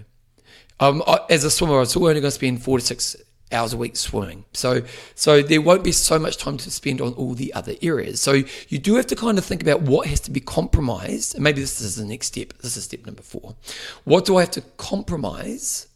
Um, 0.79 1.03
as 1.29 1.43
a 1.43 1.51
swimmer, 1.51 1.79
I'm 1.79 1.85
still 1.85 2.03
only 2.03 2.21
going 2.21 2.23
to 2.23 2.31
spend 2.31 2.63
four 2.63 2.79
to 2.79 2.85
six 2.85 3.15
hours 3.51 3.73
a 3.73 3.77
week 3.77 3.95
swimming. 3.95 4.45
So, 4.53 4.83
so 5.15 5.41
there 5.41 5.61
won't 5.61 5.83
be 5.83 5.91
so 5.91 6.19
much 6.19 6.37
time 6.37 6.57
to 6.57 6.71
spend 6.71 7.01
on 7.01 7.13
all 7.13 7.33
the 7.33 7.53
other 7.53 7.73
areas. 7.81 8.21
So 8.21 8.43
you 8.67 8.77
do 8.77 8.95
have 8.95 9.07
to 9.07 9.15
kind 9.15 9.37
of 9.37 9.45
think 9.45 9.61
about 9.61 9.81
what 9.81 10.07
has 10.07 10.19
to 10.21 10.31
be 10.31 10.39
compromised. 10.39 11.35
And 11.35 11.43
maybe 11.43 11.61
this 11.61 11.81
is 11.81 11.95
the 11.95 12.05
next 12.05 12.27
step. 12.27 12.53
This 12.59 12.77
is 12.77 12.83
step 12.83 13.05
number 13.05 13.23
four. 13.23 13.55
What 14.03 14.25
do 14.25 14.37
I 14.37 14.41
have 14.41 14.51
to 14.51 14.61
compromise 14.77 15.87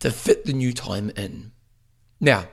to 0.00 0.10
fit 0.10 0.44
the 0.44 0.52
new 0.52 0.72
time 0.72 1.10
in. 1.16 1.52
Now, 2.20 2.46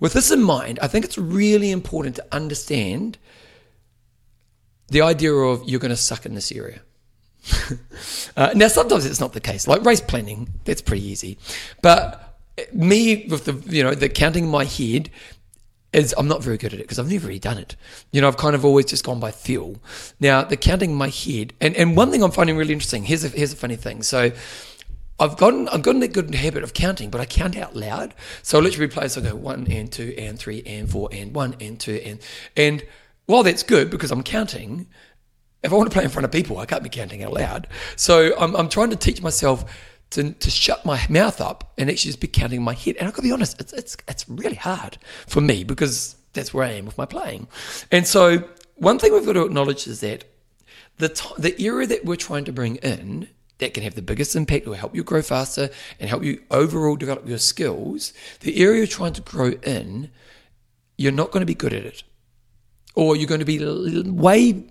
with 0.00 0.12
this 0.14 0.30
in 0.30 0.42
mind, 0.42 0.78
I 0.82 0.88
think 0.88 1.04
it's 1.04 1.18
really 1.18 1.70
important 1.70 2.16
to 2.16 2.26
understand 2.32 3.18
the 4.88 5.02
idea 5.02 5.32
of 5.32 5.68
you're 5.68 5.80
going 5.80 5.90
to 5.90 5.96
suck 5.96 6.26
in 6.26 6.34
this 6.34 6.52
area. 6.52 6.82
uh, 8.36 8.52
now, 8.54 8.68
sometimes 8.68 9.06
it's 9.06 9.20
not 9.20 9.32
the 9.32 9.40
case. 9.40 9.66
Like 9.66 9.84
race 9.84 10.00
planning, 10.00 10.48
that's 10.64 10.82
pretty 10.82 11.04
easy. 11.04 11.38
But 11.82 12.38
me 12.72 13.26
with 13.28 13.44
the 13.46 13.74
you 13.74 13.82
know 13.82 13.94
the 13.94 14.08
counting 14.08 14.44
in 14.44 14.50
my 14.50 14.64
head 14.64 15.10
is 15.92 16.14
I'm 16.16 16.28
not 16.28 16.42
very 16.42 16.56
good 16.56 16.72
at 16.72 16.80
it 16.80 16.82
because 16.82 16.98
I've 16.98 17.10
never 17.10 17.26
really 17.26 17.38
done 17.38 17.58
it. 17.58 17.76
You 18.12 18.20
know, 18.20 18.28
I've 18.28 18.36
kind 18.36 18.54
of 18.54 18.64
always 18.64 18.86
just 18.86 19.04
gone 19.04 19.20
by 19.20 19.30
feel. 19.30 19.76
Now, 20.20 20.42
the 20.42 20.56
counting 20.56 20.92
in 20.92 20.96
my 20.96 21.08
head, 21.08 21.52
and, 21.60 21.76
and 21.76 21.96
one 21.96 22.10
thing 22.10 22.22
I'm 22.22 22.30
finding 22.30 22.56
really 22.56 22.72
interesting. 22.72 23.04
Here's 23.04 23.24
a 23.24 23.28
here's 23.28 23.52
a 23.52 23.56
funny 23.56 23.76
thing. 23.76 24.02
So 24.02 24.32
I've 25.18 25.36
gotten 25.36 25.68
I've 25.68 25.82
gotten 25.82 26.02
a 26.02 26.08
good 26.08 26.34
habit 26.34 26.62
of 26.62 26.74
counting, 26.74 27.10
but 27.10 27.20
I 27.20 27.26
count 27.26 27.56
out 27.56 27.76
loud. 27.76 28.14
So 28.42 28.58
I 28.58 28.62
literally 28.62 28.88
play. 28.88 29.08
So 29.08 29.20
I 29.20 29.24
go 29.24 29.36
one 29.36 29.70
and 29.70 29.90
two 29.90 30.14
and 30.18 30.38
three 30.38 30.62
and 30.66 30.90
four 30.90 31.08
and 31.12 31.34
one 31.34 31.56
and 31.60 31.78
two 31.78 32.00
and 32.04 32.18
and 32.56 32.84
while 33.26 33.42
that's 33.42 33.62
good 33.62 33.88
because 33.88 34.10
I'm 34.10 34.22
counting, 34.22 34.88
if 35.62 35.72
I 35.72 35.76
want 35.76 35.90
to 35.90 35.94
play 35.94 36.04
in 36.04 36.10
front 36.10 36.24
of 36.24 36.32
people, 36.32 36.58
I 36.58 36.66
can't 36.66 36.82
be 36.82 36.88
counting 36.88 37.22
out 37.22 37.32
loud. 37.32 37.68
So 37.96 38.36
I'm 38.38 38.56
I'm 38.56 38.68
trying 38.68 38.90
to 38.90 38.96
teach 38.96 39.22
myself 39.22 39.64
to, 40.10 40.32
to 40.32 40.50
shut 40.50 40.84
my 40.84 41.00
mouth 41.08 41.40
up 41.40 41.72
and 41.78 41.88
actually 41.88 42.10
just 42.10 42.20
be 42.20 42.28
counting 42.28 42.58
in 42.58 42.64
my 42.64 42.74
head. 42.74 42.96
And 42.98 43.08
I've 43.08 43.14
gotta 43.14 43.22
be 43.22 43.32
honest, 43.32 43.60
it's 43.60 43.72
it's 43.72 43.96
it's 44.08 44.28
really 44.28 44.56
hard 44.56 44.98
for 45.26 45.40
me 45.40 45.64
because 45.64 46.16
that's 46.32 46.52
where 46.52 46.64
I 46.64 46.72
am 46.72 46.86
with 46.86 46.98
my 46.98 47.06
playing. 47.06 47.48
And 47.90 48.06
so 48.06 48.48
one 48.76 48.98
thing 48.98 49.12
we've 49.12 49.26
got 49.26 49.34
to 49.34 49.44
acknowledge 49.44 49.86
is 49.86 50.00
that 50.00 50.24
the 50.98 51.08
t- 51.08 51.34
the 51.38 51.60
era 51.62 51.86
that 51.86 52.04
we're 52.04 52.16
trying 52.16 52.44
to 52.44 52.52
bring 52.52 52.76
in 52.76 53.28
that 53.62 53.74
can 53.74 53.84
have 53.84 53.94
the 53.94 54.02
biggest 54.02 54.34
impact 54.34 54.66
or 54.66 54.74
help 54.74 54.92
you 54.94 55.04
grow 55.04 55.22
faster 55.22 55.70
and 56.00 56.10
help 56.10 56.24
you 56.24 56.42
overall 56.50 56.96
develop 56.96 57.28
your 57.28 57.38
skills, 57.38 58.12
the 58.40 58.60
area 58.60 58.78
you're 58.78 58.86
trying 58.88 59.12
to 59.12 59.20
grow 59.20 59.52
in, 59.62 60.10
you're 60.98 61.12
not 61.12 61.30
going 61.30 61.42
to 61.42 61.46
be 61.46 61.54
good 61.54 61.72
at 61.72 61.84
it. 61.84 62.02
Or 62.96 63.14
you're 63.14 63.28
going 63.28 63.38
to 63.38 63.46
be 63.46 63.58
way 64.10 64.64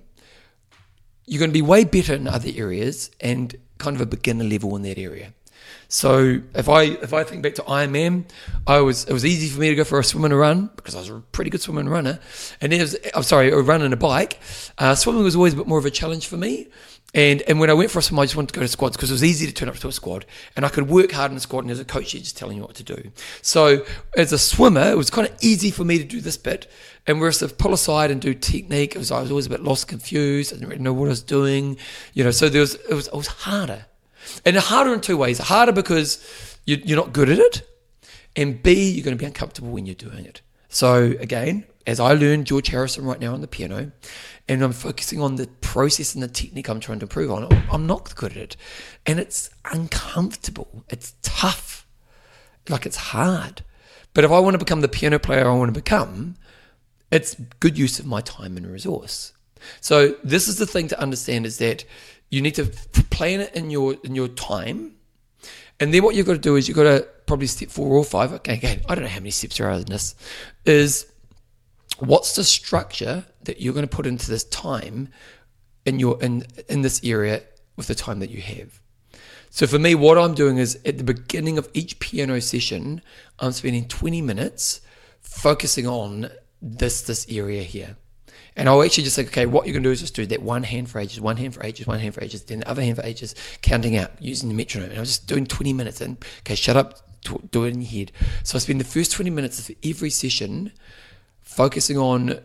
you're 1.25 1.39
going 1.39 1.49
to 1.51 1.53
be 1.53 1.61
way 1.61 1.85
better 1.85 2.13
in 2.13 2.27
other 2.27 2.51
areas 2.53 3.09
and 3.21 3.55
kind 3.77 3.95
of 3.95 4.01
a 4.01 4.05
beginner 4.05 4.43
level 4.43 4.75
in 4.75 4.81
that 4.81 4.97
area. 4.97 5.33
So 5.87 6.41
if 6.53 6.67
I 6.67 6.83
if 6.83 7.13
I 7.13 7.23
think 7.23 7.43
back 7.43 7.55
to 7.55 7.61
Ironman, 7.63 8.25
I 8.67 8.81
was 8.81 9.05
it 9.05 9.13
was 9.13 9.25
easy 9.25 9.47
for 9.47 9.61
me 9.61 9.69
to 9.69 9.75
go 9.75 9.85
for 9.85 9.99
a 9.99 10.03
swim 10.03 10.25
and 10.25 10.33
a 10.33 10.37
run 10.37 10.69
because 10.75 10.95
I 10.95 10.99
was 10.99 11.09
a 11.09 11.23
pretty 11.31 11.49
good 11.49 11.61
swimmer 11.61 11.79
and 11.79 11.89
runner, 11.89 12.19
and 12.59 12.73
it 12.73 12.81
was 12.81 12.97
I'm 13.15 13.23
sorry, 13.23 13.51
a 13.51 13.57
run 13.57 13.81
and 13.81 13.93
a 13.93 13.97
bike. 13.97 14.39
Uh, 14.77 14.95
swimming 14.95 15.23
was 15.23 15.35
always 15.35 15.53
a 15.53 15.57
bit 15.57 15.67
more 15.67 15.79
of 15.79 15.85
a 15.85 15.91
challenge 15.91 16.27
for 16.27 16.37
me. 16.37 16.67
And 17.13 17.41
and 17.41 17.59
when 17.59 17.69
I 17.69 17.73
went 17.73 17.91
for 17.91 17.99
a 17.99 18.01
swim, 18.01 18.19
I 18.19 18.23
just 18.23 18.37
wanted 18.37 18.53
to 18.53 18.59
go 18.59 18.61
to 18.61 18.67
squads 18.69 18.95
because 18.95 19.09
it 19.09 19.13
was 19.13 19.23
easy 19.23 19.45
to 19.45 19.51
turn 19.51 19.67
up 19.67 19.75
to 19.75 19.87
a 19.87 19.91
squad, 19.91 20.25
and 20.55 20.65
I 20.65 20.69
could 20.69 20.87
work 20.87 21.11
hard 21.11 21.31
in 21.31 21.37
a 21.37 21.41
squad, 21.41 21.65
and 21.65 21.71
as 21.71 21.79
a 21.79 21.85
coach 21.85 22.13
you're 22.13 22.23
just 22.23 22.37
telling 22.37 22.57
you 22.57 22.63
what 22.63 22.75
to 22.75 22.83
do. 22.83 23.11
So 23.41 23.85
as 24.15 24.31
a 24.31 24.37
swimmer, 24.37 24.91
it 24.91 24.97
was 24.97 25.09
kind 25.09 25.27
of 25.27 25.35
easy 25.41 25.71
for 25.71 25.83
me 25.83 25.97
to 25.97 26.05
do 26.05 26.21
this 26.21 26.37
bit, 26.37 26.71
and 27.05 27.19
whereas 27.19 27.39
to 27.39 27.49
pull 27.49 27.73
aside 27.73 28.11
and 28.11 28.21
do 28.21 28.33
technique, 28.33 28.95
it 28.95 28.97
was 28.97 29.11
I 29.11 29.21
was 29.21 29.29
always 29.29 29.47
a 29.47 29.49
bit 29.49 29.61
lost, 29.61 29.89
confused, 29.89 30.53
I 30.53 30.55
didn't 30.55 30.69
really 30.69 30.81
know 30.81 30.93
what 30.93 31.07
I 31.07 31.09
was 31.09 31.21
doing, 31.21 31.77
you 32.13 32.23
know. 32.23 32.31
So 32.31 32.47
there 32.47 32.61
was 32.61 32.75
it 32.75 32.93
was 32.93 33.07
it 33.07 33.13
was 33.13 33.27
harder, 33.27 33.85
and 34.45 34.55
harder 34.55 34.93
in 34.93 35.01
two 35.01 35.17
ways: 35.17 35.37
harder 35.37 35.73
because 35.73 36.25
you, 36.65 36.81
you're 36.85 36.97
not 36.97 37.11
good 37.11 37.29
at 37.29 37.39
it, 37.39 37.67
and 38.37 38.63
B 38.63 38.89
you're 38.89 39.03
going 39.03 39.17
to 39.17 39.21
be 39.21 39.25
uncomfortable 39.25 39.71
when 39.71 39.85
you're 39.85 39.95
doing 39.95 40.23
it. 40.25 40.41
So 40.69 41.13
again, 41.19 41.65
as 41.85 41.99
I 41.99 42.13
learn 42.13 42.45
George 42.45 42.69
Harrison 42.69 43.03
right 43.03 43.19
now 43.19 43.33
on 43.33 43.41
the 43.41 43.47
piano, 43.47 43.91
and 44.47 44.63
I'm 44.63 44.73
focusing 44.73 45.21
on 45.21 45.35
the 45.35 45.47
process 45.61 46.13
and 46.13 46.23
the 46.23 46.27
technique 46.27 46.69
I'm 46.69 46.79
trying 46.79 46.99
to 46.99 47.05
improve 47.05 47.31
on, 47.31 47.47
I'm 47.71 47.87
not 47.87 48.15
good 48.15 48.31
at 48.31 48.37
it. 48.37 48.57
And 49.05 49.19
it's 49.19 49.49
uncomfortable. 49.71 50.83
It's 50.89 51.15
tough. 51.21 51.87
Like 52.69 52.85
it's 52.85 52.97
hard. 52.97 53.63
But 54.13 54.23
if 54.23 54.31
I 54.31 54.39
want 54.39 54.55
to 54.55 54.59
become 54.59 54.81
the 54.81 54.87
piano 54.87 55.19
player 55.19 55.47
I 55.47 55.55
want 55.55 55.73
to 55.73 55.79
become, 55.79 56.35
it's 57.11 57.35
good 57.59 57.77
use 57.77 57.99
of 57.99 58.05
my 58.05 58.21
time 58.21 58.57
and 58.57 58.67
resource. 58.67 59.33
So 59.79 60.15
this 60.23 60.47
is 60.47 60.57
the 60.57 60.65
thing 60.65 60.87
to 60.89 60.99
understand 60.99 61.45
is 61.45 61.57
that 61.59 61.85
you 62.29 62.41
need 62.41 62.55
to 62.55 62.65
plan 63.09 63.41
it 63.41 63.53
in 63.55 63.69
your 63.69 63.95
in 64.03 64.15
your 64.15 64.27
time. 64.27 64.95
And 65.79 65.93
then 65.93 66.03
what 66.03 66.15
you've 66.15 66.27
got 66.27 66.33
to 66.33 66.39
do 66.39 66.55
is 66.55 66.67
you've 66.67 66.77
got 66.77 66.83
to 66.83 67.07
probably 67.25 67.47
step 67.47 67.69
four 67.69 67.95
or 67.95 68.03
five. 68.03 68.31
Okay, 68.33 68.53
again, 68.53 68.81
I 68.87 68.95
don't 68.95 69.03
know 69.03 69.09
how 69.09 69.19
many 69.19 69.31
steps 69.31 69.57
there 69.57 69.67
are 69.67 69.73
in 69.73 69.85
this. 69.85 70.15
Is 70.65 71.10
what's 72.01 72.35
the 72.35 72.43
structure 72.43 73.25
that 73.43 73.61
you're 73.61 73.73
going 73.73 73.87
to 73.87 73.95
put 73.95 74.07
into 74.07 74.29
this 74.29 74.43
time 74.45 75.09
in 75.85 75.99
your 75.99 76.21
in 76.21 76.45
in 76.69 76.81
this 76.81 77.01
area 77.03 77.43
with 77.75 77.87
the 77.87 77.95
time 77.95 78.19
that 78.19 78.29
you 78.29 78.41
have. 78.41 78.79
So 79.49 79.67
for 79.67 79.79
me, 79.79 79.95
what 79.95 80.17
I'm 80.17 80.33
doing 80.33 80.57
is 80.57 80.79
at 80.85 80.97
the 80.97 81.03
beginning 81.03 81.57
of 81.57 81.69
each 81.73 81.99
piano 81.99 82.39
session, 82.39 83.01
I'm 83.39 83.51
spending 83.51 83.87
20 83.87 84.21
minutes 84.21 84.81
focusing 85.19 85.87
on 85.87 86.29
this 86.61 87.01
this 87.01 87.25
area 87.29 87.63
here. 87.63 87.97
And 88.55 88.67
I'll 88.67 88.83
actually 88.83 89.05
just 89.05 89.15
think, 89.15 89.29
okay, 89.29 89.45
what 89.45 89.65
you're 89.65 89.73
going 89.73 89.83
to 89.83 89.89
do 89.89 89.93
is 89.93 90.01
just 90.01 90.15
do 90.15 90.25
that 90.25 90.41
one 90.41 90.63
hand 90.63 90.89
for 90.89 90.99
ages, 90.99 91.21
one 91.21 91.37
hand 91.37 91.53
for 91.53 91.65
ages, 91.65 91.87
one 91.87 91.99
hand 91.99 92.13
for 92.13 92.23
ages, 92.23 92.43
then 92.43 92.59
the 92.59 92.69
other 92.69 92.81
hand 92.81 92.97
for 92.97 93.05
ages, 93.05 93.33
counting 93.61 93.95
out 93.95 94.11
using 94.21 94.49
the 94.49 94.55
metronome. 94.55 94.89
And 94.89 94.97
I 94.97 95.01
was 95.01 95.09
just 95.09 95.27
doing 95.27 95.45
20 95.45 95.71
minutes 95.71 96.01
and, 96.01 96.17
okay, 96.39 96.55
shut 96.55 96.75
up, 96.75 96.99
do 97.51 97.63
it 97.63 97.73
in 97.73 97.81
your 97.81 97.89
head. 97.89 98.11
So 98.43 98.57
I 98.57 98.59
spend 98.59 98.81
the 98.81 98.85
first 98.85 99.13
20 99.13 99.29
minutes 99.29 99.69
of 99.69 99.75
every 99.85 100.09
session 100.09 100.73
focusing 101.51 101.97
on 101.97 102.39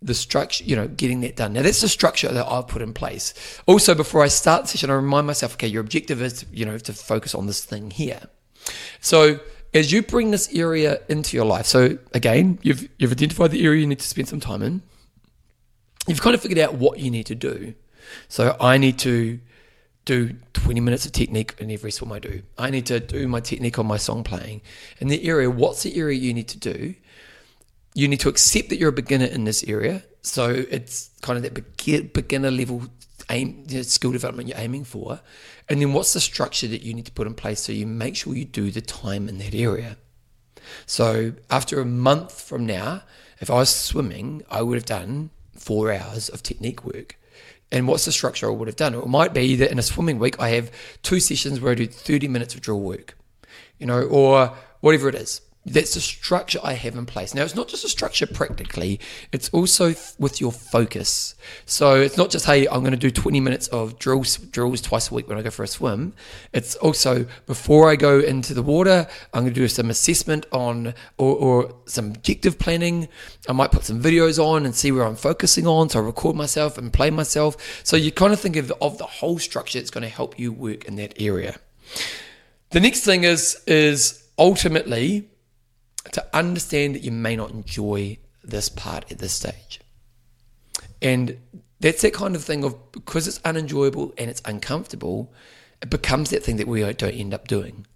the 0.00 0.14
structure, 0.14 0.64
you 0.64 0.76
know, 0.76 0.88
getting 0.88 1.20
that 1.20 1.36
done. 1.36 1.52
Now 1.52 1.62
that's 1.62 1.80
the 1.80 1.88
structure 1.88 2.28
that 2.28 2.46
I've 2.46 2.68
put 2.68 2.82
in 2.82 2.92
place. 2.92 3.34
Also, 3.66 3.94
before 3.94 4.22
I 4.22 4.28
start 4.28 4.62
the 4.62 4.68
session, 4.68 4.90
I 4.90 4.94
remind 4.94 5.26
myself, 5.26 5.54
okay, 5.54 5.66
your 5.68 5.80
objective 5.80 6.20
is, 6.20 6.44
you 6.52 6.64
know, 6.64 6.78
to 6.78 6.92
focus 6.92 7.34
on 7.34 7.46
this 7.46 7.64
thing 7.64 7.90
here. 7.90 8.22
So 9.00 9.40
as 9.74 9.92
you 9.92 10.02
bring 10.02 10.30
this 10.30 10.52
area 10.52 11.00
into 11.08 11.36
your 11.36 11.46
life, 11.46 11.66
so 11.66 11.98
again, 12.14 12.58
you've 12.62 12.88
you've 12.98 13.12
identified 13.12 13.50
the 13.50 13.64
area 13.64 13.80
you 13.80 13.86
need 13.86 14.00
to 14.00 14.08
spend 14.08 14.28
some 14.28 14.40
time 14.40 14.62
in. 14.62 14.82
You've 16.06 16.20
kind 16.20 16.34
of 16.34 16.42
figured 16.42 16.58
out 16.58 16.74
what 16.74 16.98
you 16.98 17.10
need 17.10 17.26
to 17.26 17.34
do. 17.34 17.74
So 18.28 18.56
I 18.60 18.76
need 18.78 18.98
to 19.00 19.38
do 20.04 20.34
20 20.54 20.80
minutes 20.80 21.06
of 21.06 21.12
technique 21.12 21.54
in 21.58 21.70
every 21.70 21.92
swim 21.92 22.10
I 22.12 22.18
do. 22.18 22.42
I 22.58 22.70
need 22.70 22.86
to 22.86 22.98
do 22.98 23.28
my 23.28 23.38
technique 23.40 23.78
on 23.78 23.86
my 23.86 23.96
song 23.96 24.24
playing. 24.24 24.62
In 24.98 25.06
the 25.06 25.24
area, 25.24 25.48
what's 25.48 25.84
the 25.84 25.96
area 25.96 26.18
you 26.18 26.34
need 26.34 26.48
to 26.48 26.58
do? 26.58 26.94
You 27.94 28.08
need 28.08 28.20
to 28.20 28.28
accept 28.28 28.70
that 28.70 28.78
you're 28.78 28.88
a 28.88 28.92
beginner 28.92 29.26
in 29.26 29.44
this 29.44 29.64
area. 29.64 30.04
So 30.22 30.48
it's 30.48 31.10
kind 31.20 31.36
of 31.36 31.42
that 31.42 32.12
beginner 32.12 32.50
level 32.50 32.84
aim 33.30 33.64
you 33.68 33.78
know, 33.78 33.82
skill 33.82 34.12
development 34.12 34.48
you're 34.48 34.58
aiming 34.58 34.84
for. 34.84 35.20
And 35.68 35.80
then 35.80 35.92
what's 35.92 36.12
the 36.12 36.20
structure 36.20 36.68
that 36.68 36.82
you 36.82 36.94
need 36.94 37.06
to 37.06 37.12
put 37.12 37.26
in 37.26 37.34
place 37.34 37.60
so 37.60 37.72
you 37.72 37.86
make 37.86 38.16
sure 38.16 38.34
you 38.34 38.44
do 38.44 38.70
the 38.70 38.80
time 38.80 39.28
in 39.28 39.38
that 39.38 39.54
area. 39.54 39.96
So 40.86 41.32
after 41.50 41.80
a 41.80 41.84
month 41.84 42.40
from 42.40 42.66
now, 42.66 43.02
if 43.40 43.50
I 43.50 43.54
was 43.54 43.74
swimming, 43.74 44.42
I 44.50 44.62
would 44.62 44.76
have 44.76 44.84
done 44.84 45.30
four 45.56 45.92
hours 45.92 46.28
of 46.28 46.42
technique 46.42 46.84
work. 46.84 47.18
And 47.70 47.88
what's 47.88 48.04
the 48.04 48.12
structure 48.12 48.48
I 48.48 48.52
would 48.52 48.68
have 48.68 48.76
done? 48.76 48.94
It 48.94 49.06
might 49.06 49.32
be 49.32 49.56
that 49.56 49.70
in 49.70 49.78
a 49.78 49.82
swimming 49.82 50.18
week, 50.18 50.38
I 50.38 50.50
have 50.50 50.70
two 51.02 51.20
sessions 51.20 51.58
where 51.58 51.72
I 51.72 51.74
do 51.74 51.86
30 51.86 52.28
minutes 52.28 52.54
of 52.54 52.60
drill 52.60 52.80
work, 52.80 53.16
you 53.78 53.86
know, 53.86 54.02
or 54.02 54.54
whatever 54.80 55.08
it 55.08 55.14
is. 55.14 55.40
That's 55.64 55.94
the 55.94 56.00
structure 56.00 56.58
I 56.64 56.72
have 56.72 56.96
in 56.96 57.06
place. 57.06 57.34
Now, 57.34 57.42
it's 57.42 57.54
not 57.54 57.68
just 57.68 57.84
a 57.84 57.88
structure 57.88 58.26
practically, 58.26 58.98
it's 59.30 59.48
also 59.50 59.94
with 60.18 60.40
your 60.40 60.50
focus. 60.50 61.36
So 61.66 62.00
it's 62.00 62.16
not 62.16 62.30
just, 62.30 62.46
hey, 62.46 62.66
I'm 62.66 62.80
going 62.80 62.90
to 62.90 62.96
do 62.96 63.12
20 63.12 63.38
minutes 63.38 63.68
of 63.68 63.96
drills, 63.98 64.38
drills 64.38 64.80
twice 64.80 65.10
a 65.10 65.14
week 65.14 65.28
when 65.28 65.38
I 65.38 65.42
go 65.42 65.50
for 65.50 65.62
a 65.62 65.68
swim. 65.68 66.14
It's 66.52 66.74
also 66.76 67.26
before 67.46 67.88
I 67.88 67.94
go 67.94 68.18
into 68.18 68.54
the 68.54 68.62
water, 68.62 69.06
I'm 69.32 69.44
going 69.44 69.54
to 69.54 69.60
do 69.60 69.68
some 69.68 69.88
assessment 69.88 70.46
on 70.50 70.94
or, 71.16 71.36
or 71.36 71.74
some 71.86 72.06
objective 72.10 72.58
planning. 72.58 73.06
I 73.48 73.52
might 73.52 73.70
put 73.70 73.84
some 73.84 74.02
videos 74.02 74.44
on 74.44 74.64
and 74.64 74.74
see 74.74 74.90
where 74.90 75.04
I'm 75.04 75.16
focusing 75.16 75.68
on. 75.68 75.90
So 75.90 76.00
I 76.00 76.02
record 76.02 76.34
myself 76.34 76.76
and 76.76 76.92
play 76.92 77.10
myself. 77.10 77.56
So 77.84 77.96
you 77.96 78.10
kind 78.10 78.32
of 78.32 78.40
think 78.40 78.56
of, 78.56 78.72
of 78.80 78.98
the 78.98 79.04
whole 79.04 79.38
structure 79.38 79.78
that's 79.78 79.90
going 79.90 80.02
to 80.02 80.08
help 80.08 80.40
you 80.40 80.50
work 80.50 80.86
in 80.86 80.96
that 80.96 81.14
area. 81.20 81.56
The 82.70 82.80
next 82.80 83.04
thing 83.04 83.24
is 83.24 83.62
is 83.66 84.26
ultimately 84.38 85.28
to 86.10 86.26
understand 86.36 86.94
that 86.94 87.02
you 87.02 87.12
may 87.12 87.36
not 87.36 87.50
enjoy 87.50 88.18
this 88.42 88.68
part 88.68 89.10
at 89.10 89.18
this 89.18 89.32
stage. 89.32 89.80
And 91.00 91.38
that's 91.80 92.02
that 92.02 92.14
kind 92.14 92.34
of 92.34 92.44
thing 92.44 92.64
of 92.64 92.92
because 92.92 93.28
it's 93.28 93.40
unenjoyable 93.44 94.14
and 94.18 94.30
it's 94.30 94.42
uncomfortable, 94.44 95.32
it 95.80 95.90
becomes 95.90 96.30
that 96.30 96.42
thing 96.42 96.56
that 96.56 96.68
we 96.68 96.80
don't 96.80 97.02
end 97.02 97.34
up 97.34 97.48
doing. 97.48 97.86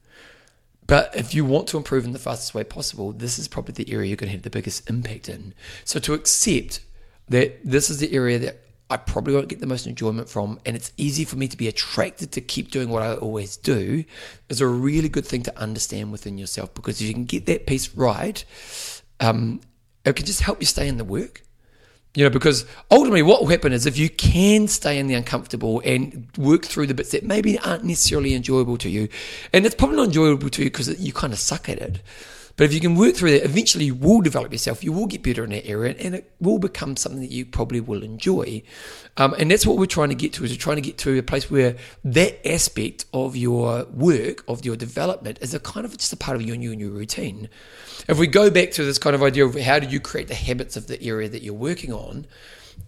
But 0.87 1.15
if 1.17 1.35
you 1.35 1.45
want 1.45 1.67
to 1.69 1.77
improve 1.77 2.05
in 2.05 2.13
the 2.13 2.19
fastest 2.19 2.55
way 2.55 2.63
possible, 2.63 3.13
this 3.13 3.39
is 3.39 3.49
probably 3.49 3.73
the 3.73 3.93
area 3.93 4.09
you're 4.09 4.17
going 4.17 4.29
to 4.29 4.37
have 4.37 4.43
the 4.43 4.51
biggest 4.51 4.89
impact 4.89 5.29
in. 5.29 5.53
So 5.85 5.99
to 6.01 6.15
accept 6.15 6.81
that 7.29 7.59
this 7.65 7.91
is 7.91 7.99
the 7.99 8.13
area 8.13 8.39
that 8.39 8.61
I 8.89 8.97
probably 8.97 9.35
won't 9.35 9.49
get 9.49 9.59
the 9.59 9.67
most 9.67 9.87
enjoyment 9.87 10.29
from, 10.29 10.61
and 10.65 10.77
it's 10.77 10.93
easy 10.97 11.25
for 11.25 11.37
me 11.37 11.49
to 11.49 11.57
be 11.57 11.67
attracted 11.67 12.31
to 12.33 12.41
keep 12.41 12.71
doing 12.71 12.89
what 12.89 13.03
I 13.03 13.15
always 13.15 13.57
do, 13.57 14.05
is 14.49 14.61
a 14.61 14.67
really 14.67 15.09
good 15.09 15.27
thing 15.27 15.43
to 15.43 15.59
understand 15.59 16.13
within 16.13 16.39
yourself 16.39 16.73
because 16.73 17.01
if 17.01 17.09
you 17.09 17.15
can 17.15 17.25
get 17.25 17.47
that 17.47 17.67
piece 17.67 17.95
right, 17.97 18.45
um, 19.19 19.61
it 20.05 20.15
can 20.15 20.25
just 20.25 20.43
help 20.43 20.61
you 20.61 20.67
stay 20.67 20.87
in 20.87 20.99
the 20.99 21.05
work. 21.05 21.43
You 22.15 22.25
know, 22.25 22.31
because 22.31 22.65
ultimately 22.91 23.23
what 23.23 23.43
will 23.43 23.49
happen 23.49 23.73
is 23.73 23.85
if 23.85 23.99
you 23.99 24.09
can 24.09 24.69
stay 24.69 24.99
in 24.99 25.07
the 25.07 25.15
uncomfortable 25.15 25.83
and 25.85 26.29
work 26.39 26.65
through 26.65 26.87
the 26.87 26.95
bits 26.95 27.11
that 27.11 27.25
maybe 27.25 27.59
aren't 27.59 27.85
necessarily 27.85 28.35
enjoyable 28.35 28.79
to 28.79 28.89
you, 28.89 29.09
and 29.53 29.67
it's 29.67 29.75
probably 29.75 29.97
not 29.97 30.07
enjoyable 30.07 30.49
to 30.49 30.63
you 30.63 30.71
because 30.71 30.99
you 30.99 31.13
kind 31.13 31.33
of 31.33 31.39
suck 31.39 31.69
at 31.69 31.79
it 31.79 32.01
but 32.57 32.65
if 32.65 32.73
you 32.73 32.81
can 32.81 32.95
work 32.95 33.15
through 33.15 33.33
that, 33.33 33.45
eventually 33.45 33.85
you 33.85 33.95
will 33.95 34.21
develop 34.21 34.51
yourself. 34.51 34.83
You 34.83 34.93
will 34.93 35.07
get 35.07 35.23
better 35.23 35.45
in 35.45 35.51
that 35.51 35.67
area, 35.67 35.95
and 35.99 36.15
it 36.15 36.33
will 36.41 36.59
become 36.59 36.97
something 36.97 37.21
that 37.21 37.31
you 37.31 37.45
probably 37.45 37.81
will 37.81 38.03
enjoy. 38.03 38.63
Um, 39.19 39.35
and 39.39 39.51
that's 39.51 39.67
what 39.67 39.77
we're 39.77 39.87
trying 39.87 40.09
to 40.09 40.15
get 40.15 40.33
to. 40.35 40.45
Is 40.45 40.51
we're 40.51 40.57
trying 40.57 40.77
to 40.77 40.83
get 40.83 40.97
to 40.99 41.19
a 41.19 41.23
place 41.23 41.51
where 41.51 41.77
that 42.05 42.47
aspect 42.49 43.05
of 43.13 43.37
your 43.37 43.85
work, 43.85 44.45
of 44.49 44.65
your 44.65 44.77
development, 44.77 45.39
is 45.43 45.53
a 45.53 45.61
kind 45.61 45.85
of 45.85 45.97
just 45.97 46.13
a 46.13 46.17
part 46.17 46.37
of 46.37 46.43
your 46.43 46.57
new 46.57 46.75
new 46.75 46.91
routine. 46.91 47.49
If 48.09 48.19
we 48.19 48.27
go 48.27 48.51
back 48.51 48.71
to 48.73 48.85
this 48.85 48.99
kind 48.99 49.15
of 49.15 49.23
idea 49.23 49.45
of 49.45 49.59
how 49.59 49.79
do 49.79 49.87
you 49.87 50.01
create 50.01 50.29
the 50.29 50.35
habits 50.35 50.77
of 50.77 50.87
the 50.87 51.03
area 51.03 51.29
that 51.29 51.43
you're 51.43 51.55
working 51.55 51.93
on, 51.93 52.27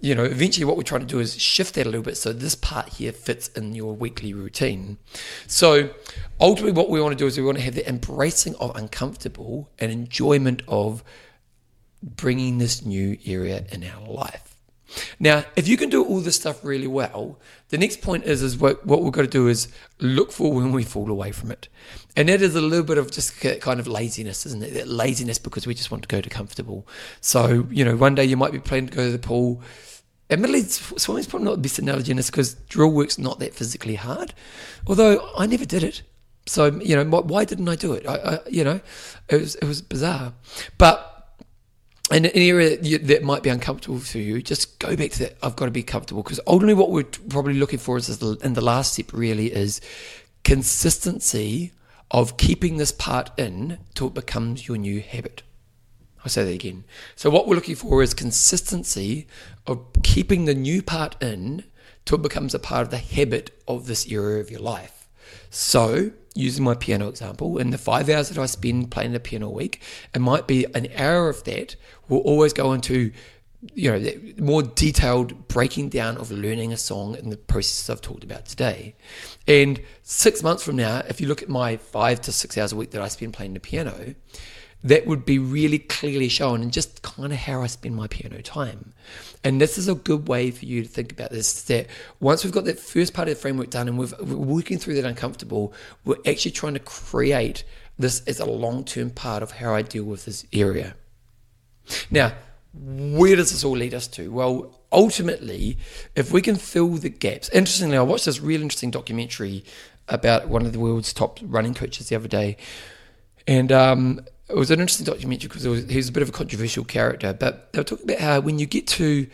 you 0.00 0.14
know, 0.14 0.24
eventually 0.24 0.64
what 0.64 0.76
we're 0.76 0.84
trying 0.84 1.00
to 1.00 1.06
do 1.06 1.18
is 1.18 1.40
shift 1.40 1.74
that 1.74 1.86
a 1.86 1.88
little 1.88 2.02
bit 2.02 2.16
so 2.16 2.32
this 2.32 2.54
part 2.54 2.88
here 2.88 3.12
fits 3.12 3.48
in 3.48 3.74
your 3.74 3.94
weekly 3.94 4.32
routine. 4.32 4.98
So 5.46 5.90
ultimately, 6.40 6.72
what 6.72 6.88
we 6.88 7.00
want 7.00 7.12
to 7.12 7.22
do 7.22 7.26
is 7.26 7.36
we 7.36 7.44
want 7.44 7.58
to 7.58 7.64
have 7.64 7.74
the 7.74 7.88
embracing 7.88 8.54
of 8.56 8.76
uncomfortable 8.76 9.70
and 9.78 9.90
enjoyment 9.90 10.62
of 10.68 11.02
bringing 12.02 12.58
this 12.58 12.84
new 12.84 13.18
area 13.26 13.64
in 13.72 13.82
our 13.84 14.06
life. 14.06 14.57
Now, 15.18 15.44
if 15.56 15.68
you 15.68 15.76
can 15.76 15.90
do 15.90 16.04
all 16.04 16.20
this 16.20 16.36
stuff 16.36 16.64
really 16.64 16.86
well, 16.86 17.38
the 17.68 17.78
next 17.78 18.00
point 18.00 18.24
is 18.24 18.42
is 18.42 18.56
what, 18.56 18.86
what 18.86 19.02
we've 19.02 19.12
got 19.12 19.22
to 19.22 19.28
do 19.28 19.48
is 19.48 19.68
look 19.98 20.32
for 20.32 20.52
when 20.52 20.72
we 20.72 20.84
fall 20.84 21.10
away 21.10 21.32
from 21.32 21.50
it. 21.50 21.68
And 22.16 22.28
that 22.28 22.42
is 22.42 22.54
a 22.54 22.60
little 22.60 22.84
bit 22.84 22.98
of 22.98 23.10
just 23.10 23.40
kind 23.60 23.80
of 23.80 23.86
laziness, 23.86 24.46
isn't 24.46 24.62
it? 24.62 24.74
That 24.74 24.88
laziness 24.88 25.38
because 25.38 25.66
we 25.66 25.74
just 25.74 25.90
want 25.90 26.02
to 26.02 26.08
go 26.08 26.20
to 26.20 26.28
comfortable. 26.28 26.86
So, 27.20 27.66
you 27.70 27.84
know, 27.84 27.96
one 27.96 28.14
day 28.14 28.24
you 28.24 28.36
might 28.36 28.52
be 28.52 28.58
planning 28.58 28.88
to 28.88 28.96
go 28.96 29.04
to 29.04 29.12
the 29.12 29.18
pool. 29.18 29.62
Admittedly, 30.30 30.62
swimming's 30.62 31.26
probably 31.26 31.46
not 31.46 31.56
the 31.56 31.62
best 31.62 31.78
analogy 31.78 32.10
in 32.10 32.16
this 32.16 32.30
because 32.30 32.54
drill 32.54 32.90
work's 32.90 33.18
not 33.18 33.38
that 33.38 33.54
physically 33.54 33.94
hard. 33.94 34.34
Although 34.86 35.30
I 35.36 35.46
never 35.46 35.64
did 35.64 35.82
it. 35.82 36.02
So, 36.46 36.66
you 36.80 36.96
know, 36.96 37.04
why 37.04 37.44
didn't 37.44 37.68
I 37.68 37.76
do 37.76 37.92
it? 37.92 38.06
I, 38.06 38.14
I 38.14 38.38
you 38.48 38.64
know, 38.64 38.80
it 39.28 39.40
was, 39.40 39.54
it 39.56 39.64
was 39.64 39.82
bizarre. 39.82 40.32
But 40.78 41.17
in 42.10 42.24
an 42.24 42.30
area 42.34 42.76
that 42.98 43.22
might 43.22 43.42
be 43.42 43.50
uncomfortable 43.50 43.98
for 43.98 44.18
you, 44.18 44.42
just 44.42 44.78
go 44.78 44.96
back 44.96 45.10
to 45.12 45.18
that. 45.20 45.36
I've 45.42 45.56
got 45.56 45.66
to 45.66 45.70
be 45.70 45.82
comfortable 45.82 46.22
because 46.22 46.40
ultimately, 46.46 46.74
what 46.74 46.90
we're 46.90 47.04
probably 47.04 47.54
looking 47.54 47.78
for 47.78 47.96
is, 47.96 48.22
in 48.22 48.54
the 48.54 48.60
last 48.60 48.94
step, 48.94 49.12
really 49.12 49.52
is 49.52 49.80
consistency 50.44 51.72
of 52.10 52.38
keeping 52.38 52.78
this 52.78 52.92
part 52.92 53.30
in 53.38 53.78
till 53.94 54.06
it 54.06 54.14
becomes 54.14 54.66
your 54.66 54.78
new 54.78 55.00
habit. 55.00 55.42
I'll 56.24 56.30
say 56.30 56.44
that 56.44 56.54
again. 56.54 56.84
So, 57.14 57.30
what 57.30 57.46
we're 57.46 57.54
looking 57.54 57.76
for 57.76 58.02
is 58.02 58.14
consistency 58.14 59.26
of 59.66 59.86
keeping 60.02 60.46
the 60.46 60.54
new 60.54 60.82
part 60.82 61.22
in 61.22 61.64
till 62.04 62.18
it 62.18 62.22
becomes 62.22 62.54
a 62.54 62.58
part 62.58 62.82
of 62.82 62.90
the 62.90 62.98
habit 62.98 63.62
of 63.68 63.86
this 63.86 64.10
area 64.10 64.40
of 64.40 64.50
your 64.50 64.60
life. 64.60 65.08
So, 65.50 66.12
using 66.38 66.64
my 66.64 66.74
piano 66.74 67.08
example, 67.08 67.58
in 67.58 67.70
the 67.70 67.78
five 67.78 68.08
hours 68.08 68.28
that 68.28 68.38
I 68.38 68.46
spend 68.46 68.90
playing 68.90 69.12
the 69.12 69.20
piano 69.20 69.48
a 69.48 69.50
week, 69.50 69.82
it 70.14 70.20
might 70.20 70.46
be 70.46 70.64
an 70.74 70.88
hour 70.96 71.28
of 71.28 71.44
that 71.44 71.76
will 72.08 72.20
always 72.20 72.52
go 72.52 72.72
into 72.72 73.12
you 73.74 73.90
know 73.90 74.12
more 74.38 74.62
detailed 74.62 75.48
breaking 75.48 75.88
down 75.88 76.16
of 76.16 76.30
learning 76.30 76.72
a 76.72 76.76
song 76.76 77.16
in 77.16 77.30
the 77.30 77.36
process 77.36 77.90
I've 77.90 78.00
talked 78.00 78.22
about 78.22 78.46
today. 78.46 78.94
And 79.48 79.80
six 80.02 80.42
months 80.42 80.62
from 80.62 80.76
now, 80.76 81.02
if 81.08 81.20
you 81.20 81.26
look 81.26 81.42
at 81.42 81.48
my 81.48 81.76
five 81.76 82.20
to 82.22 82.32
six 82.32 82.56
hours 82.56 82.72
a 82.72 82.76
week 82.76 82.92
that 82.92 83.02
I 83.02 83.08
spend 83.08 83.34
playing 83.34 83.54
the 83.54 83.60
piano, 83.60 84.14
that 84.84 85.06
would 85.06 85.24
be 85.24 85.38
really 85.38 85.78
clearly 85.78 86.28
shown 86.28 86.62
and 86.62 86.72
just 86.72 87.02
kind 87.02 87.32
of 87.32 87.38
how 87.38 87.62
I 87.62 87.66
spend 87.66 87.96
my 87.96 88.06
piano 88.06 88.40
time. 88.42 88.92
And 89.42 89.60
this 89.60 89.76
is 89.76 89.88
a 89.88 89.94
good 89.94 90.28
way 90.28 90.50
for 90.50 90.64
you 90.64 90.82
to 90.82 90.88
think 90.88 91.12
about 91.12 91.30
this 91.30 91.62
that 91.64 91.86
once 92.20 92.44
we've 92.44 92.52
got 92.52 92.64
that 92.66 92.78
first 92.78 93.12
part 93.12 93.28
of 93.28 93.34
the 93.34 93.40
framework 93.40 93.70
done 93.70 93.88
and 93.88 93.98
we 93.98 94.06
are 94.06 94.24
working 94.36 94.78
through 94.78 94.94
that 94.94 95.04
uncomfortable, 95.04 95.72
we're 96.04 96.16
actually 96.26 96.52
trying 96.52 96.74
to 96.74 96.80
create 96.80 97.64
this 97.98 98.22
as 98.26 98.38
a 98.38 98.44
long 98.44 98.84
term 98.84 99.10
part 99.10 99.42
of 99.42 99.52
how 99.52 99.74
I 99.74 99.82
deal 99.82 100.04
with 100.04 100.24
this 100.24 100.46
area. 100.52 100.94
Now, 102.10 102.34
where 102.72 103.34
does 103.34 103.50
this 103.50 103.64
all 103.64 103.76
lead 103.76 103.94
us 103.94 104.06
to? 104.08 104.30
Well, 104.30 104.78
ultimately, 104.92 105.78
if 106.14 106.32
we 106.32 106.40
can 106.40 106.56
fill 106.56 106.90
the 106.90 107.08
gaps. 107.08 107.48
Interestingly, 107.48 107.96
I 107.96 108.02
watched 108.02 108.26
this 108.26 108.40
real 108.40 108.62
interesting 108.62 108.90
documentary 108.90 109.64
about 110.06 110.48
one 110.48 110.64
of 110.64 110.72
the 110.72 110.78
world's 110.78 111.12
top 111.12 111.38
running 111.42 111.74
coaches 111.74 112.08
the 112.08 112.16
other 112.16 112.28
day. 112.28 112.56
And 113.46 113.72
um, 113.72 114.20
it 114.48 114.56
was 114.56 114.70
an 114.70 114.80
interesting 114.80 115.06
documentary 115.06 115.48
because 115.48 115.66
was, 115.66 115.84
he 115.88 115.96
was 115.96 116.08
a 116.08 116.12
bit 116.12 116.22
of 116.22 116.30
a 116.30 116.32
controversial 116.32 116.84
character, 116.84 117.32
but 117.32 117.72
they 117.72 117.80
were 117.80 117.84
talking 117.84 118.10
about 118.10 118.20
how 118.20 118.40
when 118.40 118.58
you 118.58 118.66
get 118.66 118.86
to 118.86 119.26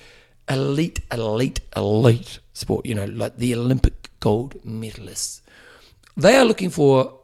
elite, 0.49 1.01
elite, 1.13 1.61
elite 1.77 2.41
sport, 2.53 2.85
you 2.85 2.95
know, 2.95 3.05
like 3.07 3.37
the 3.37 3.55
Olympic 3.55 4.11
gold 4.21 4.61
medalists, 4.65 5.41
they 6.17 6.37
are 6.37 6.45
looking 6.45 6.71
for 6.71 7.21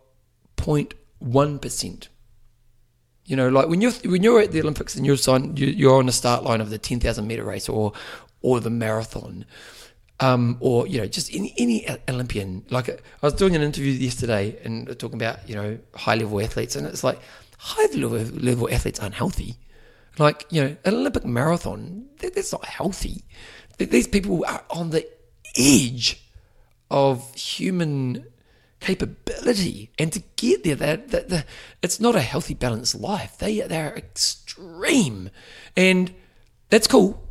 0.1%. 0.57 2.09
You 3.25 3.37
know, 3.37 3.49
like 3.49 3.69
when 3.69 3.81
you're 3.81 3.93
when 4.05 4.25
you're 4.25 4.41
at 4.41 4.51
the 4.51 4.61
Olympics 4.61 4.97
and 4.97 5.07
you're 5.07 5.17
sign, 5.17 5.57
you're 5.57 5.97
on 5.97 6.07
the 6.07 6.13
start 6.13 6.43
line 6.43 6.61
of 6.61 6.71
the 6.71 6.79
ten 6.79 6.99
thousand 6.99 7.29
meter 7.29 7.45
race 7.45 7.69
or 7.69 7.93
or 8.43 8.59
the 8.59 8.71
marathon, 8.71 9.45
um, 10.19 10.57
or 10.59 10.89
you 10.89 10.99
know, 10.99 11.07
just 11.07 11.33
any 11.33 11.55
any 11.57 11.87
Olympian. 12.09 12.65
Like 12.71 12.89
I 12.89 12.97
was 13.23 13.35
doing 13.35 13.55
an 13.55 13.63
interview 13.63 13.93
yesterday 13.93 14.59
and 14.65 14.99
talking 14.99 15.15
about 15.15 15.49
you 15.49 15.55
know 15.55 15.79
high 15.95 16.17
level 16.17 16.41
athletes, 16.41 16.75
and 16.75 16.89
it's 16.89 17.05
like 17.05 17.21
high 17.61 17.87
level 17.95 18.71
athletes 18.71 19.01
aren't 19.01 19.15
healthy. 19.15 19.57
Like, 20.19 20.47
you 20.51 20.63
know, 20.63 20.77
an 20.85 20.95
Olympic 20.95 21.25
marathon, 21.27 22.07
that's 22.19 22.53
not 22.53 22.65
healthy. 22.65 23.25
These 23.77 24.09
people 24.09 24.45
are 24.47 24.65
on 24.71 24.91
the 24.91 25.07
edge 25.57 26.23
of 26.91 27.35
human 27.35 28.25
capability. 28.81 29.91
And 29.99 30.11
to 30.13 30.23
get 30.37 30.65
there, 30.65 30.75
they're, 30.75 30.97
they're, 30.97 31.23
they're, 31.23 31.45
it's 31.83 32.01
not 32.01 32.17
a 32.17 32.21
healthy, 32.23 32.55
balanced 32.55 32.95
life. 32.95 33.37
They, 33.39 33.61
they're 33.61 33.95
extreme. 33.95 35.31
And 35.77 36.15
that's 36.71 36.87
cool. 36.87 37.23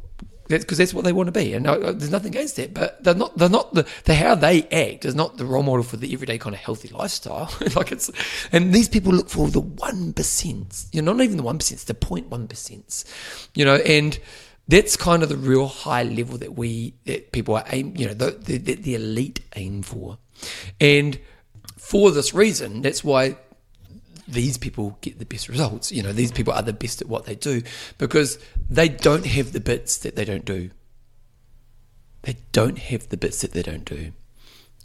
Because 0.49 0.79
that's 0.79 0.95
what 0.95 1.05
they 1.05 1.13
want 1.13 1.27
to 1.27 1.31
be, 1.31 1.53
and 1.53 1.67
uh, 1.67 1.77
there's 1.91 2.09
nothing 2.09 2.31
against 2.31 2.55
that. 2.55 2.73
But 2.73 3.03
they're 3.03 3.13
not. 3.13 3.37
They're 3.37 3.49
not 3.49 3.71
the, 3.75 3.87
the 4.05 4.15
how 4.15 4.33
they 4.33 4.63
act 4.63 5.05
is 5.05 5.13
not 5.13 5.37
the 5.37 5.45
role 5.45 5.61
model 5.61 5.83
for 5.83 5.97
the 5.97 6.11
everyday 6.11 6.39
kind 6.39 6.55
of 6.55 6.59
healthy 6.59 6.87
lifestyle. 6.87 7.53
like 7.75 7.91
it's, 7.91 8.09
and 8.51 8.73
these 8.73 8.89
people 8.89 9.13
look 9.13 9.29
for 9.29 9.47
the 9.47 9.59
one 9.59 10.11
percent. 10.11 10.85
You 10.91 11.03
know, 11.03 11.13
not 11.13 11.23
even 11.23 11.37
the 11.37 11.43
one 11.43 11.59
percent. 11.59 11.81
The 11.81 11.93
point 11.93 12.29
one 12.29 12.47
percent. 12.47 13.03
You 13.53 13.63
know, 13.63 13.75
and 13.75 14.17
that's 14.67 14.97
kind 14.97 15.21
of 15.21 15.29
the 15.29 15.37
real 15.37 15.67
high 15.67 16.03
level 16.03 16.39
that 16.39 16.55
we 16.55 16.95
that 17.05 17.31
people 17.31 17.55
are 17.55 17.65
aim. 17.71 17.93
You 17.95 18.07
know, 18.07 18.15
the 18.15 18.31
the, 18.31 18.57
the 18.57 18.95
elite 18.95 19.41
aim 19.55 19.83
for, 19.83 20.17
and 20.81 21.19
for 21.77 22.09
this 22.09 22.33
reason, 22.33 22.81
that's 22.81 23.03
why 23.03 23.37
these 24.31 24.57
people 24.57 24.97
get 25.01 25.19
the 25.19 25.25
best 25.25 25.49
results. 25.49 25.91
You 25.91 26.03
know, 26.03 26.13
these 26.13 26.31
people 26.31 26.53
are 26.53 26.61
the 26.61 26.73
best 26.73 27.01
at 27.01 27.07
what 27.07 27.25
they 27.25 27.35
do 27.35 27.61
because 27.97 28.39
they 28.69 28.89
don't 28.89 29.25
have 29.25 29.51
the 29.53 29.59
bits 29.59 29.97
that 29.97 30.15
they 30.15 30.25
don't 30.25 30.45
do. 30.45 30.71
They 32.23 32.37
don't 32.51 32.77
have 32.77 33.09
the 33.09 33.17
bits 33.17 33.41
that 33.41 33.53
they 33.53 33.61
don't 33.61 33.85
do. 33.85 34.11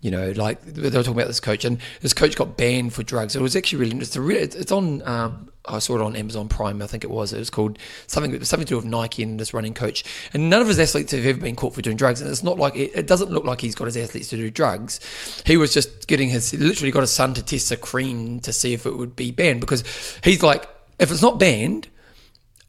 You 0.05 0.11
know, 0.11 0.33
like 0.33 0.61
they 0.61 0.83
were 0.83 0.91
talking 0.91 1.15
about 1.15 1.29
this 1.29 1.41
coach, 1.41 1.65
and 1.65 1.79
this 2.03 2.13
coach 2.13 2.37
got 2.37 2.59
banned 2.59 2.93
for 2.93 3.03
drugs. 3.03 3.35
It 3.35 3.41
was 3.41 3.57
actually 3.57 3.79
really 3.79 3.93
interesting. 3.93 4.31
It's 4.31 4.71
on. 4.71 5.01
Um, 5.09 5.49
I 5.65 5.79
saw 5.79 5.95
it 5.95 6.03
on 6.03 6.15
Amazon 6.15 6.47
Prime. 6.47 6.83
I 6.83 6.87
think 6.87 7.05
it 7.05 7.11
was. 7.11 7.33
It 7.33 7.39
was 7.39 7.49
called 7.49 7.79
something 8.07 8.45
something 8.45 8.67
to 8.67 8.71
do 8.71 8.77
with 8.77 8.85
Nike 8.85 9.23
and 9.23 9.41
this 9.41 9.55
running 9.55 9.73
coach. 9.73 10.05
And 10.35 10.51
none 10.51 10.61
of 10.61 10.69
his 10.69 10.79
athletes 10.79 11.13
have 11.13 11.25
ever 11.25 11.41
been 11.41 11.57
caught 11.57 11.75
for 11.75 11.81
doing 11.81 11.97
drugs. 11.97 12.21
And 12.21 12.29
it's 12.29 12.43
not 12.43 12.59
like 12.59 12.77
it, 12.77 12.91
it 12.95 13.07
doesn't 13.07 13.31
look 13.31 13.45
like 13.45 13.63
he's 13.63 13.75
got 13.75 13.87
his 13.87 13.97
athletes 13.97 14.29
to 14.29 14.37
do 14.37 14.51
drugs. 14.51 15.01
He 15.47 15.57
was 15.57 15.73
just 15.73 16.07
getting 16.07 16.29
his 16.29 16.53
literally 16.53 16.93
got 16.93 17.01
his 17.01 17.11
son 17.11 17.33
to 17.33 17.43
test 17.43 17.73
a 17.73 17.77
cream 17.79 18.41
to 18.41 18.53
see 18.53 18.75
if 18.75 18.85
it 18.85 18.99
would 18.99 19.17
be 19.17 19.31
banned 19.31 19.63
because 19.63 19.85
he's 20.23 20.43
like, 20.43 20.69
if 20.99 21.11
it's 21.11 21.23
not 21.23 21.39
banned, 21.39 21.89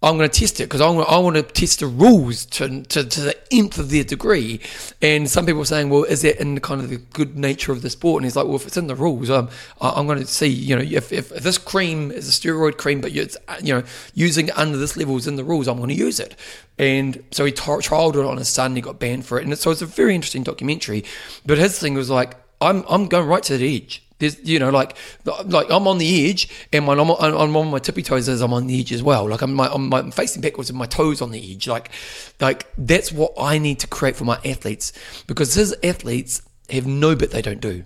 I'm 0.06 0.18
going 0.18 0.30
to 0.30 0.40
test 0.40 0.60
it 0.60 0.66
because 0.66 0.82
I 0.82 0.88
want, 0.88 1.36
to 1.36 1.42
test 1.42 1.80
the 1.80 1.88
rules 1.88 2.46
to, 2.46 2.84
to, 2.84 3.04
to 3.04 3.22
the 3.22 3.36
nth 3.52 3.80
of 3.80 3.90
their 3.90 4.04
degree. 4.04 4.62
And 5.02 5.28
some 5.28 5.48
people 5.48 5.64
are 5.64 5.66
saying, 5.66 5.90
well, 5.90 6.04
is 6.04 6.22
that 6.22 6.40
in 6.40 6.54
the 6.54 6.62
kind 6.62 6.80
of 6.80 6.92
the 6.92 6.98
good 6.98 7.36
nature 7.36 7.72
of 7.72 7.82
the 7.82 7.90
sport? 7.90 8.22
And 8.22 8.26
he's 8.28 8.36
like, 8.36 8.46
well, 8.46 8.58
if 8.58 8.68
it's 8.68 8.78
in 8.78 8.86
the 8.86 8.94
rules, 8.94 9.32
um, 9.32 9.50
I'm 9.82 10.06
going 10.06 10.20
to 10.20 10.28
see, 10.28 10.46
you 10.46 10.76
know, 10.76 10.84
if, 10.84 11.12
if, 11.12 11.32
if 11.32 11.42
this 11.42 11.58
cream 11.58 12.12
is 12.12 12.30
a 12.30 12.32
steroid 12.32 12.78
cream, 12.78 13.02
but 13.02 13.16
it's, 13.16 13.36
you 13.64 13.74
know, 13.74 13.84
using 14.14 14.52
under 14.52 14.78
this 14.78 14.96
level 14.96 15.18
is 15.18 15.26
in 15.26 15.38
the 15.38 15.44
rules, 15.44 15.68
I'm 15.68 15.78
going 15.78 15.90
to 15.90 15.96
use 15.96 16.20
it. 16.20 16.36
And 16.78 17.24
so 17.32 17.44
he 17.44 17.52
t- 17.52 17.64
trialed 17.64 18.14
it 18.14 18.26
on 18.26 18.38
his 18.38 18.48
son, 18.48 18.76
he 18.76 18.84
got 18.84 19.00
banned 19.00 19.26
for 19.26 19.40
it. 19.40 19.46
And 19.48 19.58
so 19.58 19.72
it's 19.72 19.82
a 19.82 19.88
very 19.88 20.14
interesting 20.14 20.44
documentary. 20.44 21.04
But 21.48 21.58
his 21.58 21.80
thing 21.80 21.96
was 21.96 22.12
like, 22.12 22.36
I'm, 22.62 22.86
I'm 22.88 23.08
going 23.08 23.28
right 23.28 23.42
to 23.42 23.58
the 23.58 23.76
edge. 23.76 24.05
There's, 24.20 24.40
you 24.48 24.60
know, 24.60 24.70
like, 24.70 24.96
like 25.26 25.70
I'm 25.70 25.88
on 25.88 25.98
the 25.98 26.30
edge, 26.30 26.48
and 26.72 26.88
when 26.88 27.00
I'm, 27.00 27.12
on, 27.12 27.34
I'm 27.34 27.56
on 27.56 27.70
my 27.70 27.80
tippy 27.80 28.02
toes 28.02 28.30
as 28.30 28.42
I'm 28.42 28.54
on 28.54 28.68
the 28.68 28.80
edge 28.80 28.94
as 28.94 29.04
well. 29.04 29.28
Like 29.28 29.42
I'm, 29.42 29.54
my, 29.54 29.68
I'm, 29.68 29.94
I'm 29.94 30.12
facing 30.12 30.42
backwards 30.42 30.70
and 30.70 30.80
my 30.80 30.86
toes 30.86 31.22
on 31.22 31.32
the 31.32 31.54
edge. 31.54 31.68
Like, 31.68 31.92
like 32.40 32.72
that's 32.78 33.12
what 33.12 33.34
I 33.38 33.58
need 33.58 33.80
to 33.80 33.88
create 33.88 34.16
for 34.16 34.24
my 34.24 34.40
athletes 34.46 34.94
because 35.28 35.54
his 35.54 35.76
athletes 35.84 36.42
have 36.70 36.88
no 36.88 37.16
bit 37.16 37.32
they 37.32 37.42
don't 37.42 37.62
do. 37.62 37.84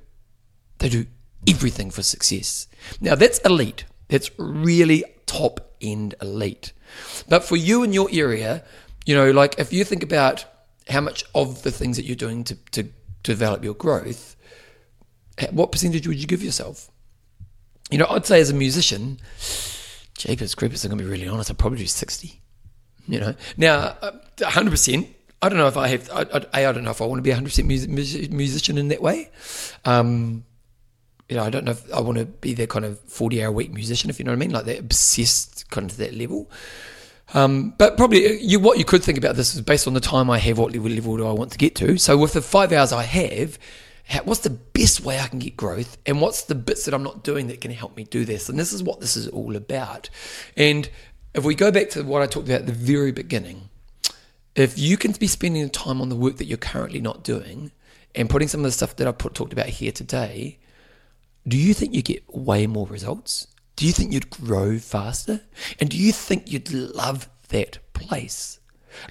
They 0.77 0.89
do 0.89 1.07
everything 1.47 1.89
for 1.89 2.03
success. 2.03 2.67
Now 3.01 3.15
that's 3.15 3.39
elite. 3.39 3.85
That's 4.07 4.29
really 4.37 5.03
top 5.25 5.75
end 5.81 6.15
elite. 6.21 6.73
But 7.27 7.43
for 7.43 7.55
you 7.55 7.83
in 7.83 7.93
your 7.93 8.09
area, 8.11 8.63
you 9.05 9.15
know, 9.15 9.31
like 9.31 9.59
if 9.59 9.73
you 9.73 9.83
think 9.83 10.03
about 10.03 10.45
how 10.89 11.01
much 11.01 11.23
of 11.35 11.63
the 11.63 11.71
things 11.71 11.97
that 11.97 12.05
you're 12.05 12.15
doing 12.15 12.43
to, 12.45 12.55
to 12.71 12.87
develop 13.23 13.63
your 13.63 13.75
growth 13.75 14.35
what 15.51 15.71
percentage 15.71 16.07
would 16.07 16.19
you 16.19 16.27
give 16.27 16.43
yourself? 16.43 16.89
You 17.89 17.97
know, 17.97 18.07
I'd 18.09 18.25
say 18.25 18.39
as 18.39 18.49
a 18.49 18.53
musician, 18.53 19.19
Jeepers 20.17 20.55
Creepers, 20.55 20.83
I'm 20.85 20.89
going 20.89 20.99
to 20.99 21.03
be 21.05 21.09
really 21.09 21.27
honest, 21.27 21.49
I'd 21.49 21.57
probably 21.57 21.79
do 21.79 21.87
60. 21.87 22.41
You 23.07 23.19
know, 23.19 23.35
now, 23.57 23.95
100%, 24.37 25.03
uh, 25.03 25.07
I 25.41 25.49
don't 25.49 25.57
know 25.57 25.67
if 25.67 25.77
I 25.77 25.87
have, 25.87 26.09
I, 26.11 26.21
I, 26.53 26.69
I 26.69 26.71
don't 26.71 26.83
know 26.83 26.91
if 26.91 27.01
I 27.01 27.05
want 27.05 27.19
to 27.19 27.23
be 27.23 27.31
a 27.31 27.35
100% 27.35 27.65
music, 27.65 28.31
musician 28.31 28.77
in 28.77 28.89
that 28.89 29.01
way. 29.01 29.31
Um, 29.85 30.45
you 31.27 31.35
know, 31.35 31.43
I 31.43 31.49
don't 31.49 31.63
know 31.63 31.71
if 31.71 31.93
I 31.93 32.01
want 32.01 32.17
to 32.17 32.25
be 32.25 32.53
that 32.55 32.69
kind 32.69 32.85
of 32.85 32.99
40 32.99 33.43
hour 33.43 33.51
week 33.51 33.71
musician, 33.71 34.09
if 34.09 34.19
you 34.19 34.25
know 34.25 34.31
what 34.31 34.37
I 34.37 34.39
mean, 34.39 34.51
like 34.51 34.65
that 34.65 34.79
obsessed 34.79 35.69
kind 35.69 35.85
of 35.85 35.91
to 35.91 35.97
that 35.99 36.15
level. 36.15 36.49
Um, 37.33 37.75
but 37.77 37.97
probably 37.97 38.27
uh, 38.27 38.37
you, 38.41 38.59
what 38.59 38.79
you 38.79 38.85
could 38.85 39.03
think 39.03 39.17
about 39.17 39.35
this 39.35 39.53
is 39.53 39.61
based 39.61 39.87
on 39.87 39.93
the 39.93 39.99
time 39.99 40.29
I 40.29 40.39
have, 40.39 40.57
what 40.57 40.75
level 40.75 41.17
do 41.17 41.27
I 41.27 41.31
want 41.31 41.51
to 41.51 41.57
get 41.57 41.75
to? 41.75 41.97
So 41.97 42.17
with 42.17 42.33
the 42.33 42.41
five 42.41 42.71
hours 42.71 42.91
I 42.91 43.03
have, 43.03 43.59
how, 44.09 44.23
what's 44.23 44.41
the 44.41 44.49
best 44.49 45.01
way 45.01 45.19
I 45.19 45.27
can 45.27 45.39
get 45.39 45.55
growth 45.55 45.97
and 46.05 46.19
what's 46.19 46.43
the 46.43 46.55
bits 46.55 46.85
that 46.85 46.93
I'm 46.93 47.03
not 47.03 47.23
doing 47.23 47.47
that 47.47 47.61
can 47.61 47.71
help 47.71 47.95
me 47.95 48.03
do 48.03 48.25
this. 48.25 48.49
And 48.49 48.59
this 48.59 48.73
is 48.73 48.83
what 48.83 48.99
this 48.99 49.15
is 49.15 49.27
all 49.27 49.55
about. 49.55 50.09
And 50.57 50.89
if 51.35 51.43
we 51.43 51.53
go 51.53 51.71
back 51.71 51.91
to 51.91 52.03
what 52.03 52.21
I 52.21 52.25
talked 52.25 52.47
about 52.47 52.61
at 52.61 52.65
the 52.65 52.73
very 52.73 53.11
beginning, 53.11 53.69
if 54.55 54.79
you 54.79 54.97
can 54.97 55.11
be 55.11 55.27
spending 55.27 55.61
the 55.61 55.69
time 55.69 56.01
on 56.01 56.09
the 56.09 56.15
work 56.15 56.37
that 56.37 56.45
you're 56.45 56.57
currently 56.57 56.99
not 56.99 57.23
doing 57.23 57.71
and 58.15 58.29
putting 58.29 58.47
some 58.47 58.61
of 58.61 58.65
the 58.65 58.71
stuff 58.71 58.95
that 58.95 59.07
I 59.07 59.11
put, 59.11 59.35
talked 59.35 59.53
about 59.53 59.67
here 59.67 59.91
today, 59.91 60.57
do 61.47 61.55
you 61.55 61.75
think 61.75 61.93
you 61.93 62.01
get 62.01 62.23
way 62.35 62.65
more 62.65 62.87
results? 62.87 63.47
Do 63.75 63.85
you 63.85 63.93
think 63.93 64.11
you'd 64.11 64.31
grow 64.31 64.79
faster? 64.79 65.41
And 65.79 65.89
do 65.89 65.97
you 65.97 66.11
think 66.11 66.51
you'd 66.51 66.71
love 66.71 67.29
that 67.49 67.77
place? 67.93 68.58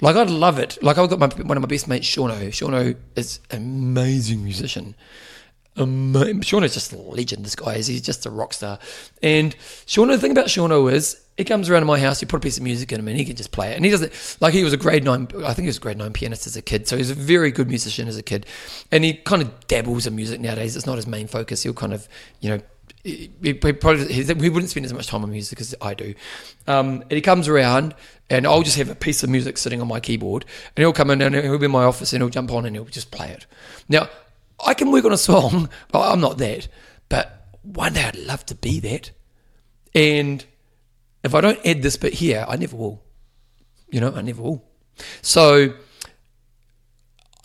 Like 0.00 0.16
I'd 0.16 0.30
love 0.30 0.58
it. 0.58 0.82
Like 0.82 0.98
I've 0.98 1.10
got 1.10 1.18
my, 1.18 1.28
one 1.28 1.56
of 1.56 1.62
my 1.62 1.68
best 1.68 1.88
mates, 1.88 2.06
Shauno. 2.06 2.48
Shauno 2.48 2.96
is 3.16 3.40
an 3.50 3.58
amazing 3.58 4.44
musician. 4.44 4.94
Ama- 5.76 6.34
Shauno's 6.40 6.74
just 6.74 6.92
a 6.92 6.98
legend. 6.98 7.44
This 7.44 7.54
guy 7.54 7.76
is. 7.76 7.86
He's 7.86 8.02
just 8.02 8.26
a 8.26 8.30
rock 8.30 8.52
star. 8.52 8.78
And 9.22 9.54
Shauno, 9.86 10.12
the 10.12 10.18
thing 10.18 10.32
about 10.32 10.46
Shauno 10.46 10.92
is, 10.92 11.20
he 11.36 11.44
comes 11.44 11.70
around 11.70 11.82
to 11.82 11.86
my 11.86 12.00
house. 12.00 12.20
You 12.20 12.26
put 12.26 12.38
a 12.38 12.40
piece 12.40 12.56
of 12.56 12.64
music 12.64 12.90
in 12.90 12.98
him, 12.98 13.06
and 13.06 13.16
he 13.16 13.24
can 13.24 13.36
just 13.36 13.52
play 13.52 13.70
it. 13.70 13.76
And 13.76 13.84
he 13.84 13.92
does 13.92 14.02
it 14.02 14.36
like 14.40 14.52
he 14.52 14.64
was 14.64 14.72
a 14.72 14.76
grade 14.76 15.04
nine. 15.04 15.28
I 15.44 15.54
think 15.54 15.58
he 15.64 15.66
was 15.68 15.76
a 15.76 15.80
grade 15.80 15.96
nine 15.96 16.12
pianist 16.12 16.48
as 16.48 16.56
a 16.56 16.62
kid. 16.62 16.88
So 16.88 16.96
he's 16.96 17.10
a 17.10 17.14
very 17.14 17.52
good 17.52 17.68
musician 17.68 18.08
as 18.08 18.16
a 18.16 18.24
kid. 18.24 18.44
And 18.90 19.04
he 19.04 19.14
kind 19.14 19.40
of 19.40 19.68
dabbles 19.68 20.08
in 20.08 20.16
music 20.16 20.40
nowadays. 20.40 20.74
It's 20.74 20.86
not 20.86 20.96
his 20.96 21.06
main 21.06 21.28
focus. 21.28 21.62
He'll 21.62 21.74
kind 21.74 21.94
of, 21.94 22.08
you 22.40 22.50
know, 22.50 22.60
he, 23.04 23.30
he 23.40 23.54
probably 23.54 24.12
he, 24.12 24.24
wouldn't 24.24 24.70
spend 24.70 24.84
as 24.84 24.92
much 24.92 25.06
time 25.06 25.22
on 25.22 25.30
music 25.30 25.60
as 25.60 25.76
I 25.80 25.94
do. 25.94 26.14
Um, 26.66 27.02
and 27.02 27.12
he 27.12 27.20
comes 27.20 27.46
around 27.46 27.94
and 28.30 28.46
I'll 28.46 28.62
just 28.62 28.76
have 28.76 28.90
a 28.90 28.94
piece 28.94 29.22
of 29.22 29.30
music 29.30 29.58
sitting 29.58 29.80
on 29.80 29.88
my 29.88 30.00
keyboard, 30.00 30.44
and 30.76 30.82
he'll 30.82 30.92
come 30.92 31.10
in 31.10 31.22
and 31.22 31.34
he'll 31.34 31.58
be 31.58 31.66
in 31.66 31.70
my 31.70 31.84
office 31.84 32.12
and 32.12 32.22
he'll 32.22 32.30
jump 32.30 32.52
on 32.52 32.64
and 32.64 32.76
he'll 32.76 32.84
just 32.84 33.10
play 33.10 33.30
it. 33.30 33.46
Now, 33.88 34.08
I 34.64 34.74
can 34.74 34.90
work 34.90 35.04
on 35.04 35.12
a 35.12 35.18
song, 35.18 35.68
but 35.92 36.10
I'm 36.10 36.20
not 36.20 36.38
that. 36.38 36.68
But 37.08 37.48
one 37.62 37.94
day 37.94 38.04
I'd 38.04 38.16
love 38.16 38.44
to 38.46 38.54
be 38.54 38.80
that. 38.80 39.10
And 39.94 40.44
if 41.24 41.34
I 41.34 41.40
don't 41.40 41.64
add 41.64 41.82
this 41.82 41.96
bit 41.96 42.14
here, 42.14 42.44
I 42.48 42.56
never 42.56 42.76
will. 42.76 43.02
You 43.88 44.00
know, 44.00 44.12
I 44.14 44.20
never 44.20 44.42
will. 44.42 44.64
So 45.22 45.74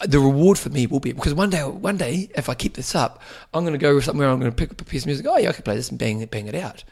the 0.05 0.19
reward 0.19 0.57
for 0.57 0.69
me 0.69 0.87
will 0.87 0.99
be 0.99 1.13
because 1.13 1.33
one 1.33 1.49
day, 1.49 1.61
one 1.63 1.97
day, 1.97 2.29
if 2.35 2.49
I 2.49 2.55
keep 2.55 2.73
this 2.73 2.95
up, 2.95 3.21
I'm 3.53 3.63
going 3.63 3.73
to 3.73 3.79
go 3.79 3.99
somewhere. 3.99 4.27
I'm 4.27 4.39
going 4.39 4.51
to 4.51 4.55
pick 4.55 4.71
up 4.71 4.81
a 4.81 4.85
piece 4.85 5.03
of 5.03 5.07
music. 5.07 5.25
Oh 5.29 5.37
yeah, 5.37 5.49
I 5.49 5.53
can 5.53 5.63
play 5.63 5.75
this 5.75 5.89
and 5.89 5.99
bang 5.99 6.19
it, 6.21 6.31
bang 6.31 6.47
it 6.47 6.55
out. 6.55 6.83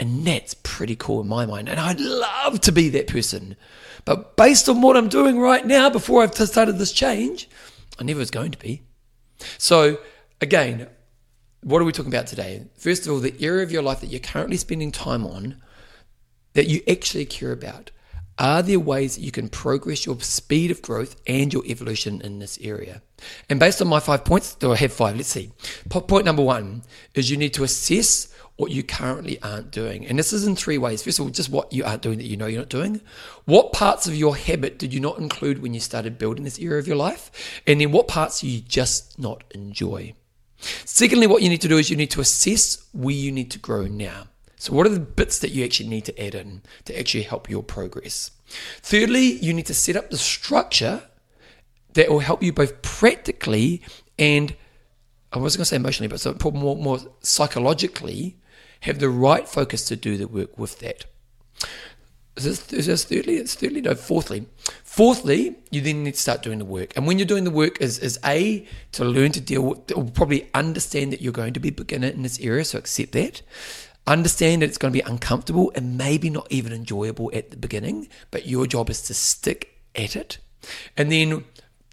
And 0.00 0.24
that's 0.24 0.54
pretty 0.54 0.96
cool 0.96 1.20
in 1.20 1.28
my 1.28 1.44
mind. 1.44 1.68
And 1.68 1.78
I'd 1.78 2.00
love 2.00 2.62
to 2.62 2.72
be 2.72 2.88
that 2.88 3.06
person. 3.06 3.54
But 4.06 4.34
based 4.34 4.66
on 4.68 4.80
what 4.80 4.96
I'm 4.96 5.08
doing 5.08 5.38
right 5.38 5.64
now, 5.64 5.90
before 5.90 6.22
I've 6.22 6.34
started 6.34 6.78
this 6.78 6.90
change, 6.90 7.50
I 7.98 8.04
never 8.04 8.18
was 8.18 8.30
going 8.30 8.50
to 8.52 8.58
be. 8.58 8.82
So, 9.58 9.98
again, 10.40 10.88
what 11.62 11.82
are 11.82 11.84
we 11.84 11.92
talking 11.92 12.12
about 12.12 12.26
today? 12.26 12.64
First 12.78 13.06
of 13.06 13.12
all, 13.12 13.18
the 13.18 13.34
area 13.40 13.62
of 13.62 13.70
your 13.70 13.82
life 13.82 14.00
that 14.00 14.06
you're 14.06 14.20
currently 14.20 14.56
spending 14.56 14.90
time 14.90 15.26
on 15.26 15.60
that 16.54 16.66
you 16.66 16.80
actually 16.88 17.26
care 17.26 17.52
about. 17.52 17.90
Are 18.38 18.62
there 18.62 18.80
ways 18.80 19.16
that 19.16 19.22
you 19.22 19.30
can 19.30 19.50
progress 19.50 20.06
your 20.06 20.18
speed 20.20 20.70
of 20.70 20.80
growth 20.80 21.14
and 21.26 21.52
your 21.52 21.62
evolution 21.66 22.22
in 22.22 22.38
this 22.38 22.58
area? 22.62 23.02
And 23.50 23.60
based 23.60 23.82
on 23.82 23.88
my 23.88 24.00
five 24.00 24.24
points, 24.24 24.54
do 24.54 24.72
I 24.72 24.76
have 24.76 24.94
five? 24.94 25.14
Let's 25.14 25.28
see. 25.28 25.52
Point 25.90 26.24
number 26.24 26.42
one 26.42 26.84
is 27.14 27.30
you 27.30 27.36
need 27.36 27.52
to 27.54 27.64
assess 27.64 28.29
what 28.60 28.70
you 28.70 28.82
currently 28.82 29.40
aren't 29.42 29.70
doing. 29.70 30.06
And 30.06 30.18
this 30.18 30.34
is 30.34 30.46
in 30.46 30.54
three 30.54 30.76
ways. 30.76 31.02
First 31.02 31.18
of 31.18 31.24
all, 31.24 31.30
just 31.30 31.48
what 31.48 31.72
you 31.72 31.82
aren't 31.82 32.02
doing 32.02 32.18
that 32.18 32.26
you 32.26 32.36
know 32.36 32.46
you're 32.46 32.60
not 32.60 32.68
doing. 32.68 33.00
What 33.46 33.72
parts 33.72 34.06
of 34.06 34.14
your 34.14 34.36
habit 34.36 34.78
did 34.78 34.92
you 34.92 35.00
not 35.00 35.18
include 35.18 35.62
when 35.62 35.72
you 35.72 35.80
started 35.80 36.18
building 36.18 36.44
this 36.44 36.58
area 36.58 36.78
of 36.78 36.86
your 36.86 36.96
life? 36.96 37.30
And 37.66 37.80
then 37.80 37.90
what 37.90 38.06
parts 38.06 38.44
you 38.44 38.60
just 38.60 39.18
not 39.18 39.44
enjoy? 39.52 40.12
Secondly, 40.58 41.26
what 41.26 41.40
you 41.40 41.48
need 41.48 41.62
to 41.62 41.68
do 41.68 41.78
is 41.78 41.88
you 41.88 41.96
need 41.96 42.10
to 42.10 42.20
assess 42.20 42.86
where 42.92 43.14
you 43.14 43.32
need 43.32 43.50
to 43.52 43.58
grow 43.58 43.86
now. 43.86 44.24
So, 44.56 44.74
what 44.74 44.86
are 44.86 44.90
the 44.90 45.00
bits 45.00 45.38
that 45.38 45.52
you 45.52 45.64
actually 45.64 45.88
need 45.88 46.04
to 46.04 46.22
add 46.22 46.34
in 46.34 46.60
to 46.84 46.98
actually 46.98 47.22
help 47.22 47.48
your 47.48 47.62
progress? 47.62 48.30
Thirdly, 48.82 49.38
you 49.38 49.54
need 49.54 49.66
to 49.66 49.74
set 49.74 49.96
up 49.96 50.10
the 50.10 50.18
structure 50.18 51.04
that 51.94 52.10
will 52.10 52.18
help 52.18 52.42
you 52.42 52.52
both 52.52 52.82
practically 52.82 53.80
and 54.18 54.54
I 55.32 55.38
wasn't 55.38 55.60
going 55.60 55.64
to 55.64 55.68
say 55.68 55.76
emotionally, 55.76 56.08
but 56.08 56.20
so 56.20 56.36
more, 56.52 56.76
more 56.76 56.98
psychologically 57.20 58.36
have 58.80 58.98
the 58.98 59.10
right 59.10 59.48
focus 59.48 59.84
to 59.86 59.96
do 59.96 60.16
the 60.16 60.28
work 60.28 60.58
with 60.58 60.78
that. 60.80 61.04
Is 62.36 62.44
this, 62.44 62.72
is 62.72 62.86
this 62.86 63.04
thirdly? 63.04 63.36
It's 63.36 63.54
thirdly, 63.54 63.82
no, 63.82 63.94
fourthly. 63.94 64.46
Fourthly, 64.82 65.56
you 65.70 65.80
then 65.80 66.04
need 66.04 66.14
to 66.14 66.20
start 66.20 66.42
doing 66.42 66.58
the 66.58 66.64
work. 66.64 66.96
And 66.96 67.06
when 67.06 67.18
you're 67.18 67.26
doing 67.26 67.44
the 67.44 67.50
work 67.50 67.80
is, 67.80 67.98
is 67.98 68.18
A, 68.24 68.66
to 68.92 69.04
learn 69.04 69.32
to 69.32 69.40
deal 69.40 69.62
with, 69.62 69.92
or 69.92 70.04
probably 70.04 70.48
understand 70.54 71.12
that 71.12 71.20
you're 71.20 71.32
going 71.32 71.52
to 71.52 71.60
be 71.60 71.68
a 71.68 71.72
beginner 71.72 72.08
in 72.08 72.22
this 72.22 72.40
area, 72.40 72.64
so 72.64 72.78
accept 72.78 73.12
that. 73.12 73.42
Understand 74.06 74.62
that 74.62 74.68
it's 74.68 74.78
going 74.78 74.92
to 74.92 74.98
be 74.98 75.08
uncomfortable 75.08 75.70
and 75.74 75.98
maybe 75.98 76.30
not 76.30 76.46
even 76.50 76.72
enjoyable 76.72 77.30
at 77.34 77.50
the 77.50 77.56
beginning, 77.56 78.08
but 78.30 78.46
your 78.46 78.66
job 78.66 78.88
is 78.88 79.02
to 79.02 79.14
stick 79.14 79.76
at 79.94 80.16
it 80.16 80.38
And 80.96 81.10
then 81.10 81.44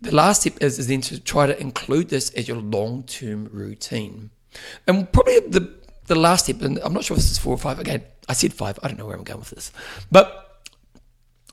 the 0.02 0.16
last 0.16 0.42
step 0.42 0.62
is, 0.62 0.80
is 0.80 0.88
then 0.88 1.02
to 1.02 1.20
try 1.20 1.48
to 1.48 1.60
include 1.60 2.10
this 2.10 2.30
as 2.32 2.48
your 2.48 2.58
long 2.58 3.04
term 3.04 3.50
routine. 3.52 4.30
And 4.88 5.12
probably 5.12 5.40
the, 5.40 5.74
the 6.08 6.16
last 6.16 6.46
step, 6.46 6.62
and 6.62 6.80
I'm 6.80 6.94
not 6.94 7.04
sure 7.04 7.16
if 7.16 7.24
this 7.24 7.32
is 7.32 7.38
four 7.38 7.54
or 7.54 7.58
five, 7.58 7.80
again, 7.80 8.04
I 8.28 8.34
said 8.34 8.54
five, 8.54 8.80
I 8.82 8.88
don't 8.88 8.98
know 8.98 9.06
where 9.06 9.16
I'm 9.16 9.24
going 9.24 9.40
with 9.40 9.52
this. 9.52 9.72
But 10.12 10.64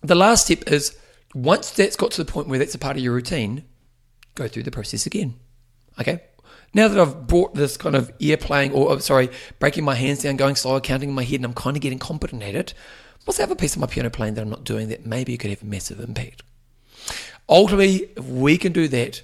the 0.02 0.14
last 0.14 0.46
step 0.46 0.70
is 0.70 0.96
once 1.34 1.70
that's 1.70 1.96
got 1.96 2.12
to 2.12 2.24
the 2.24 2.30
point 2.30 2.48
where 2.48 2.58
that's 2.58 2.74
a 2.74 2.78
part 2.78 2.96
of 2.96 3.02
your 3.02 3.12
routine, 3.12 3.64
go 4.34 4.48
through 4.48 4.62
the 4.62 4.70
process 4.70 5.06
again. 5.06 5.34
Okay? 6.00 6.20
Now 6.72 6.88
that 6.88 6.98
I've 6.98 7.26
brought 7.26 7.54
this 7.54 7.76
kind 7.76 7.94
of 7.94 8.12
ear 8.18 8.36
playing, 8.36 8.72
or 8.72 8.90
oh, 8.90 8.98
sorry, 8.98 9.30
breaking 9.58 9.84
my 9.84 9.94
hands 9.94 10.22
down, 10.22 10.36
going 10.36 10.56
slower, 10.56 10.80
counting 10.80 11.10
in 11.10 11.14
my 11.14 11.22
head, 11.22 11.36
and 11.36 11.44
I'm 11.44 11.54
kind 11.54 11.76
of 11.76 11.82
getting 11.82 11.98
competent 11.98 12.42
at 12.42 12.54
it, 12.54 12.74
what's 13.24 13.38
the 13.38 13.44
other 13.44 13.54
piece 13.54 13.74
of 13.74 13.80
my 13.80 13.86
piano 13.86 14.10
playing 14.10 14.34
that 14.34 14.42
I'm 14.42 14.50
not 14.50 14.64
doing 14.64 14.88
that 14.88 15.06
maybe 15.06 15.36
could 15.36 15.50
have 15.50 15.62
a 15.62 15.66
massive 15.66 16.00
impact? 16.00 16.42
Ultimately, 17.48 18.08
if 18.16 18.24
we 18.24 18.56
can 18.58 18.72
do 18.72 18.88
that, 18.88 19.22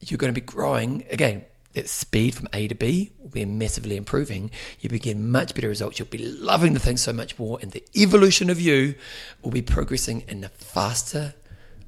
you're 0.00 0.18
going 0.18 0.32
to 0.32 0.40
be 0.40 0.44
growing 0.44 1.04
again. 1.10 1.44
That 1.78 1.88
speed 1.88 2.34
from 2.34 2.48
A 2.52 2.66
to 2.66 2.74
B 2.74 3.12
will 3.20 3.28
be 3.28 3.44
massively 3.44 3.96
improving. 3.96 4.50
You 4.80 4.90
begin 4.90 5.30
much 5.30 5.54
better 5.54 5.68
results. 5.68 6.00
You'll 6.00 6.08
be 6.08 6.18
loving 6.18 6.74
the 6.74 6.80
thing 6.80 6.96
so 6.96 7.12
much 7.12 7.38
more, 7.38 7.60
and 7.62 7.70
the 7.70 7.84
evolution 7.94 8.50
of 8.50 8.60
you 8.60 8.96
will 9.42 9.52
be 9.52 9.62
progressing 9.62 10.24
in 10.26 10.42
a 10.42 10.48
faster, 10.48 11.34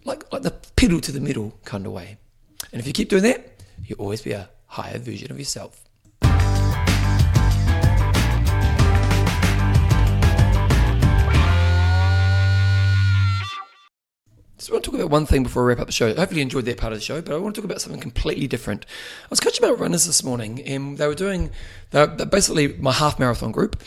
like 0.05 0.33
like 0.33 0.43
the 0.43 0.53
pedal 0.53 1.01
to 1.01 1.11
the 1.11 1.19
middle 1.19 1.59
kind 1.65 1.87
of 1.87 1.93
way. 1.93 2.19
And 2.71 2.79
if 2.79 2.87
you 2.87 2.93
keep 2.93 3.09
doing 3.09 3.25
that, 3.25 3.65
you'll 3.85 3.99
always 3.99 4.23
be 4.23 4.31
a 4.31 4.49
higher 4.67 4.97
version 4.97 5.33
of 5.33 5.41
yourself. 5.41 5.83
I 14.69 14.73
want 14.73 14.85
to 14.85 14.91
talk 14.91 15.01
about 15.01 15.11
one 15.11 15.27
thing 15.27 15.43
before 15.43 15.63
I 15.63 15.67
wrap 15.67 15.81
up 15.81 15.87
the 15.87 15.93
show. 15.93 16.15
Hopefully 16.15 16.41
you 16.41 16.43
enjoyed 16.43 16.67
that 16.67 16.77
part 16.77 16.93
of 16.93 16.99
the 16.99 17.05
show, 17.05 17.23
but 17.23 17.35
I 17.35 17.39
want 17.39 17.55
to 17.55 17.61
talk 17.61 17.65
about 17.65 17.81
something 17.81 18.01
completely 18.01 18.47
different. 18.47 18.85
I 19.25 19.29
was 19.31 19.41
coaching 19.41 19.65
about 19.65 19.79
runners 19.79 20.07
this 20.07 20.23
morning, 20.23 20.61
and 20.63 20.99
they 20.99 21.07
were 21.07 21.15
doing 21.15 21.51
they're 21.91 22.07
basically 22.07 22.69
my 22.75 22.93
half 22.93 23.19
marathon 23.19 23.53
group, 23.53 23.83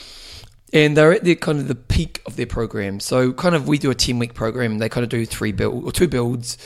and 0.72 0.98
they're 0.98 1.14
at 1.14 1.24
the 1.24 1.36
kind 1.36 1.60
of 1.60 1.68
the 1.68 1.76
peak 1.76 2.22
of 2.26 2.38
their 2.38 2.48
program. 2.48 3.00
So 3.00 3.34
kind 3.34 3.54
of 3.54 3.68
we 3.68 3.78
do 3.78 3.92
a 3.92 3.96
ten 3.96 4.18
week 4.18 4.34
program. 4.34 4.80
They 4.80 4.90
kind 4.90 5.04
of 5.04 5.10
do 5.10 5.26
three 5.26 5.52
build 5.52 5.84
or 5.84 5.92
two 5.92 6.08
builds, 6.08 6.58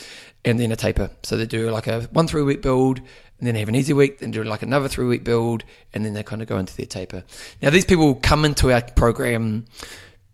and 0.44 0.58
then 0.58 0.72
a 0.72 0.76
taper. 0.76 1.10
So 1.22 1.36
they 1.36 1.46
do 1.46 1.70
like 1.70 1.86
a 1.86 2.02
one 2.12 2.26
three 2.26 2.42
week 2.42 2.62
build, 2.62 2.98
and 3.38 3.46
then 3.46 3.54
have 3.56 3.68
an 3.68 3.74
easy 3.74 3.92
week, 3.92 4.20
then 4.20 4.30
do 4.30 4.42
like 4.42 4.62
another 4.62 4.88
three 4.88 5.06
week 5.06 5.22
build, 5.22 5.64
and 5.92 6.04
then 6.04 6.14
they 6.14 6.22
kind 6.22 6.40
of 6.40 6.48
go 6.48 6.58
into 6.58 6.74
their 6.76 6.86
taper. 6.86 7.24
Now 7.60 7.70
these 7.70 7.84
people 7.84 8.14
come 8.14 8.44
into 8.44 8.72
our 8.72 8.80
program 8.80 9.66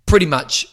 pretty 0.07 0.27
much 0.27 0.69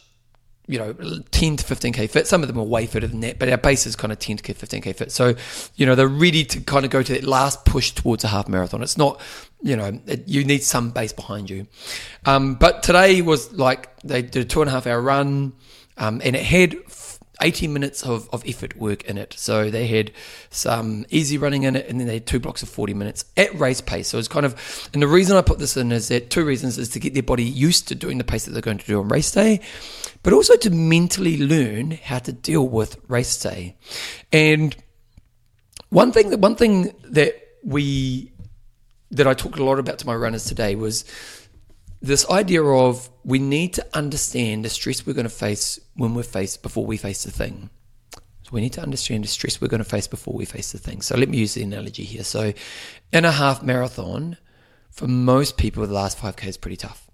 you 0.72 0.80
know, 0.80 0.94
10 0.94 1.58
to 1.58 1.66
15k 1.66 2.10
fit. 2.10 2.28
Some 2.28 2.44
of 2.44 2.48
them 2.48 2.58
are 2.58 2.64
way 2.64 2.86
fitter 2.86 3.06
than 3.06 3.20
that, 3.20 3.38
but 3.38 3.50
our 3.50 3.58
base 3.58 3.86
is 3.86 3.98
kind 3.98 4.14
of 4.14 4.20
10 4.20 4.38
to 4.38 4.54
15k 4.54 4.96
fit. 4.96 5.12
So, 5.12 5.36
you 5.76 5.86
know, 5.86 5.96
they're 5.96 6.08
ready 6.08 6.46
to 6.46 6.62
kind 6.62 6.86
of 6.86 6.92
go 6.92 7.04
to 7.04 7.14
that 7.14 7.26
last 7.26 7.66
push 7.66 7.92
towards 7.92 8.24
a 8.24 8.30
half 8.30 8.48
marathon. 8.48 8.82
It's 8.82 8.98
not, 8.98 9.20
you 9.62 9.76
know, 9.76 10.00
it, 10.08 10.30
you 10.30 10.46
need 10.46 10.64
some 10.64 10.92
base 10.92 11.12
behind 11.12 11.50
you. 11.50 11.68
Um, 12.26 12.56
but 12.56 12.84
today 12.84 13.22
was 13.22 13.52
like 13.52 14.00
they 14.00 14.22
did 14.22 14.46
a 14.46 14.46
two 14.46 14.62
and 14.62 14.70
a 14.70 14.72
half 14.72 14.88
hour 14.88 15.02
run, 15.02 15.52
um, 15.98 16.22
and 16.24 16.38
it 16.38 16.44
had 16.44 16.78
18 17.42 17.72
minutes 17.74 18.04
of, 18.04 18.30
of 18.32 18.44
effort 18.48 18.78
work 18.78 19.04
in 19.06 19.18
it. 19.18 19.34
So 19.38 19.70
they 19.70 19.88
had 19.88 20.12
some 20.50 21.06
easy 21.10 21.38
running 21.38 21.64
in 21.64 21.76
it, 21.76 21.88
and 21.88 22.00
then 22.00 22.08
they 22.08 22.16
had 22.16 22.28
two 22.28 22.40
blocks 22.40 22.64
of 22.64 22.70
40 22.70 22.94
minutes 22.94 23.26
at 23.38 23.54
race 23.60 23.82
pace. 23.82 24.08
So 24.08 24.18
it's 24.18 24.28
kind 24.28 24.46
of, 24.46 24.90
and 24.94 25.02
the 25.02 25.08
reason 25.08 25.38
I 25.38 25.42
put 25.42 25.60
this 25.60 25.78
in 25.78 25.92
is 25.92 26.08
that 26.10 26.30
two 26.30 26.46
reasons 26.46 26.78
is 26.78 26.90
to 26.90 27.00
get 27.00 27.14
their 27.14 27.24
body 27.24 27.44
used 27.44 27.88
to 27.90 27.96
doing 27.96 28.18
the 28.18 28.24
pace 28.24 28.46
that 28.46 28.52
they're 28.52 28.62
going 28.62 28.78
to 28.78 28.86
do 28.86 29.00
on 29.00 29.08
race 29.08 29.32
day, 29.32 29.62
but 30.24 30.34
also 30.34 30.56
to 30.58 30.70
mentally 30.70 31.38
learn 31.38 31.92
how 31.92 32.20
to 32.20 32.32
deal 32.32 32.68
with 32.68 32.98
race 33.08 33.38
day. 33.40 33.76
And 34.32 34.76
one 35.90 36.12
thing 36.12 36.30
that 36.30 36.40
one 36.40 36.56
thing 36.56 36.94
that 37.04 37.36
we 37.64 38.32
that 39.12 39.28
I 39.28 39.34
talked 39.34 39.60
a 39.60 39.64
lot 39.64 39.78
about 39.78 40.00
to 40.00 40.08
my 40.08 40.16
runners 40.16 40.46
today 40.46 40.76
was 40.76 41.04
this 42.02 42.28
idea 42.30 42.64
of 42.64 43.10
we 43.24 43.38
need 43.38 43.74
to 43.74 43.86
understand 43.94 44.66
the 44.66 44.70
stress 44.70 45.06
we're 45.06 45.14
going 45.14 45.24
to 45.24 45.30
face 45.30 45.80
when 45.96 46.16
we're 46.16 46.24
faced 46.24 46.64
before 46.64 46.86
we 46.86 46.98
face 46.98 47.24
the 47.24 47.32
thing. 47.32 47.70
So 48.14 48.50
we 48.52 48.62
need 48.62 48.74
to 48.74 48.82
understand 48.82 49.24
the 49.24 49.28
stress 49.28 49.62
we're 49.62 49.68
going 49.68 49.84
to 49.84 49.90
face 49.90 50.08
before 50.08 50.34
we 50.34 50.46
face 50.46 50.72
the 50.72 50.80
thing. 50.80 51.02
So 51.02 51.16
let 51.16 51.30
me 51.30 51.38
use 51.38 51.54
the 51.54 51.64
analogy 51.64 52.04
here. 52.04 52.24
So 52.24 52.54
in 53.14 53.26
a 53.26 53.32
half 53.32 53.62
marathon, 53.62 54.38
for 54.90 55.08
most 55.08 55.58
people, 55.58 55.86
the 55.86 55.94
last 55.94 56.18
5K 56.18 56.48
is 56.48 56.58
pretty 56.58 56.78
tough. 56.78 57.11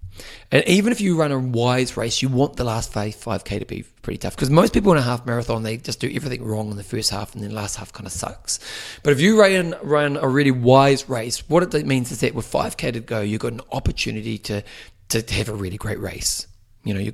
And 0.50 0.64
even 0.66 0.92
if 0.92 1.00
you 1.00 1.16
run 1.16 1.32
a 1.32 1.38
wise 1.38 1.96
race, 1.96 2.22
you 2.22 2.28
want 2.28 2.56
the 2.56 2.64
last 2.64 2.92
5, 2.92 3.14
5K 3.14 3.58
to 3.58 3.66
be 3.66 3.84
pretty 4.02 4.18
tough. 4.18 4.34
Because 4.34 4.50
most 4.50 4.72
people 4.72 4.92
in 4.92 4.98
a 4.98 5.02
half 5.02 5.26
marathon, 5.26 5.62
they 5.62 5.76
just 5.76 6.00
do 6.00 6.10
everything 6.12 6.44
wrong 6.44 6.70
in 6.70 6.76
the 6.76 6.82
first 6.82 7.10
half 7.10 7.34
and 7.34 7.42
then 7.42 7.50
the 7.50 7.56
last 7.56 7.76
half 7.76 7.92
kind 7.92 8.06
of 8.06 8.12
sucks. 8.12 8.58
But 9.02 9.12
if 9.12 9.20
you 9.20 9.38
run, 9.40 9.74
run 9.82 10.16
a 10.16 10.28
really 10.28 10.50
wise 10.50 11.08
race, 11.08 11.48
what 11.48 11.74
it 11.74 11.86
means 11.86 12.10
is 12.10 12.20
that 12.20 12.34
with 12.34 12.50
5K 12.50 12.92
to 12.94 13.00
go, 13.00 13.20
you've 13.20 13.40
got 13.40 13.52
an 13.52 13.60
opportunity 13.72 14.38
to, 14.38 14.62
to 15.08 15.34
have 15.34 15.48
a 15.48 15.54
really 15.54 15.76
great 15.76 16.00
race. 16.00 16.46
You 16.84 16.94
know, 16.94 17.00
you, 17.00 17.12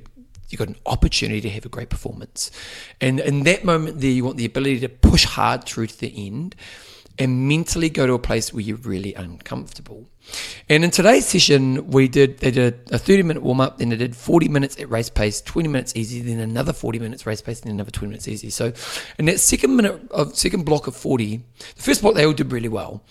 you've 0.49 0.59
got 0.59 0.69
an 0.69 0.77
opportunity 0.85 1.41
to 1.41 1.49
have 1.49 1.65
a 1.65 1.69
great 1.69 1.89
performance. 1.89 2.51
And 3.01 3.19
in 3.19 3.43
that 3.43 3.65
moment 3.65 4.01
there, 4.01 4.11
you 4.11 4.23
want 4.23 4.37
the 4.37 4.45
ability 4.45 4.79
to 4.81 4.89
push 4.89 5.25
hard 5.25 5.65
through 5.65 5.87
to 5.87 5.99
the 5.99 6.27
end 6.27 6.55
and 7.17 7.47
mentally 7.47 7.89
go 7.89 8.05
to 8.07 8.13
a 8.13 8.19
place 8.19 8.53
where 8.53 8.61
you're 8.61 8.77
really 8.77 9.13
uncomfortable. 9.13 10.05
And 10.69 10.83
in 10.83 10.91
today's 10.91 11.25
session, 11.25 11.87
we 11.87 12.07
did 12.07 12.39
they 12.39 12.51
did 12.51 12.79
a 12.91 12.97
30 12.97 13.23
minute 13.23 13.43
warm 13.43 13.61
up, 13.61 13.77
then 13.77 13.89
they 13.89 13.95
did 13.95 14.15
40 14.15 14.47
minutes 14.47 14.79
at 14.79 14.89
race 14.89 15.09
pace, 15.09 15.41
20 15.41 15.69
minutes 15.69 15.95
easy, 15.95 16.21
then 16.21 16.39
another 16.39 16.73
40 16.73 16.99
minutes 16.99 17.25
race 17.25 17.41
pace, 17.41 17.61
and 17.61 17.69
then 17.69 17.75
another 17.75 17.91
20 17.91 18.07
minutes 18.07 18.27
easy. 18.27 18.49
So 18.49 18.73
in 19.19 19.25
that 19.25 19.39
second 19.39 19.75
minute 19.75 20.01
of 20.11 20.35
second 20.35 20.65
block 20.65 20.87
of 20.87 20.95
40, 20.95 21.37
the 21.37 21.81
first 21.81 22.01
block 22.01 22.15
they 22.15 22.25
all 22.25 22.33
did 22.33 22.51
really 22.51 22.69
well. 22.69 23.03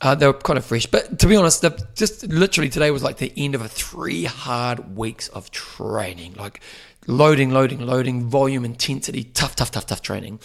Uh, 0.00 0.16
they 0.16 0.26
were 0.26 0.32
kind 0.32 0.58
of 0.58 0.64
fresh, 0.64 0.86
but 0.86 1.20
to 1.20 1.28
be 1.28 1.36
honest, 1.36 1.64
just 1.94 2.26
literally 2.26 2.68
today 2.68 2.90
was 2.90 3.04
like 3.04 3.18
the 3.18 3.32
end 3.36 3.54
of 3.54 3.62
a 3.62 3.68
three 3.68 4.24
hard 4.24 4.96
weeks 4.96 5.28
of 5.28 5.52
training, 5.52 6.34
like 6.34 6.60
loading, 7.06 7.50
loading, 7.50 7.80
loading, 7.80 8.28
volume, 8.28 8.64
intensity, 8.64 9.24
tough, 9.24 9.56
tough, 9.56 9.70
tough, 9.70 9.86
tough 9.86 10.02
training. 10.02 10.40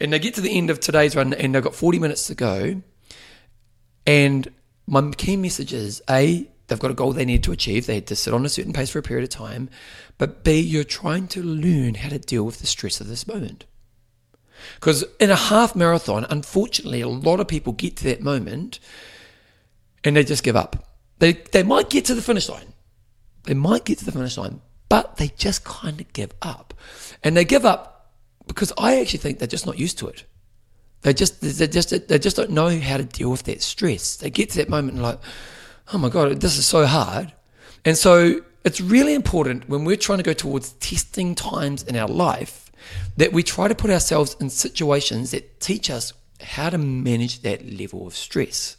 And 0.00 0.12
they 0.12 0.18
get 0.18 0.34
to 0.34 0.40
the 0.40 0.56
end 0.56 0.70
of 0.70 0.80
today's 0.80 1.16
run 1.16 1.34
and 1.34 1.54
they've 1.54 1.62
got 1.62 1.74
40 1.74 1.98
minutes 1.98 2.26
to 2.28 2.34
go. 2.34 2.82
And 4.06 4.48
my 4.90 5.08
key 5.12 5.36
message 5.36 5.72
is 5.72 6.02
A, 6.10 6.50
they've 6.66 6.78
got 6.78 6.90
a 6.90 6.94
goal 6.94 7.12
they 7.12 7.24
need 7.24 7.44
to 7.44 7.52
achieve. 7.52 7.86
They 7.86 7.94
had 7.94 8.08
to 8.08 8.16
sit 8.16 8.34
on 8.34 8.44
a 8.44 8.48
certain 8.48 8.72
pace 8.72 8.90
for 8.90 8.98
a 8.98 9.02
period 9.02 9.22
of 9.22 9.30
time. 9.30 9.70
But 10.18 10.42
B, 10.42 10.58
you're 10.58 10.82
trying 10.82 11.28
to 11.28 11.42
learn 11.42 11.94
how 11.94 12.08
to 12.08 12.18
deal 12.18 12.44
with 12.44 12.58
the 12.58 12.66
stress 12.66 13.00
of 13.00 13.06
this 13.06 13.28
moment. 13.28 13.66
Because 14.74 15.04
in 15.20 15.30
a 15.30 15.36
half 15.36 15.76
marathon, 15.76 16.26
unfortunately, 16.28 17.00
a 17.00 17.08
lot 17.08 17.38
of 17.38 17.46
people 17.46 17.72
get 17.72 17.96
to 17.98 18.04
that 18.04 18.20
moment 18.20 18.80
and 20.02 20.16
they 20.16 20.24
just 20.24 20.42
give 20.42 20.56
up. 20.56 20.84
They, 21.20 21.34
they 21.34 21.62
might 21.62 21.88
get 21.88 22.04
to 22.06 22.14
the 22.14 22.22
finish 22.22 22.48
line. 22.48 22.72
They 23.44 23.54
might 23.54 23.84
get 23.84 23.98
to 23.98 24.04
the 24.04 24.12
finish 24.12 24.36
line, 24.36 24.60
but 24.88 25.16
they 25.18 25.28
just 25.28 25.64
kind 25.64 26.00
of 26.00 26.12
give 26.12 26.32
up. 26.42 26.74
And 27.22 27.36
they 27.36 27.44
give 27.44 27.64
up 27.64 28.12
because 28.48 28.72
I 28.76 29.00
actually 29.00 29.20
think 29.20 29.38
they're 29.38 29.46
just 29.46 29.66
not 29.66 29.78
used 29.78 29.98
to 29.98 30.08
it. 30.08 30.24
They 31.02 31.14
just 31.14 31.40
they 31.40 31.66
just 31.66 32.08
they 32.08 32.18
just 32.18 32.36
don't 32.36 32.50
know 32.50 32.78
how 32.78 32.98
to 32.98 33.04
deal 33.04 33.30
with 33.30 33.44
that 33.44 33.62
stress. 33.62 34.16
They 34.16 34.30
get 34.30 34.50
to 34.50 34.58
that 34.58 34.68
moment 34.68 34.94
and 34.94 35.02
like, 35.02 35.18
oh 35.92 35.98
my 35.98 36.08
god, 36.08 36.40
this 36.40 36.58
is 36.58 36.66
so 36.66 36.86
hard. 36.86 37.32
And 37.84 37.96
so 37.96 38.40
it's 38.64 38.80
really 38.80 39.14
important 39.14 39.68
when 39.68 39.84
we're 39.84 39.96
trying 39.96 40.18
to 40.18 40.24
go 40.24 40.34
towards 40.34 40.72
testing 40.74 41.34
times 41.34 41.82
in 41.82 41.96
our 41.96 42.08
life 42.08 42.70
that 43.16 43.32
we 43.32 43.42
try 43.42 43.68
to 43.68 43.74
put 43.74 43.90
ourselves 43.90 44.36
in 44.40 44.50
situations 44.50 45.30
that 45.30 45.60
teach 45.60 45.90
us 45.90 46.12
how 46.42 46.70
to 46.70 46.78
manage 46.78 47.42
that 47.42 47.66
level 47.70 48.06
of 48.06 48.14
stress. 48.14 48.76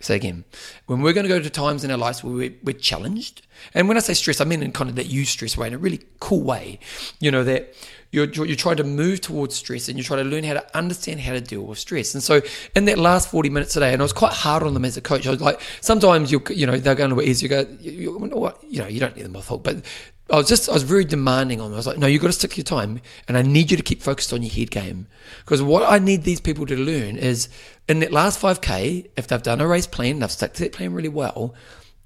So 0.00 0.14
again, 0.14 0.44
when 0.86 1.00
we're 1.00 1.14
going 1.14 1.24
to 1.24 1.28
go 1.28 1.40
to 1.40 1.50
times 1.50 1.82
in 1.82 1.90
our 1.90 1.96
lives 1.96 2.22
where 2.22 2.34
we're, 2.34 2.54
we're, 2.62 2.72
challenged, 2.74 3.46
and 3.72 3.88
when 3.88 3.96
I 3.96 4.00
say 4.00 4.12
stress, 4.12 4.40
I 4.40 4.44
mean 4.44 4.62
in 4.62 4.72
kind 4.72 4.90
of 4.90 4.96
that 4.96 5.08
eustress 5.08 5.56
way, 5.56 5.68
in 5.68 5.74
a 5.74 5.78
really 5.78 6.00
cool 6.20 6.42
way, 6.42 6.78
you 7.20 7.30
know, 7.30 7.42
that 7.44 7.74
you're, 8.14 8.46
you're 8.46 8.56
trying 8.56 8.76
to 8.76 8.84
move 8.84 9.20
towards 9.20 9.56
stress 9.56 9.88
and 9.88 9.98
you're 9.98 10.04
trying 10.04 10.22
to 10.22 10.30
learn 10.30 10.44
how 10.44 10.54
to 10.54 10.76
understand 10.76 11.20
how 11.20 11.32
to 11.32 11.40
deal 11.40 11.62
with 11.62 11.78
stress. 11.78 12.14
And 12.14 12.22
so 12.22 12.40
in 12.76 12.84
that 12.84 12.98
last 12.98 13.28
40 13.28 13.50
minutes 13.50 13.72
today, 13.72 13.92
and 13.92 14.00
I 14.00 14.04
was 14.04 14.12
quite 14.12 14.32
hard 14.32 14.62
on 14.62 14.72
them 14.74 14.84
as 14.84 14.96
a 14.96 15.00
coach, 15.00 15.26
I 15.26 15.30
was 15.30 15.40
like, 15.40 15.60
sometimes 15.80 16.30
you 16.30 16.40
you 16.50 16.66
know, 16.66 16.76
they're 16.76 16.94
going 16.94 17.10
to 17.10 17.16
be 17.16 17.24
easy, 17.24 17.46
you 17.46 17.50
go, 17.50 17.66
you, 17.80 17.90
you, 17.90 18.54
you 18.68 18.78
know, 18.78 18.86
you 18.86 19.00
don't 19.00 19.16
need 19.16 19.24
them 19.24 19.36
off 19.36 19.50
but 19.62 19.84
I 20.30 20.36
was 20.36 20.48
just, 20.48 20.70
I 20.70 20.72
was 20.72 20.84
very 20.84 21.04
demanding 21.04 21.60
on 21.60 21.66
them. 21.66 21.74
I 21.74 21.76
was 21.76 21.86
like, 21.86 21.98
no, 21.98 22.06
you've 22.06 22.22
got 22.22 22.28
to 22.28 22.32
stick 22.32 22.52
to 22.52 22.56
your 22.56 22.64
time 22.64 23.00
and 23.28 23.36
I 23.36 23.42
need 23.42 23.70
you 23.70 23.76
to 23.76 23.82
keep 23.82 24.00
focused 24.00 24.32
on 24.32 24.42
your 24.42 24.52
head 24.52 24.70
game. 24.70 25.06
Because 25.44 25.60
what 25.60 25.90
I 25.90 25.98
need 25.98 26.22
these 26.22 26.40
people 26.40 26.64
to 26.66 26.76
learn 26.76 27.16
is 27.16 27.48
in 27.88 28.00
that 28.00 28.10
last 28.12 28.40
5K, 28.40 29.10
if 29.16 29.26
they've 29.26 29.42
done 29.42 29.60
a 29.60 29.66
race 29.66 29.86
plan, 29.86 30.20
they've 30.20 30.30
stuck 30.30 30.54
to 30.54 30.62
that 30.62 30.72
plan 30.72 30.94
really 30.94 31.10
well, 31.10 31.54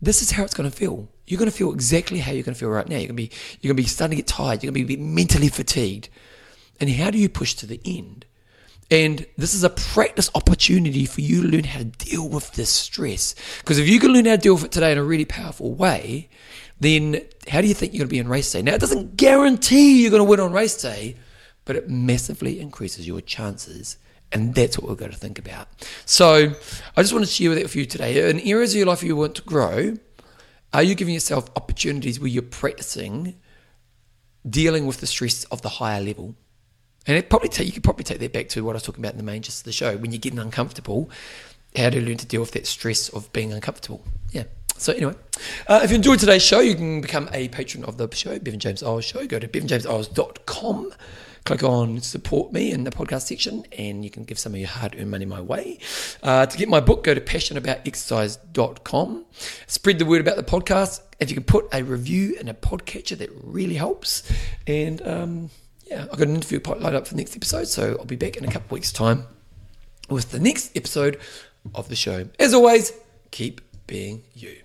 this 0.01 0.23
is 0.23 0.31
how 0.31 0.45
it's 0.45 0.55
going 0.55 0.71
to 0.71 0.77
feel. 0.77 1.09
You're 1.27 1.39
going 1.39 1.51
to 1.51 1.57
feel 1.57 1.73
exactly 1.73 2.19
how 2.19 2.33
you're 2.33 2.45
going 2.45 2.55
to 2.55 2.59
feel 2.59 2.71
right 2.71 2.89
now. 2.89 2.97
You're 2.97 3.09
going 3.09 3.17
to 3.17 3.23
be, 3.23 3.31
you're 3.61 3.71
going 3.71 3.77
to 3.77 3.83
be 3.83 3.89
starting 3.89 4.17
to 4.17 4.23
get 4.23 4.27
tired. 4.27 4.63
You're 4.63 4.73
going 4.73 4.87
to 4.87 4.97
be 4.97 4.97
mentally 4.97 5.49
fatigued. 5.49 6.09
And 6.81 6.89
how 6.91 7.11
do 7.11 7.19
you 7.19 7.29
push 7.29 7.55
to 7.55 7.67
the 7.67 7.81
end? 7.85 8.25
And 8.91 9.27
this 9.37 9.53
is 9.53 9.65
a 9.65 9.71
practice 9.71 10.31
opportunity 10.35 11.05
for 11.05 11.21
you 11.21 11.43
to 11.43 11.49
learn 11.49 11.65
how 11.65 11.81
to 11.81 11.85
deal 11.85 12.29
with 12.29 12.53
this 12.53 12.71
stress. 12.71 13.35
Because 13.59 13.79
if 13.79 13.89
you 13.89 14.01
can 14.01 14.13
learn 14.13 14.25
how 14.25 14.37
to 14.37 14.39
deal 14.39 14.55
with 14.55 14.65
it 14.65 14.73
today 14.73 14.93
in 14.93 14.99
a 14.99 15.05
really 15.05 15.27
powerful 15.27 15.75
way, 15.75 16.31
then 16.81 17.21
how 17.49 17.61
do 17.61 17.67
you 17.67 17.75
think 17.75 17.93
you're 17.93 17.99
going 17.99 18.09
to 18.09 18.15
be 18.15 18.21
on 18.21 18.29
race 18.29 18.51
day? 18.51 18.63
Now, 18.63 18.75
it 18.75 18.81
doesn't 18.81 19.17
guarantee 19.17 20.01
you're 20.01 20.11
going 20.11 20.25
to 20.25 20.29
win 20.29 20.41
on 20.41 20.53
race 20.53 20.81
day, 20.81 21.17
but 21.67 21.77
it 21.77 21.91
massively 21.91 22.61
increases 22.61 23.07
your 23.07 23.21
chances. 23.21 23.99
And 24.31 24.55
that's 24.55 24.79
what 24.79 24.89
we've 24.89 24.99
got 24.99 25.11
to 25.11 25.17
think 25.17 25.39
about. 25.39 25.69
So 26.05 26.53
I 26.97 27.03
just 27.03 27.13
want 27.13 27.25
to 27.25 27.31
share 27.31 27.55
that 27.55 27.63
with 27.63 27.77
you 27.77 27.87
today. 27.87 28.29
In 28.29 28.41
areas 28.41 28.73
of 28.73 28.79
your 28.79 28.87
life 28.87 29.03
you 29.03 29.17
want 29.17 29.37
to 29.37 29.43
grow, 29.43 29.95
are 30.73 30.83
you 30.83 30.95
giving 30.95 31.15
yourself 31.15 31.51
opportunities 31.57 32.21
where 32.21 32.29
you're 32.29 32.43
practicing 32.43 33.37
dealing 34.49 34.87
with 34.87 34.99
the 34.99 35.07
stress 35.07 35.45
of 35.45 35.63
the 35.63 35.69
higher 35.71 36.01
level? 36.03 36.35
And 37.07 37.17
it 37.17 37.31
probably 37.31 37.49
take, 37.49 37.67
you 37.67 37.73
could 37.73 37.85
probably 37.85 38.05
take 38.05 38.19
that 38.19 38.35
back 38.35 38.51
to 38.51 38.63
what 38.63 38.73
I 38.73 38.75
was 38.75 38.83
talking 38.83 39.03
about 39.03 39.13
in 39.13 39.19
the 39.19 39.25
main 39.25 39.41
gist 39.41 39.61
of 39.61 39.65
the 39.65 39.73
show. 39.73 39.97
When 39.97 40.13
you're 40.13 40.19
getting 40.19 40.39
uncomfortable, 40.39 41.11
how 41.75 41.89
to 41.89 42.01
learn 42.03 42.19
to 42.19 42.27
deal 42.27 42.43
with 42.43 42.53
that 42.53 42.67
stress 42.67 43.09
of 43.09 43.33
being 43.33 43.51
uncomfortable. 43.53 44.05
Yeah. 44.31 44.45
So 44.77 44.93
anyway, 44.93 45.15
uh, 45.67 45.81
if 45.83 45.91
you 45.91 45.97
enjoyed 45.97 46.21
today's 46.21 46.45
show, 46.45 46.61
you 46.61 46.77
can 46.77 47.01
become 47.01 47.29
a 47.33 47.49
patron 47.49 47.85
of 47.85 47.97
the 47.97 48.09
show, 48.15 48.39
Bevan 48.39 48.61
James 48.61 48.83
Eyles 48.83 49.05
Show. 49.05 49.27
Go 49.27 49.39
to 49.39 49.49
bevanjameseyles.com, 49.49 50.93
click 51.45 51.63
on 51.63 52.01
support 52.01 52.53
me 52.53 52.73
in 52.73 52.85
the 52.85 52.91
podcast 52.91 53.23
section, 53.23 53.65
and 53.77 54.05
you 54.05 54.11
can 54.11 54.25
give 54.25 54.39
some 54.39 54.55
of 54.55 54.61
your 54.61 54.69
hard-earned 54.69 55.11
money 55.11 55.25
my 55.25 55.41
way. 55.41 55.79
Uh, 56.23 56.47
to 56.47 56.59
get 56.59 56.69
my 56.69 56.81
book, 56.81 57.05
go 57.05 57.15
to 57.15 57.21
passionaboutexercise.com. 57.21 59.25
Spread 59.67 59.99
the 59.99 60.07
word 60.07 60.21
about 60.21 60.37
the 60.37 60.43
podcast. 60.43 61.01
If 61.21 61.31
you 61.31 61.37
can 61.37 61.45
put 61.45 61.67
a 61.73 61.83
review 61.83 62.37
in 62.41 62.49
a 62.49 62.55
podcatcher, 62.55 63.19
that 63.19 63.31
really 63.43 63.75
helps. 63.75 64.31
And 64.67 65.07
um, 65.07 65.51
yeah, 65.87 66.03
I've 66.03 66.19
got 66.19 66.29
an 66.29 66.35
interview 66.35 66.61
pot 66.61 66.81
lined 66.81 66.97
up 66.97 67.07
for 67.07 67.15
the 67.15 67.19
next 67.19 67.37
episode, 67.37 67.69
so 67.69 67.97
I'll 67.99 68.05
be 68.05 68.17
back 68.17 68.37
in 68.37 68.45
a 68.45 68.51
couple 68.51 68.75
weeks' 68.75 68.93
time 68.93 69.25
with 70.09 70.31
the 70.31 70.41
next 70.41 70.77
episode 70.77 71.19
of 71.75 71.89
the 71.89 71.97
show. 71.97 72.29
As 72.39 72.55
always, 72.55 72.93
keep 73.31 73.61
being 73.87 74.23
you. 74.35 74.57